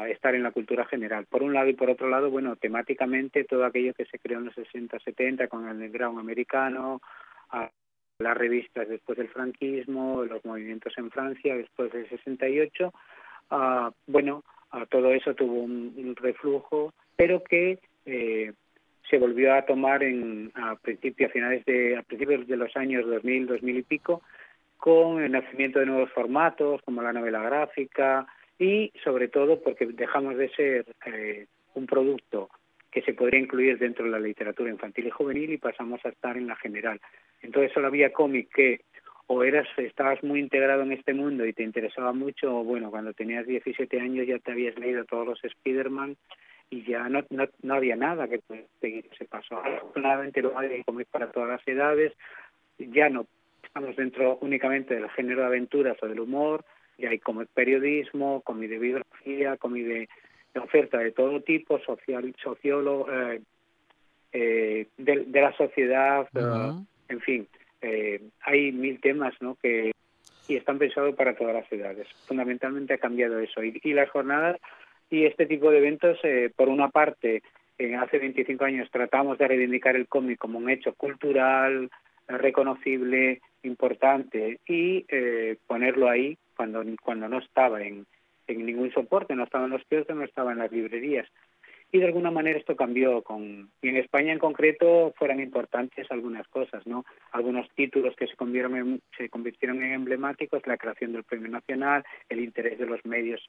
estar 0.09 0.35
en 0.35 0.43
la 0.43 0.51
cultura 0.51 0.85
general. 0.85 1.25
Por 1.25 1.41
un 1.41 1.53
lado 1.53 1.67
y 1.69 1.73
por 1.73 1.89
otro 1.89 2.07
lado, 2.07 2.29
bueno, 2.29 2.55
temáticamente 2.55 3.45
todo 3.45 3.65
aquello 3.65 3.95
que 3.95 4.05
se 4.05 4.19
creó 4.19 4.37
en 4.37 4.45
los 4.45 4.53
60, 4.53 4.99
70 4.99 5.47
con 5.47 5.65
el 5.65 5.71
underground 5.71 6.19
americano, 6.19 7.01
las 8.19 8.37
revistas 8.37 8.87
después 8.87 9.17
del 9.17 9.29
franquismo, 9.29 10.23
los 10.23 10.45
movimientos 10.45 10.93
en 10.97 11.09
Francia 11.09 11.55
después 11.55 11.91
del 11.91 12.07
68, 12.09 12.93
ah, 13.49 13.91
bueno, 14.05 14.43
ah, 14.71 14.85
todo 14.87 15.11
eso 15.11 15.33
tuvo 15.33 15.55
un, 15.55 15.93
un 15.97 16.15
reflujo, 16.15 16.93
pero 17.15 17.43
que 17.43 17.79
eh, 18.05 18.53
se 19.09 19.17
volvió 19.17 19.53
a 19.53 19.65
tomar 19.65 20.03
en 20.03 20.51
a 20.55 20.75
principios, 20.75 21.29
a 21.29 21.33
finales 21.33 21.65
de, 21.65 21.97
a 21.97 22.03
principios 22.03 22.47
de 22.47 22.57
los 22.57 22.75
años 22.75 23.05
2000, 23.05 23.47
2000 23.47 23.77
y 23.77 23.83
pico, 23.83 24.21
con 24.77 25.21
el 25.21 25.31
nacimiento 25.31 25.79
de 25.79 25.85
nuevos 25.85 26.11
formatos 26.11 26.81
como 26.83 27.01
la 27.01 27.13
novela 27.13 27.41
gráfica 27.41 28.27
y 28.59 28.91
sobre 29.03 29.27
todo 29.27 29.61
porque 29.61 29.85
dejamos 29.85 30.37
de 30.37 30.49
ser 30.49 30.85
eh, 31.05 31.47
un 31.73 31.85
producto 31.85 32.49
que 32.91 33.01
se 33.01 33.13
podría 33.13 33.41
incluir 33.41 33.77
dentro 33.77 34.05
de 34.05 34.11
la 34.11 34.19
literatura 34.19 34.69
infantil 34.69 35.07
y 35.07 35.11
juvenil 35.11 35.51
y 35.51 35.57
pasamos 35.57 35.99
a 36.05 36.09
estar 36.09 36.37
en 36.37 36.47
la 36.47 36.55
general. 36.55 37.01
Entonces 37.41 37.73
solo 37.73 37.87
había 37.87 38.13
cómic 38.13 38.49
que 38.53 38.81
o 39.27 39.43
eras 39.43 39.67
estabas 39.77 40.23
muy 40.23 40.39
integrado 40.39 40.83
en 40.83 40.91
este 40.91 41.13
mundo 41.13 41.45
y 41.45 41.53
te 41.53 41.63
interesaba 41.63 42.13
mucho, 42.13 42.59
o 42.59 42.63
bueno, 42.63 42.91
cuando 42.91 43.13
tenías 43.13 43.45
17 43.47 43.99
años 43.99 44.27
ya 44.27 44.39
te 44.39 44.51
habías 44.51 44.77
leído 44.77 45.03
todos 45.05 45.27
los 45.27 45.43
Spider-Man 45.43 46.15
y 46.69 46.83
ya 46.83 47.07
no, 47.09 47.23
no, 47.29 47.47
no 47.61 47.73
había 47.75 47.95
nada 47.95 48.27
que 48.27 48.39
pudiera 48.39 48.67
seguir 48.81 49.07
ese 49.11 49.25
paso. 49.25 49.57
Afortunadamente 49.57 50.41
lo 50.41 50.57
hay 50.57 50.83
para 51.11 51.31
todas 51.31 51.49
las 51.49 51.67
edades, 51.67 52.13
ya 52.77 53.09
no 53.09 53.27
estamos 53.63 53.95
dentro 53.95 54.37
únicamente 54.41 54.95
del 54.95 55.09
género 55.11 55.41
de 55.41 55.47
aventuras 55.47 55.97
o 56.01 56.07
del 56.07 56.19
humor, 56.19 56.65
ya 56.97 57.09
hay 57.09 57.19
cómic 57.19 57.49
periodismo, 57.53 58.41
cómic 58.41 58.69
de 58.69 58.79
biografía, 58.79 59.57
de, 59.61 60.09
de 60.53 60.59
oferta 60.59 60.97
de 60.99 61.11
todo 61.11 61.41
tipo, 61.41 61.79
social, 61.79 62.33
sociólogo, 62.41 63.11
eh, 63.11 63.41
eh, 64.31 64.87
de, 64.97 65.25
de 65.25 65.41
la 65.41 65.51
sociedad, 65.53 66.27
eh, 66.33 66.83
en 67.09 67.19
fin, 67.21 67.47
eh, 67.81 68.21
hay 68.41 68.71
mil 68.71 68.99
temas 68.99 69.33
¿no? 69.41 69.55
que 69.55 69.91
y 70.47 70.55
están 70.55 70.77
pensados 70.77 71.15
para 71.15 71.35
todas 71.35 71.55
las 71.55 71.71
edades. 71.71 72.07
Fundamentalmente 72.27 72.93
ha 72.93 72.97
cambiado 72.97 73.39
eso. 73.39 73.63
Y, 73.63 73.79
y 73.83 73.93
las 73.93 74.09
jornadas 74.09 74.57
y 75.09 75.25
este 75.25 75.45
tipo 75.45 75.71
de 75.71 75.77
eventos, 75.77 76.17
eh, 76.23 76.51
por 76.55 76.69
una 76.69 76.89
parte, 76.89 77.43
eh, 77.77 77.95
hace 77.95 78.19
25 78.19 78.63
años 78.63 78.89
tratamos 78.91 79.37
de 79.37 79.47
reivindicar 79.47 79.95
el 79.95 80.07
cómic 80.07 80.37
como 80.37 80.59
un 80.59 80.69
hecho 80.69 80.93
cultural, 80.93 81.89
reconocible, 82.27 83.41
importante 83.63 84.59
y 84.67 85.05
eh, 85.09 85.57
ponerlo 85.67 86.09
ahí 86.09 86.37
cuando, 86.55 86.83
cuando 87.03 87.27
no 87.27 87.39
estaba 87.39 87.81
en, 87.81 88.05
en 88.47 88.65
ningún 88.65 88.91
soporte, 88.91 89.35
no 89.35 89.43
estaba 89.43 89.65
en 89.65 89.71
los 89.71 89.85
kioscos, 89.85 90.15
no 90.15 90.23
estaba 90.23 90.53
en 90.53 90.59
las 90.59 90.71
librerías. 90.71 91.27
Y 91.91 91.99
de 91.99 92.07
alguna 92.07 92.31
manera 92.31 92.59
esto 92.59 92.75
cambió 92.75 93.21
con 93.21 93.69
y 93.81 93.89
en 93.89 93.97
España 93.97 94.33
en 94.33 94.39
concreto 94.39 95.13
fueran 95.17 95.39
importantes 95.39 96.09
algunas 96.11 96.47
cosas, 96.47 96.85
¿no? 96.87 97.05
Algunos 97.31 97.69
títulos 97.75 98.15
que 98.15 98.27
se 98.27 98.35
convirtieron 98.35 98.75
en, 98.75 99.01
se 99.17 99.29
convirtieron 99.29 99.81
en 99.83 99.93
emblemáticos, 99.93 100.65
la 100.65 100.77
creación 100.77 101.13
del 101.13 101.23
Premio 101.23 101.49
Nacional, 101.49 102.03
el 102.27 102.39
interés 102.39 102.79
de 102.79 102.87
los 102.87 103.05
medios 103.05 103.41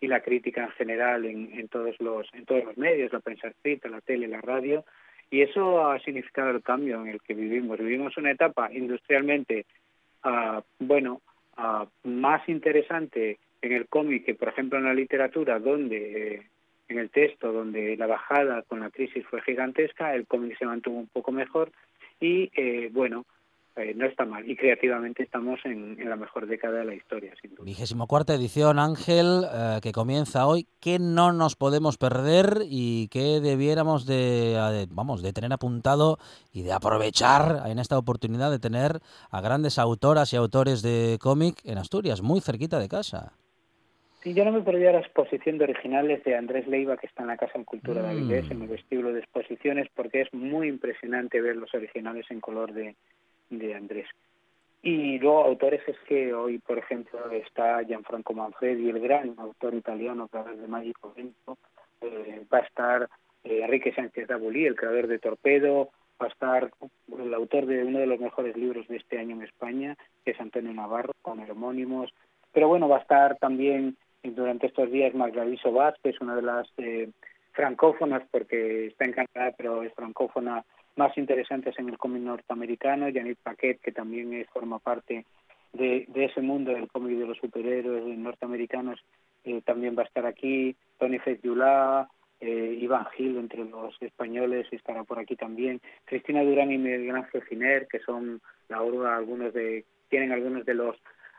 y 0.00 0.06
la 0.06 0.20
crítica 0.20 0.64
en 0.64 0.70
general 0.70 1.24
en, 1.26 1.68
todos 1.68 1.94
los 2.00 2.26
en 2.32 2.46
todos 2.46 2.64
los 2.64 2.76
medios, 2.78 3.12
la 3.12 3.20
prensa 3.20 3.48
escrita, 3.48 3.88
la 3.88 4.00
tele, 4.00 4.28
la 4.28 4.40
radio, 4.40 4.84
y 5.30 5.42
eso 5.42 5.86
ha 5.86 6.00
significado 6.00 6.50
el 6.50 6.62
cambio 6.62 7.00
en 7.02 7.08
el 7.08 7.20
que 7.20 7.34
vivimos. 7.34 7.78
Vivimos 7.78 8.16
una 8.16 8.30
etapa 8.30 8.72
industrialmente, 8.72 9.66
ah, 10.22 10.62
bueno, 10.78 11.20
ah, 11.56 11.86
más 12.04 12.48
interesante 12.48 13.38
en 13.62 13.72
el 13.72 13.86
cómic 13.88 14.24
que, 14.24 14.34
por 14.34 14.48
ejemplo, 14.48 14.78
en 14.78 14.84
la 14.84 14.94
literatura, 14.94 15.58
donde 15.58 16.34
eh, 16.34 16.42
en 16.88 16.98
el 16.98 17.10
texto, 17.10 17.52
donde 17.52 17.96
la 17.96 18.06
bajada 18.06 18.62
con 18.62 18.80
la 18.80 18.90
crisis 18.90 19.24
fue 19.26 19.42
gigantesca, 19.42 20.14
el 20.14 20.26
cómic 20.26 20.58
se 20.58 20.66
mantuvo 20.66 20.98
un 20.98 21.08
poco 21.08 21.30
mejor 21.30 21.70
y, 22.18 22.50
eh, 22.54 22.88
bueno, 22.92 23.26
eh, 23.76 23.94
no 23.94 24.06
está 24.06 24.24
mal. 24.24 24.48
Y 24.48 24.56
creativamente 24.56 25.22
estamos 25.22 25.60
en, 25.64 25.96
en 26.00 26.10
la 26.10 26.16
mejor 26.16 26.46
década 26.46 26.78
de 26.78 26.84
la 26.84 26.94
historia, 26.94 27.32
sin 27.40 27.54
duda. 27.54 27.64
Vigésimo 27.64 28.06
cuarta 28.06 28.34
edición, 28.34 28.78
Ángel, 28.78 29.44
eh, 29.52 29.78
que 29.82 29.92
comienza 29.92 30.46
hoy. 30.46 30.66
¿Qué 30.80 30.98
no 30.98 31.32
nos 31.32 31.56
podemos 31.56 31.96
perder 31.96 32.62
y 32.64 33.08
qué 33.08 33.40
debiéramos 33.40 34.06
de, 34.06 34.86
vamos, 34.90 35.22
de 35.22 35.32
tener 35.32 35.52
apuntado 35.52 36.18
y 36.52 36.62
de 36.62 36.72
aprovechar 36.72 37.62
en 37.66 37.78
esta 37.78 37.96
oportunidad 37.96 38.50
de 38.50 38.58
tener 38.58 39.00
a 39.30 39.40
grandes 39.40 39.78
autoras 39.78 40.32
y 40.32 40.36
autores 40.36 40.82
de 40.82 41.18
cómic 41.20 41.56
en 41.64 41.78
Asturias, 41.78 42.22
muy 42.22 42.40
cerquita 42.40 42.78
de 42.78 42.88
casa? 42.88 43.32
Sí, 44.22 44.34
yo 44.34 44.44
no 44.44 44.52
me 44.52 44.60
perdía 44.60 44.92
la 44.92 45.00
exposición 45.00 45.56
de 45.56 45.64
originales 45.64 46.22
de 46.24 46.36
Andrés 46.36 46.66
Leiva, 46.66 46.98
que 46.98 47.06
está 47.06 47.22
en 47.22 47.28
la 47.28 47.38
Casa 47.38 47.58
de 47.58 47.64
Cultura 47.64 48.02
de 48.02 48.08
Mm. 48.08 48.10
Avilés, 48.10 48.50
en 48.50 48.62
el 48.62 48.68
vestíbulo 48.68 49.14
de 49.14 49.20
exposiciones, 49.20 49.88
porque 49.94 50.20
es 50.20 50.34
muy 50.34 50.68
impresionante 50.68 51.40
ver 51.40 51.56
los 51.56 51.72
originales 51.72 52.26
en 52.30 52.40
color 52.40 52.74
de, 52.74 52.96
de 53.50 53.74
Andrés. 53.74 54.08
Y 54.82 55.18
luego 55.18 55.44
autores 55.44 55.82
es 55.86 55.98
que 56.08 56.32
hoy, 56.32 56.58
por 56.58 56.78
ejemplo, 56.78 57.30
está 57.32 57.84
Gianfranco 57.84 58.32
Manfredi, 58.32 58.88
el 58.88 59.00
gran 59.00 59.34
autor 59.38 59.74
italiano, 59.74 60.28
creador 60.28 60.56
de 60.56 60.68
Mágico 60.68 61.12
Vento, 61.14 61.58
eh, 62.00 62.46
va 62.52 62.58
a 62.58 62.62
estar 62.62 63.08
eh, 63.44 63.60
Enrique 63.62 63.92
Sánchez 63.92 64.28
Dabulí, 64.28 64.64
el 64.64 64.76
creador 64.76 65.06
de 65.06 65.18
Torpedo, 65.18 65.90
va 66.20 66.26
a 66.26 66.30
estar 66.30 66.70
el 67.18 67.34
autor 67.34 67.66
de 67.66 67.84
uno 67.84 67.98
de 67.98 68.06
los 68.06 68.20
mejores 68.20 68.56
libros 68.56 68.86
de 68.88 68.96
este 68.96 69.18
año 69.18 69.36
en 69.36 69.42
España, 69.42 69.96
que 70.24 70.32
es 70.32 70.40
Antonio 70.40 70.72
Navarro, 70.72 71.12
con 71.22 71.40
homónimos. 71.50 72.12
Pero 72.52 72.68
bueno, 72.68 72.88
va 72.88 72.98
a 72.98 73.00
estar 73.00 73.36
también 73.38 73.96
eh, 74.22 74.30
durante 74.30 74.66
estos 74.66 74.90
días 74.90 75.14
Magdaliso 75.14 75.72
Vázquez, 75.72 76.20
una 76.20 76.36
de 76.36 76.42
las 76.42 76.68
eh, 76.78 77.10
francófonas, 77.52 78.22
porque 78.30 78.88
está 78.88 79.04
en 79.04 79.12
Canadá, 79.12 79.54
pero 79.56 79.82
es 79.82 79.92
francófona 79.94 80.64
más 81.00 81.16
interesantes 81.16 81.78
en 81.78 81.88
el 81.88 81.96
cómic 81.96 82.22
norteamericano, 82.22 83.06
Janet 83.06 83.38
Paquet, 83.42 83.80
que 83.80 83.90
también 83.90 84.34
es, 84.34 84.46
forma 84.50 84.78
parte 84.78 85.24
de, 85.72 86.04
de 86.08 86.24
ese 86.26 86.42
mundo 86.42 86.72
del 86.72 86.88
cómic 86.88 87.16
de 87.16 87.26
los 87.26 87.38
superhéroes 87.38 88.04
norteamericanos, 88.18 89.02
eh, 89.44 89.62
también 89.64 89.96
va 89.96 90.02
a 90.02 90.06
estar 90.06 90.26
aquí, 90.26 90.76
Tony 90.98 91.18
Fezulá, 91.18 92.06
eh, 92.38 92.78
Iván 92.82 93.06
Gil 93.16 93.38
entre 93.38 93.64
los 93.64 93.94
españoles 94.02 94.66
estará 94.72 95.02
por 95.04 95.18
aquí 95.18 95.36
también, 95.36 95.80
Cristina 96.04 96.42
Durán 96.42 96.70
y 96.70 96.76
Miguel 96.76 97.16
Ángel 97.16 97.44
Giner, 97.44 97.86
que 97.86 98.00
son 98.00 98.42
la 98.68 98.82
obra, 98.82 99.16
algunos 99.16 99.54
de, 99.54 99.86
tienen 100.10 100.32
algunos 100.32 100.66
de 100.66 100.74
los 100.74 100.96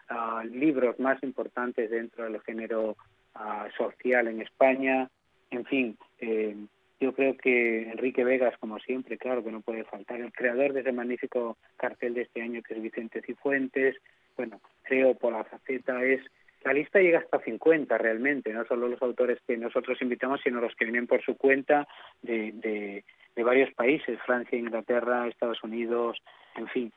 ah, 0.09 0.43
libros 0.43 0.99
más 0.99 1.21
importantes 1.21 1.91
dentro 1.91 2.23
del 2.23 2.41
género 2.41 2.97
ah, 3.35 3.67
social 3.77 4.27
en 4.27 4.41
España, 4.41 5.07
en 5.51 5.65
fin, 5.65 5.97
eh, 6.17 6.55
yo 7.01 7.13
creo 7.13 7.35
que 7.35 7.89
Enrique 7.91 8.23
Vegas, 8.23 8.55
como 8.59 8.79
siempre, 8.79 9.17
claro 9.17 9.43
que 9.43 9.51
no 9.51 9.61
puede 9.61 9.83
faltar, 9.83 10.21
el 10.21 10.31
creador 10.31 10.71
de 10.71 10.81
ese 10.81 10.91
magnífico 10.91 11.57
cartel 11.75 12.13
de 12.13 12.21
este 12.21 12.41
año 12.41 12.61
que 12.61 12.75
es 12.75 12.81
Vicente 12.81 13.21
Cifuentes, 13.23 13.97
bueno, 14.37 14.61
creo 14.83 15.15
por 15.15 15.33
la 15.33 15.43
faceta 15.43 16.03
es 16.03 16.21
la 16.63 16.73
lista 16.73 16.99
llega 16.99 17.19
hasta 17.19 17.39
50 17.39 17.97
realmente, 17.97 18.53
no 18.53 18.63
solo 18.65 18.87
los 18.87 19.01
autores 19.01 19.39
que 19.47 19.57
nosotros 19.57 19.99
invitamos, 19.99 20.41
sino 20.43 20.61
los 20.61 20.75
que 20.75 20.85
vienen 20.85 21.07
por 21.07 21.23
su 21.23 21.35
cuenta 21.35 21.87
de, 22.21 22.51
de, 22.51 23.03
de 23.35 23.43
varios 23.43 23.73
países, 23.73 24.19
Francia, 24.25 24.59
Inglaterra, 24.59 25.27
Estados 25.27 25.63
Unidos, 25.63 26.21
en 26.55 26.67
fin. 26.67 26.93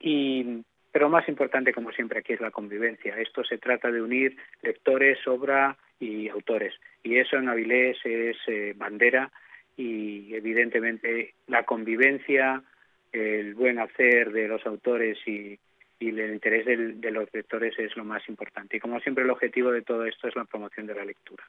Y, 0.00 0.64
pero 0.92 1.08
más 1.08 1.26
importante, 1.28 1.72
como 1.72 1.90
siempre, 1.90 2.20
aquí 2.20 2.34
es 2.34 2.40
la 2.40 2.50
convivencia. 2.50 3.18
Esto 3.18 3.42
se 3.42 3.56
trata 3.58 3.90
de 3.90 4.02
unir 4.02 4.36
lectores, 4.62 5.26
obra 5.26 5.76
y 5.98 6.28
autores. 6.28 6.74
Y 7.02 7.16
eso 7.16 7.36
en 7.36 7.48
Avilés 7.48 7.96
es 8.04 8.36
eh, 8.46 8.74
bandera 8.76 9.32
y 9.76 10.34
evidentemente 10.34 11.34
la 11.46 11.64
convivencia, 11.64 12.62
el 13.10 13.54
buen 13.54 13.78
hacer 13.78 14.32
de 14.32 14.48
los 14.48 14.64
autores 14.66 15.18
y, 15.26 15.58
y 16.02 16.08
el 16.08 16.34
interés 16.34 16.66
del- 16.66 17.00
de 17.00 17.10
los 17.10 17.28
lectores 17.32 17.74
es 17.78 17.96
lo 17.96 18.04
más 18.04 18.22
importante. 18.28 18.76
Y 18.76 18.80
como 18.80 18.98
siempre 19.00 19.24
el 19.24 19.30
objetivo 19.30 19.70
de 19.70 19.82
todo 19.82 20.04
esto 20.04 20.28
es 20.28 20.34
la 20.36 20.44
promoción 20.44 20.86
de 20.86 20.94
la 20.94 21.04
lectura. 21.04 21.44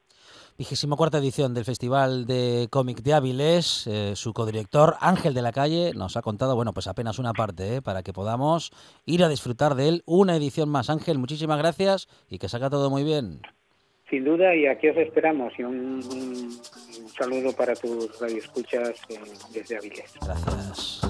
Vigésimo 0.57 0.95
cuarta 0.95 1.17
edición 1.17 1.53
del 1.53 1.65
Festival 1.65 2.25
de 2.25 2.67
Cómic 2.69 2.97
de 3.01 3.13
Áviles. 3.13 3.87
eh, 3.87 4.13
su 4.15 4.33
codirector 4.33 4.95
Ángel 4.99 5.33
de 5.33 5.41
la 5.41 5.51
Calle 5.51 5.91
nos 5.95 6.15
ha 6.17 6.21
contado, 6.21 6.55
bueno, 6.55 6.73
pues 6.73 6.87
apenas 6.87 7.17
una 7.19 7.33
parte, 7.33 7.77
eh, 7.77 7.81
para 7.81 8.03
que 8.03 8.13
podamos 8.13 8.71
ir 9.05 9.23
a 9.23 9.29
disfrutar 9.29 9.75
de 9.75 9.89
él. 9.89 10.03
Una 10.05 10.35
edición 10.35 10.69
más, 10.69 10.89
Ángel. 10.89 11.17
Muchísimas 11.17 11.57
gracias 11.57 12.07
y 12.29 12.37
que 12.37 12.49
salga 12.49 12.69
todo 12.69 12.89
muy 12.89 13.03
bien. 13.03 13.41
Sin 14.09 14.25
duda, 14.25 14.53
y 14.55 14.67
aquí 14.67 14.89
os 14.89 14.97
esperamos. 14.97 15.53
Y 15.57 15.63
un, 15.63 15.75
un- 16.11 16.59
un 17.01 17.09
saludo 17.17 17.51
para 17.55 17.73
tus 17.73 18.19
radioescuchas 18.19 18.89
eh, 19.09 19.19
desde 19.53 19.77
Avilés. 19.77 20.13
Gracias. 20.23 21.01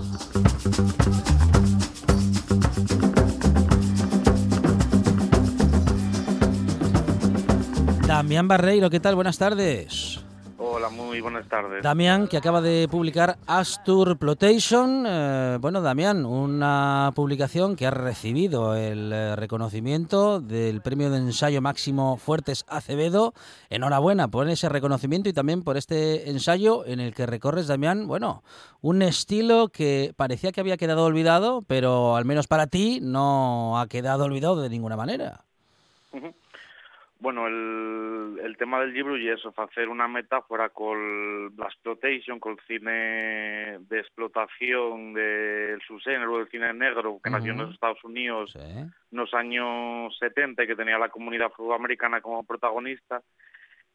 Damián 8.14 8.48
Barreiro, 8.48 8.92
¿qué 8.92 9.00
tal? 9.00 9.16
Buenas 9.16 9.40
tardes. 9.40 10.24
Hola, 10.60 10.90
muy 10.90 11.20
buenas 11.20 11.50
tardes. 11.50 11.82
Damián, 11.82 12.28
que 12.28 12.38
acaba 12.38 12.62
de 12.62 12.88
publicar 12.88 13.40
Astur 13.48 14.20
Plotation. 14.20 15.04
Eh, 15.08 15.58
bueno, 15.60 15.82
Damián, 15.82 16.24
una 16.24 17.12
publicación 17.16 17.76
que 17.76 17.88
ha 17.88 17.92
recibido 17.92 18.76
el 18.76 19.12
eh, 19.12 19.36
reconocimiento 19.36 20.40
del 20.40 20.82
premio 20.82 21.10
de 21.10 21.18
ensayo 21.18 21.60
máximo 21.60 22.18
Fuertes 22.18 22.66
Acevedo. 22.68 23.34
Enhorabuena 23.72 24.28
por 24.28 24.48
ese 24.48 24.70
reconocimiento 24.70 25.28
y 25.28 25.34
también 25.34 25.64
por 25.64 25.76
este 25.76 26.30
ensayo 26.30 26.86
en 26.86 27.00
el 27.00 27.16
que 27.16 27.26
recorres, 27.26 27.66
Damián, 27.66 28.06
bueno, 28.06 28.44
un 28.82 29.02
estilo 29.02 29.70
que 29.70 30.14
parecía 30.16 30.52
que 30.52 30.62
había 30.62 30.78
quedado 30.78 31.04
olvidado, 31.04 31.64
pero 31.66 32.16
al 32.16 32.26
menos 32.26 32.46
para 32.46 32.68
ti 32.68 33.00
no 33.02 33.80
ha 33.80 33.88
quedado 33.88 34.26
olvidado 34.26 34.62
de 34.62 34.70
ninguna 34.70 34.96
manera. 34.96 35.46
Ujú. 36.14 36.32
Bueno, 37.24 37.48
el, 37.48 38.58
tema 38.58 38.82
del 38.82 38.94
libro 38.94 39.18
y 39.18 39.30
eso, 39.30 39.54
hacer 39.56 39.88
una 39.88 40.10
metáfora 40.10 40.68
con 40.68 41.56
la 41.56 41.68
exploitation, 41.68 42.38
con 42.38 42.52
el 42.52 42.60
cine 42.68 43.80
de 43.80 44.00
explotación 44.00 45.14
del 45.14 45.82
subgénero 45.88 46.40
del 46.40 46.50
cine 46.50 46.74
negro 46.74 47.22
que 47.24 47.30
nació 47.30 47.54
en 47.54 47.60
los 47.60 47.74
Estados 47.74 48.04
Unidos 48.04 48.54
en 48.58 48.92
los 49.12 49.34
años 49.34 50.14
70 50.20 50.64
y 50.64 50.68
que 50.68 50.76
tenía 50.76 50.98
la 50.98 51.08
comunidad 51.08 51.48
afroamericana 51.48 52.20
como 52.20 52.44
protagonista 52.44 53.22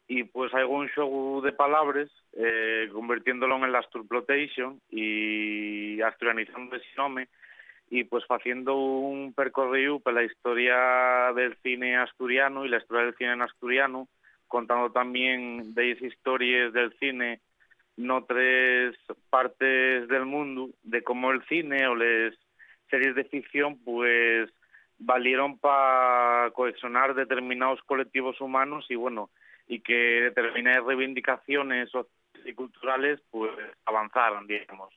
y 0.07 0.23
pues 0.23 0.51
hay 0.55 0.63
un 0.63 0.89
show 0.89 1.39
de 1.41 1.51
palabras 1.51 2.09
eh, 2.33 2.89
convirtiéndolo 2.91 3.63
en 3.63 3.71
la 3.71 3.77
Asturplotation 3.77 4.81
y 4.89 6.01
asturianizando 6.01 6.75
ese 6.75 6.87
nombre 6.97 7.27
y 7.89 8.03
pues 8.03 8.23
haciendo 8.29 8.75
un 8.75 9.33
percorrido 9.33 9.99
por 9.99 10.13
la 10.13 10.23
historia 10.23 11.33
del 11.35 11.55
cine 11.63 11.97
asturiano 11.97 12.65
y 12.65 12.69
la 12.69 12.77
historia 12.77 13.05
del 13.05 13.15
cine 13.15 13.33
en 13.33 13.41
asturiano, 13.41 14.07
contando 14.47 14.91
también 14.91 15.73
de 15.73 15.91
historias 16.01 16.71
del 16.73 16.93
cine 16.99 17.39
en 17.97 18.11
otras 18.11 18.95
partes 19.29 20.07
del 20.07 20.25
mundo, 20.25 20.69
de 20.83 21.03
cómo 21.03 21.31
el 21.31 21.43
cine 21.45 21.87
o 21.87 21.95
las 21.95 22.33
series 22.89 23.15
de 23.15 23.23
ficción 23.25 23.77
pues 23.83 24.49
valieron 24.99 25.57
para 25.57 26.51
cohesionar 26.51 27.15
determinados 27.15 27.81
colectivos 27.83 28.39
humanos 28.41 28.85
y 28.89 28.95
bueno, 28.95 29.29
y 29.67 29.79
que 29.79 29.93
determinadas 29.93 30.85
reivindicaciones 30.85 31.89
y 32.45 32.53
culturales 32.53 33.19
pues 33.31 33.51
avanzaron, 33.85 34.45
digamos. 34.47 34.93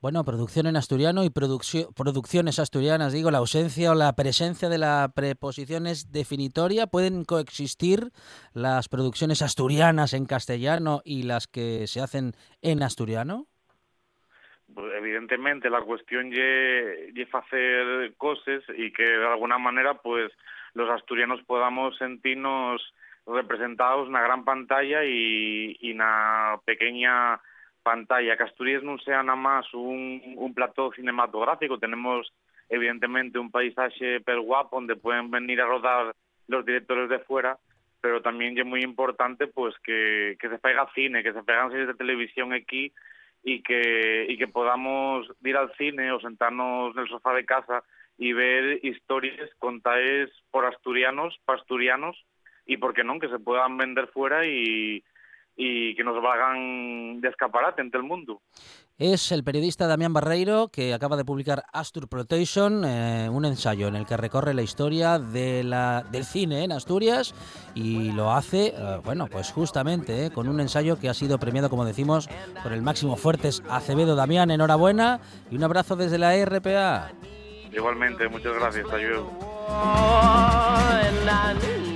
Bueno, 0.00 0.24
producción 0.24 0.66
en 0.66 0.78
asturiano 0.78 1.24
y 1.24 1.28
produccio- 1.28 1.92
producciones 1.94 2.58
asturianas, 2.58 3.12
digo, 3.12 3.30
la 3.30 3.36
ausencia 3.36 3.92
o 3.92 3.94
la 3.94 4.14
presencia 4.16 4.70
de 4.70 4.78
la 4.78 5.12
preposición 5.14 5.86
es 5.86 6.10
definitoria. 6.10 6.86
¿Pueden 6.86 7.26
coexistir 7.26 8.08
las 8.54 8.88
producciones 8.88 9.42
asturianas 9.42 10.14
en 10.14 10.24
castellano 10.24 11.02
y 11.04 11.24
las 11.24 11.46
que 11.48 11.86
se 11.86 12.00
hacen 12.00 12.32
en 12.62 12.82
asturiano? 12.82 13.46
Pues, 14.72 14.90
evidentemente 14.96 15.68
la 15.68 15.82
cuestión 15.82 16.30
ye 16.30 17.12
hacer 17.30 18.14
cosas 18.16 18.62
y 18.78 18.92
que 18.94 19.02
de 19.02 19.26
alguna 19.26 19.58
manera 19.58 20.00
pues 20.00 20.32
los 20.72 20.88
asturianos 20.88 21.42
podamos 21.46 21.98
sentirnos 21.98 22.80
representados 23.26 24.06
en 24.06 24.14
la 24.14 24.22
gran 24.22 24.46
pantalla 24.46 25.04
y 25.04 25.76
en 25.82 25.98
la 25.98 26.58
pequeña 26.64 27.38
pantalla, 27.82 28.36
que 28.36 28.42
Asturias 28.42 28.82
no 28.82 28.98
sea 28.98 29.22
nada 29.22 29.36
más 29.36 29.72
un, 29.74 30.22
un 30.36 30.54
plató 30.54 30.92
cinematográfico, 30.92 31.78
tenemos 31.78 32.32
evidentemente 32.68 33.38
un 33.38 33.50
paisaje 33.50 34.20
per 34.20 34.40
guapo 34.40 34.76
donde 34.76 34.96
pueden 34.96 35.30
venir 35.30 35.60
a 35.60 35.66
rodar 35.66 36.14
los 36.46 36.64
directores 36.64 37.08
de 37.08 37.18
fuera, 37.20 37.58
pero 38.00 38.22
también 38.22 38.56
es 38.58 38.64
muy 38.64 38.82
importante 38.82 39.46
pues 39.46 39.74
que, 39.82 40.36
que 40.40 40.48
se 40.48 40.58
pega 40.58 40.90
cine, 40.94 41.22
que 41.22 41.32
se 41.32 41.42
pegan 41.42 41.70
series 41.70 41.88
de 41.88 41.94
televisión 41.94 42.52
aquí 42.52 42.92
y 43.42 43.62
que, 43.62 44.26
y 44.28 44.36
que 44.36 44.48
podamos 44.48 45.26
ir 45.42 45.56
al 45.56 45.72
cine 45.76 46.12
o 46.12 46.20
sentarnos 46.20 46.94
en 46.94 47.02
el 47.02 47.08
sofá 47.08 47.34
de 47.34 47.44
casa 47.44 47.82
y 48.18 48.32
ver 48.32 48.84
historias 48.84 49.50
contadas 49.58 50.30
por 50.50 50.66
asturianos, 50.66 51.38
para 51.44 51.58
asturianos, 51.58 52.16
y 52.66 52.76
por 52.76 52.94
qué 52.94 53.02
no, 53.02 53.18
que 53.18 53.28
se 53.28 53.38
puedan 53.38 53.76
vender 53.78 54.08
fuera 54.08 54.46
y, 54.46 55.02
y 55.62 55.94
que 55.94 56.02
nos 56.02 56.22
valgan 56.22 57.20
de 57.20 57.28
escaparate 57.28 57.82
entre 57.82 58.00
el 58.00 58.06
mundo. 58.06 58.40
Es 58.96 59.30
el 59.30 59.44
periodista 59.44 59.86
Damián 59.86 60.14
Barreiro 60.14 60.68
que 60.68 60.94
acaba 60.94 61.18
de 61.18 61.24
publicar 61.24 61.64
Astur 61.70 62.08
Protection, 62.08 62.82
eh, 62.86 63.28
un 63.30 63.44
ensayo 63.44 63.88
en 63.88 63.96
el 63.96 64.06
que 64.06 64.16
recorre 64.16 64.54
la 64.54 64.62
historia 64.62 65.18
de 65.18 65.62
la, 65.62 66.02
del 66.10 66.24
cine 66.24 66.64
en 66.64 66.72
Asturias 66.72 67.34
y 67.74 68.10
lo 68.12 68.32
hace, 68.32 68.68
eh, 68.68 69.00
bueno, 69.04 69.26
pues 69.26 69.52
justamente 69.52 70.26
eh, 70.26 70.30
con 70.30 70.48
un 70.48 70.60
ensayo 70.60 70.98
que 70.98 71.10
ha 71.10 71.14
sido 71.14 71.38
premiado, 71.38 71.68
como 71.68 71.84
decimos, 71.84 72.30
por 72.62 72.72
el 72.72 72.80
máximo 72.80 73.16
Fuertes 73.16 73.62
Acevedo. 73.68 74.16
Damián, 74.16 74.50
enhorabuena 74.50 75.20
y 75.50 75.56
un 75.56 75.64
abrazo 75.64 75.94
desde 75.94 76.16
la 76.16 76.42
RPA. 76.42 77.12
Igualmente, 77.70 78.28
muchas 78.28 78.54
gracias, 78.54 78.86
I 81.30 81.89